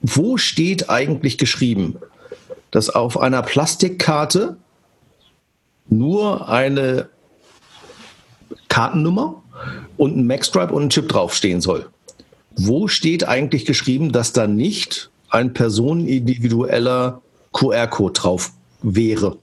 wo 0.00 0.36
steht 0.36 0.90
eigentlich 0.90 1.38
geschrieben, 1.38 1.96
dass 2.70 2.90
auf 2.90 3.18
einer 3.18 3.42
Plastikkarte 3.42 4.56
nur 5.88 6.48
eine 6.48 7.08
Kartennummer 8.68 9.42
und 9.96 10.16
ein 10.16 10.26
Maxstripe 10.26 10.72
und 10.72 10.84
ein 10.84 10.90
Chip 10.90 11.08
draufstehen 11.08 11.60
soll? 11.60 11.88
Wo 12.56 12.88
steht 12.88 13.26
eigentlich 13.26 13.64
geschrieben, 13.64 14.12
dass 14.12 14.32
da 14.32 14.46
nicht 14.46 15.10
ein 15.30 15.54
personenindividueller 15.54 17.22
QR-Code 17.52 18.12
drauf 18.12 18.52
wäre? 18.82 19.36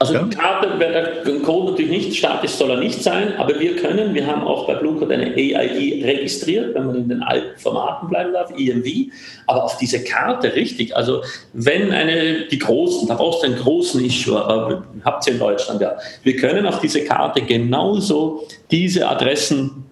Also 0.00 0.14
ja? 0.14 0.22
die 0.22 0.34
Karte, 0.34 0.78
der 0.78 1.40
Code 1.40 1.72
natürlich 1.72 1.90
nicht 1.90 2.16
statisch 2.16 2.52
soll 2.52 2.70
er 2.70 2.78
nicht 2.78 3.02
sein, 3.02 3.34
aber 3.36 3.60
wir 3.60 3.76
können, 3.76 4.14
wir 4.14 4.26
haben 4.26 4.44
auch 4.44 4.66
bei 4.66 4.74
Bluecode 4.74 5.12
eine 5.12 5.34
AID 5.34 6.02
registriert, 6.06 6.74
wenn 6.74 6.86
man 6.86 6.96
in 6.96 7.08
den 7.10 7.22
alten 7.22 7.58
Formaten 7.60 8.08
bleiben 8.08 8.32
darf, 8.32 8.50
EMV, 8.56 9.12
aber 9.46 9.62
auf 9.62 9.76
diese 9.76 10.02
Karte 10.02 10.54
richtig, 10.54 10.96
also 10.96 11.22
wenn 11.52 11.92
eine, 11.92 12.46
die 12.46 12.58
großen, 12.58 13.08
da 13.08 13.14
brauchst 13.14 13.42
du 13.42 13.48
einen 13.48 13.56
großen 13.56 14.02
Issue, 14.02 14.42
aber 14.42 14.84
habt 15.04 15.26
ihr 15.26 15.34
in 15.34 15.38
Deutschland 15.38 15.82
ja, 15.82 15.94
wir 16.22 16.36
können 16.36 16.64
auf 16.64 16.80
diese 16.80 17.04
Karte 17.04 17.42
genauso 17.42 18.48
diese 18.70 19.06
Adressen 19.06 19.84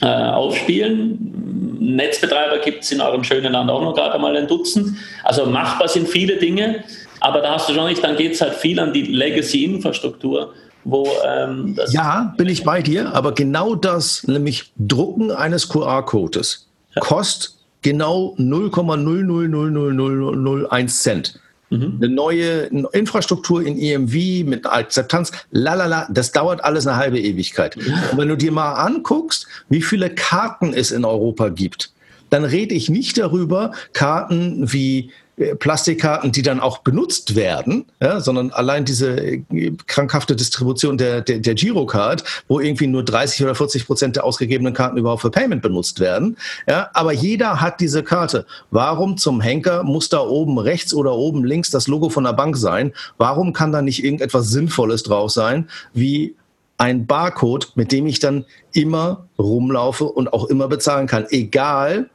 äh, 0.00 0.06
aufspielen. 0.06 1.78
Netzbetreiber 1.78 2.58
gibt 2.58 2.82
es 2.82 2.90
in 2.90 3.00
eurem 3.00 3.22
schönen 3.22 3.52
Land 3.52 3.70
auch 3.70 3.82
noch 3.82 3.94
gerade 3.94 4.18
mal 4.18 4.36
ein 4.36 4.48
Dutzend. 4.48 4.96
Also 5.22 5.46
machbar 5.46 5.86
sind 5.86 6.08
viele 6.08 6.36
Dinge, 6.38 6.82
aber 7.22 7.40
da 7.40 7.54
hast 7.54 7.68
du 7.68 7.74
schon 7.74 7.86
nicht, 7.86 8.02
dann 8.02 8.16
geht 8.16 8.32
es 8.32 8.40
halt 8.40 8.54
viel 8.54 8.80
an 8.80 8.92
die 8.92 9.02
Legacy-Infrastruktur. 9.02 10.52
Wo, 10.84 11.08
ähm, 11.24 11.78
ja, 11.90 12.34
bin 12.36 12.48
ich 12.48 12.64
bei 12.64 12.82
dir, 12.82 13.14
aber 13.14 13.32
genau 13.32 13.76
das, 13.76 14.26
nämlich 14.26 14.72
Drucken 14.76 15.30
eines 15.30 15.68
QR-Codes, 15.68 16.66
ja. 16.96 17.00
kostet 17.00 17.52
genau 17.82 18.34
0,0000001 18.38 20.88
Cent. 20.88 21.38
Mhm. 21.70 22.00
Eine 22.02 22.12
neue 22.12 22.64
Infrastruktur 22.92 23.62
in 23.62 23.78
EMV 23.78 24.44
mit 24.44 24.66
Akzeptanz, 24.66 25.30
lalala, 25.52 26.08
das 26.10 26.32
dauert 26.32 26.64
alles 26.64 26.84
eine 26.86 26.96
halbe 26.96 27.20
Ewigkeit. 27.20 27.76
Ja. 27.76 28.02
Und 28.10 28.18
wenn 28.18 28.28
du 28.28 28.36
dir 28.36 28.50
mal 28.50 28.72
anguckst, 28.74 29.46
wie 29.68 29.82
viele 29.82 30.10
Karten 30.10 30.74
es 30.74 30.90
in 30.90 31.04
Europa 31.04 31.48
gibt, 31.48 31.92
dann 32.30 32.44
rede 32.44 32.74
ich 32.74 32.88
nicht 32.88 33.18
darüber, 33.18 33.70
Karten 33.92 34.72
wie 34.72 35.12
Plastikkarten, 35.58 36.30
die 36.30 36.42
dann 36.42 36.60
auch 36.60 36.78
benutzt 36.78 37.34
werden, 37.34 37.86
ja, 38.00 38.20
sondern 38.20 38.50
allein 38.50 38.84
diese 38.84 39.16
äh, 39.16 39.42
krankhafte 39.86 40.36
Distribution 40.36 40.98
der, 40.98 41.22
der, 41.22 41.38
der 41.38 41.54
Girocard, 41.54 42.22
wo 42.48 42.60
irgendwie 42.60 42.86
nur 42.86 43.02
30 43.02 43.42
oder 43.42 43.54
40 43.54 43.86
Prozent 43.86 44.16
der 44.16 44.24
ausgegebenen 44.24 44.74
Karten 44.74 44.98
überhaupt 44.98 45.22
für 45.22 45.30
Payment 45.30 45.62
benutzt 45.62 46.00
werden. 46.00 46.36
Ja, 46.68 46.90
aber 46.92 47.12
jeder 47.12 47.62
hat 47.62 47.80
diese 47.80 48.02
Karte. 48.02 48.44
Warum 48.70 49.16
zum 49.16 49.40
Henker 49.40 49.82
muss 49.84 50.10
da 50.10 50.20
oben 50.20 50.58
rechts 50.58 50.92
oder 50.92 51.14
oben 51.14 51.44
links 51.44 51.70
das 51.70 51.88
Logo 51.88 52.10
von 52.10 52.24
der 52.24 52.34
Bank 52.34 52.58
sein? 52.58 52.92
Warum 53.16 53.54
kann 53.54 53.72
da 53.72 53.80
nicht 53.80 54.04
irgendetwas 54.04 54.48
Sinnvolles 54.48 55.02
drauf 55.02 55.30
sein, 55.30 55.68
wie 55.94 56.36
ein 56.76 57.06
Barcode, 57.06 57.72
mit 57.74 57.92
dem 57.92 58.06
ich 58.06 58.18
dann 58.18 58.44
immer 58.72 59.28
rumlaufe 59.38 60.04
und 60.04 60.32
auch 60.32 60.46
immer 60.46 60.68
bezahlen 60.68 61.06
kann, 61.06 61.26
egal 61.30 62.10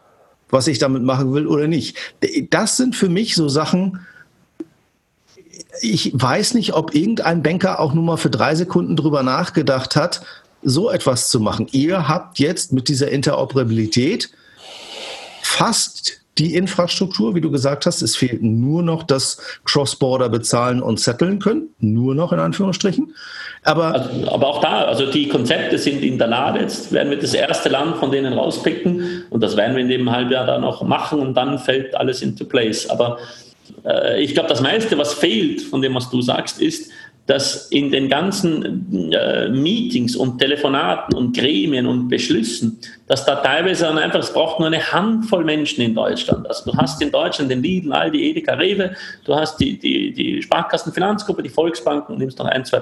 was 0.50 0.68
ich 0.68 0.80
damit 0.80 1.04
machen 1.04 1.34
will 1.34 1.48
oder 1.48 1.68
nicht. 1.68 1.98
Das 2.50 2.78
sind 2.78 2.96
für 2.96 3.10
mich 3.10 3.36
so 3.36 3.50
Sachen, 3.50 4.00
ich 5.82 6.12
weiß 6.14 6.54
nicht, 6.54 6.74
ob 6.74 6.96
irgendein 6.96 7.44
Banker 7.44 7.80
auch 7.80 7.94
nur 7.94 8.04
mal 8.04 8.18
für 8.18 8.30
drei 8.30 8.56
Sekunden 8.56 8.96
drüber 8.96 9.24
nachgedacht 9.24 9.96
hat, 9.96 10.22
so 10.64 10.90
etwas 10.90 11.30
zu 11.30 11.40
machen. 11.40 11.68
Ihr 11.72 12.08
habt 12.08 12.40
jetzt 12.40 12.74
mit 12.74 12.88
dieser 12.88 13.10
Interoperabilität 13.12 14.32
fast 15.42 16.22
die 16.38 16.56
Infrastruktur, 16.56 17.36
wie 17.36 17.42
du 17.42 17.52
gesagt 17.52 17.86
hast. 17.86 18.02
Es 18.02 18.16
fehlt 18.16 18.42
nur 18.42 18.84
noch 18.84 19.04
das 19.04 19.38
Cross-Border 19.66 20.30
bezahlen 20.30 20.82
und 20.82 21.00
setteln 21.00 21.40
können. 21.40 21.70
Nur 21.80 22.16
noch 22.16 22.32
in 22.34 22.40
Anführungsstrichen. 22.40 23.14
Aber, 23.64 23.94
also, 23.94 24.32
aber 24.32 24.48
auch 24.48 24.62
da, 24.62 24.86
also 24.86 25.12
die 25.12 25.28
Konzepte 25.28 25.78
sind 25.78 26.02
in 26.04 26.18
der 26.18 26.28
Lade. 26.28 26.60
Jetzt 26.60 26.92
werden 26.92 27.10
wir 27.10 27.20
das 27.20 27.34
erste 27.34 27.70
Land 27.70 27.98
von 27.98 28.12
denen 28.12 28.34
rauspicken 28.34 29.26
und 29.30 29.42
das 29.42 29.58
werden 29.58 29.76
wir 29.76 29.84
in 29.84 29.90
dem 29.90 30.12
Halbjahr 30.12 30.46
dann 30.46 30.64
auch 30.64 30.84
machen 30.84 31.20
und 31.20 31.34
dann 31.36 31.60
fällt 31.60 31.96
alles 31.96 32.22
into 32.22 32.46
place. 32.46 32.90
Aber 32.90 33.18
äh, 33.84 34.22
ich 34.22 34.34
glaube, 34.34 34.50
das 34.50 34.62
meiste, 34.62 34.98
was 34.98 35.14
fehlt 35.14 35.62
von 35.62 35.82
dem, 35.82 35.96
was 35.96 36.10
du 36.10 36.22
sagst, 36.22 36.62
ist, 36.62 36.92
dass 37.28 37.68
in 37.72 37.92
den 37.92 38.10
ganzen 38.10 39.12
äh, 39.12 39.50
Meetings 39.50 40.16
und 40.16 40.40
Telefonaten 40.40 41.14
und 41.16 41.36
Gremien 41.36 41.86
und 41.86 42.08
Beschlüssen, 42.08 42.80
dass 43.08 43.26
da 43.26 43.36
teilweise 43.36 43.90
einfach, 43.90 44.20
es 44.20 44.34
braucht 44.34 44.60
nur 44.60 44.68
eine 44.68 44.92
Handvoll 44.92 45.44
Menschen 45.44 45.82
in 45.82 45.94
Deutschland. 45.94 46.48
Also 46.48 46.72
du 46.72 46.78
hast 46.78 47.02
in 47.02 47.12
Deutschland 47.12 47.52
den 47.52 47.62
Lidl, 47.62 47.92
Aldi, 47.92 48.30
Edeka, 48.30 48.54
Rewe, 48.54 48.96
du 49.26 49.36
hast 49.36 49.60
die, 49.60 49.78
die, 49.78 50.14
die 50.14 50.42
Sparkassenfinanzgruppe, 50.42 51.44
die 51.44 51.50
Volksbanken, 51.50 52.18
nimmst 52.18 52.40
noch 52.40 52.46
ein, 52.46 52.64
zwei 52.64 52.82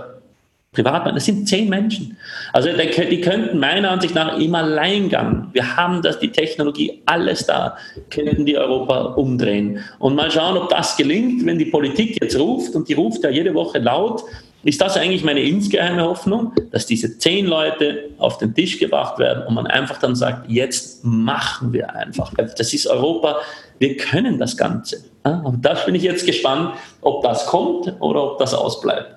Privatbanken, 0.76 1.16
das 1.16 1.26
sind 1.26 1.48
zehn 1.48 1.68
Menschen. 1.70 2.16
Also 2.54 2.70
die 2.70 3.22
könnten 3.22 3.58
meiner 3.58 3.92
Ansicht 3.92 4.14
nach 4.14 4.38
im 4.38 4.54
Alleingang, 4.54 5.50
wir 5.54 5.76
haben 5.76 6.02
das, 6.02 6.20
die 6.20 6.32
Technologie, 6.32 7.02
alles 7.06 7.48
da, 7.48 7.78
könnten 8.12 8.46
die 8.46 8.58
Europa 8.58 9.16
umdrehen. 9.16 9.80
Und 9.98 10.16
mal 10.16 10.30
schauen, 10.30 10.58
ob 10.58 10.70
das 10.70 10.96
gelingt, 10.98 11.46
wenn 11.46 11.58
die 11.58 11.66
Politik 11.66 12.22
jetzt 12.22 12.38
ruft, 12.38 12.76
und 12.76 12.88
die 12.88 12.94
ruft 12.94 13.24
ja 13.24 13.30
jede 13.30 13.54
Woche 13.54 13.80
laut, 13.80 14.24
ist 14.64 14.82
das 14.82 14.98
eigentlich 14.98 15.24
meine 15.24 15.42
insgeheime 15.42 16.04
Hoffnung, 16.04 16.52
dass 16.72 16.88
diese 16.88 17.20
zehn 17.20 17.46
Leute 17.46 18.10
auf 18.18 18.40
den 18.40 18.54
Tisch 18.54 18.80
gebracht 18.80 19.20
werden 19.20 19.44
und 19.48 19.54
man 19.54 19.68
einfach 19.68 20.00
dann 20.00 20.16
sagt, 20.16 20.50
jetzt 20.50 21.06
machen 21.06 21.72
wir 21.72 21.96
einfach. 21.96 22.34
Das 22.34 22.74
ist 22.74 22.88
Europa, 22.88 23.38
wir 23.78 23.96
können 23.96 24.40
das 24.40 24.58
Ganze. 24.58 25.04
Und 25.24 25.64
da 25.64 25.76
bin 25.86 25.94
ich 25.94 26.04
jetzt 26.04 26.26
gespannt, 26.26 26.74
ob 27.02 27.22
das 27.22 27.46
kommt 27.46 27.94
oder 28.00 28.32
ob 28.32 28.40
das 28.40 28.56
ausbleibt. 28.56 29.16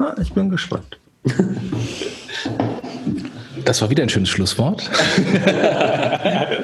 Ah, 0.00 0.14
ich 0.18 0.32
bin 0.32 0.48
gespannt. 0.48 0.98
Das 3.66 3.82
war 3.82 3.90
wieder 3.90 4.02
ein 4.02 4.08
schönes 4.08 4.30
Schlusswort. 4.30 4.90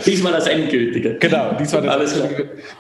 diesmal 0.06 0.32
das 0.32 0.46
endgültige. 0.46 1.16
Genau, 1.18 1.52
diesmal 1.52 1.82
das 1.82 1.94
Alles 1.94 2.14
klar. 2.14 2.30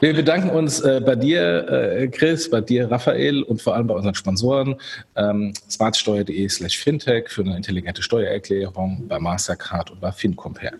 Wir 0.00 0.14
bedanken 0.14 0.48
uns 0.48 0.80
äh, 0.80 1.02
bei 1.04 1.14
dir, 1.14 1.68
äh, 1.68 2.08
Chris, 2.08 2.48
bei 2.48 2.62
dir, 2.62 2.90
Raphael 2.90 3.42
und 3.42 3.60
vor 3.60 3.74
allem 3.74 3.86
bei 3.86 3.94
unseren 3.94 4.14
Sponsoren 4.14 4.76
ähm, 5.14 5.52
smartsteuer.de 5.68 6.48
slash 6.48 6.78
fintech 6.78 7.28
für 7.28 7.42
eine 7.42 7.54
intelligente 7.54 8.02
Steuererklärung, 8.02 9.04
bei 9.06 9.18
Mastercard 9.18 9.90
und 9.90 10.00
bei 10.00 10.10
FinCompare. 10.10 10.72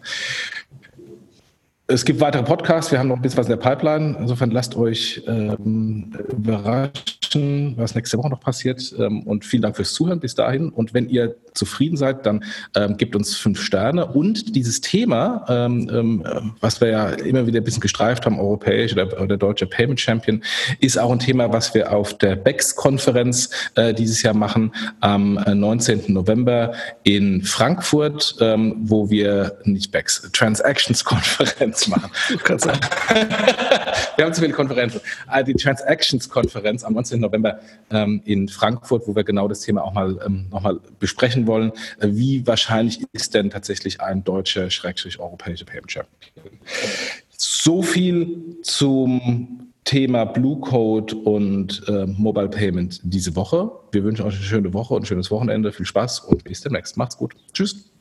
Es 1.89 2.05
gibt 2.05 2.19
weitere 2.19 2.43
Podcasts, 2.43 2.91
wir 2.91 2.99
haben 2.99 3.07
noch 3.07 3.15
ein 3.17 3.23
bisschen 3.23 3.39
was 3.39 3.47
in 3.47 3.51
der 3.51 3.59
Pipeline. 3.59 4.17
Insofern 4.19 4.51
lasst 4.51 4.77
euch 4.77 5.23
ähm, 5.29 6.13
überraschen, 6.37 7.75
was 7.77 7.95
nächste 7.95 8.19
Woche 8.19 8.31
noch 8.31 8.41
passiert. 8.41 8.93
Ähm, 8.99 9.23
und 9.23 9.45
vielen 9.45 9.63
Dank 9.63 9.77
fürs 9.77 9.95
Zuhören 9.95 10.19
bis 10.19 10.35
dahin. 10.35 10.71
Und 10.71 10.95
wenn 10.95 11.09
ihr 11.09 11.37
zufrieden 11.55 11.97
seid, 11.97 12.27
dann 12.27 12.45
ähm, 12.75 12.97
gebt 12.97 13.15
uns 13.15 13.37
fünf 13.37 13.61
Sterne. 13.61 14.05
Und 14.05 14.57
dieses 14.57 14.81
Thema, 14.81 15.45
ähm, 15.49 15.89
ähm, 15.93 16.55
was 16.61 16.81
wir 16.81 16.89
ja 16.89 17.09
immer 17.11 17.47
wieder 17.47 17.61
ein 17.61 17.65
bisschen 17.65 17.81
gestreift 17.81 18.27
haben, 18.27 18.41
europäisch 18.41 18.93
oder, 18.93 19.21
oder 19.21 19.37
deutscher 19.37 19.67
Payment 19.67 20.01
Champion, 20.01 20.43
ist 20.81 20.99
auch 20.99 21.13
ein 21.13 21.21
Thema, 21.21 21.53
was 21.53 21.73
wir 21.73 21.93
auf 21.93 22.19
der 22.19 22.35
BEX-Konferenz 22.35 23.49
äh, 23.77 23.95
dieses 23.95 24.23
Jahr 24.23 24.35
machen, 24.35 24.73
am 24.99 25.35
19. 25.35 26.01
Äh, 26.01 26.13
November 26.13 26.73
in 27.05 27.43
Frankfurt, 27.43 28.35
ähm, 28.41 28.75
wo 28.81 29.09
wir 29.09 29.57
nicht 29.63 29.93
BEX, 29.93 30.29
Transactions-Konferenz 30.33 31.76
machen. 31.89 32.11
wir 34.17 34.25
haben 34.25 34.35
zu 34.35 34.41
viele 34.41 34.53
Konferenzen. 34.53 35.01
Also 35.27 35.53
die 35.53 35.55
Transactions-Konferenz 35.55 36.85
am 36.85 36.95
19. 36.95 37.21
November 37.21 37.61
ähm, 37.91 38.23
in 38.25 38.49
Frankfurt, 38.49 39.07
wo 39.07 39.15
wir 39.15 39.25
genau 39.25 39.49
das 39.49 39.61
Thema 39.61 39.85
auch 39.85 39.93
mal 39.93 40.19
ähm, 40.25 40.47
nochmal 40.51 40.81
besprechen 40.99 41.47
wollen, 41.47 41.73
äh, 42.01 42.09
wie 42.11 42.47
wahrscheinlich 42.47 43.05
ist 43.13 43.35
denn 43.35 43.51
tatsächlich 43.51 44.01
ein 44.01 44.25
deutscher, 44.25 44.71
schrägstrich 44.71 45.19
europäischer 45.19 45.65
Payment 45.65 45.93
Champion? 45.93 46.59
So 47.37 47.83
viel 47.83 48.57
zum 48.63 49.73
Thema 49.85 50.25
Blue 50.25 50.59
Code 50.61 51.15
und 51.15 51.83
äh, 51.89 52.07
Mobile 52.07 52.49
Payment 52.49 53.01
diese 53.05 53.37
Woche. 53.37 53.71
Wir 53.93 54.03
wünschen 54.05 54.27
euch 54.27 54.35
eine 54.35 54.43
schöne 54.43 54.75
Woche 54.75 54.95
und 54.95 55.03
ein 55.03 55.07
schönes 55.07 55.31
Wochenende. 55.31 55.73
Viel 55.73 55.87
Spaß 55.87 56.21
und 56.21 56.45
bis 56.45 56.61
demnächst. 56.61 56.97
Macht's 56.97 57.17
gut. 57.17 57.35
Tschüss. 57.53 57.96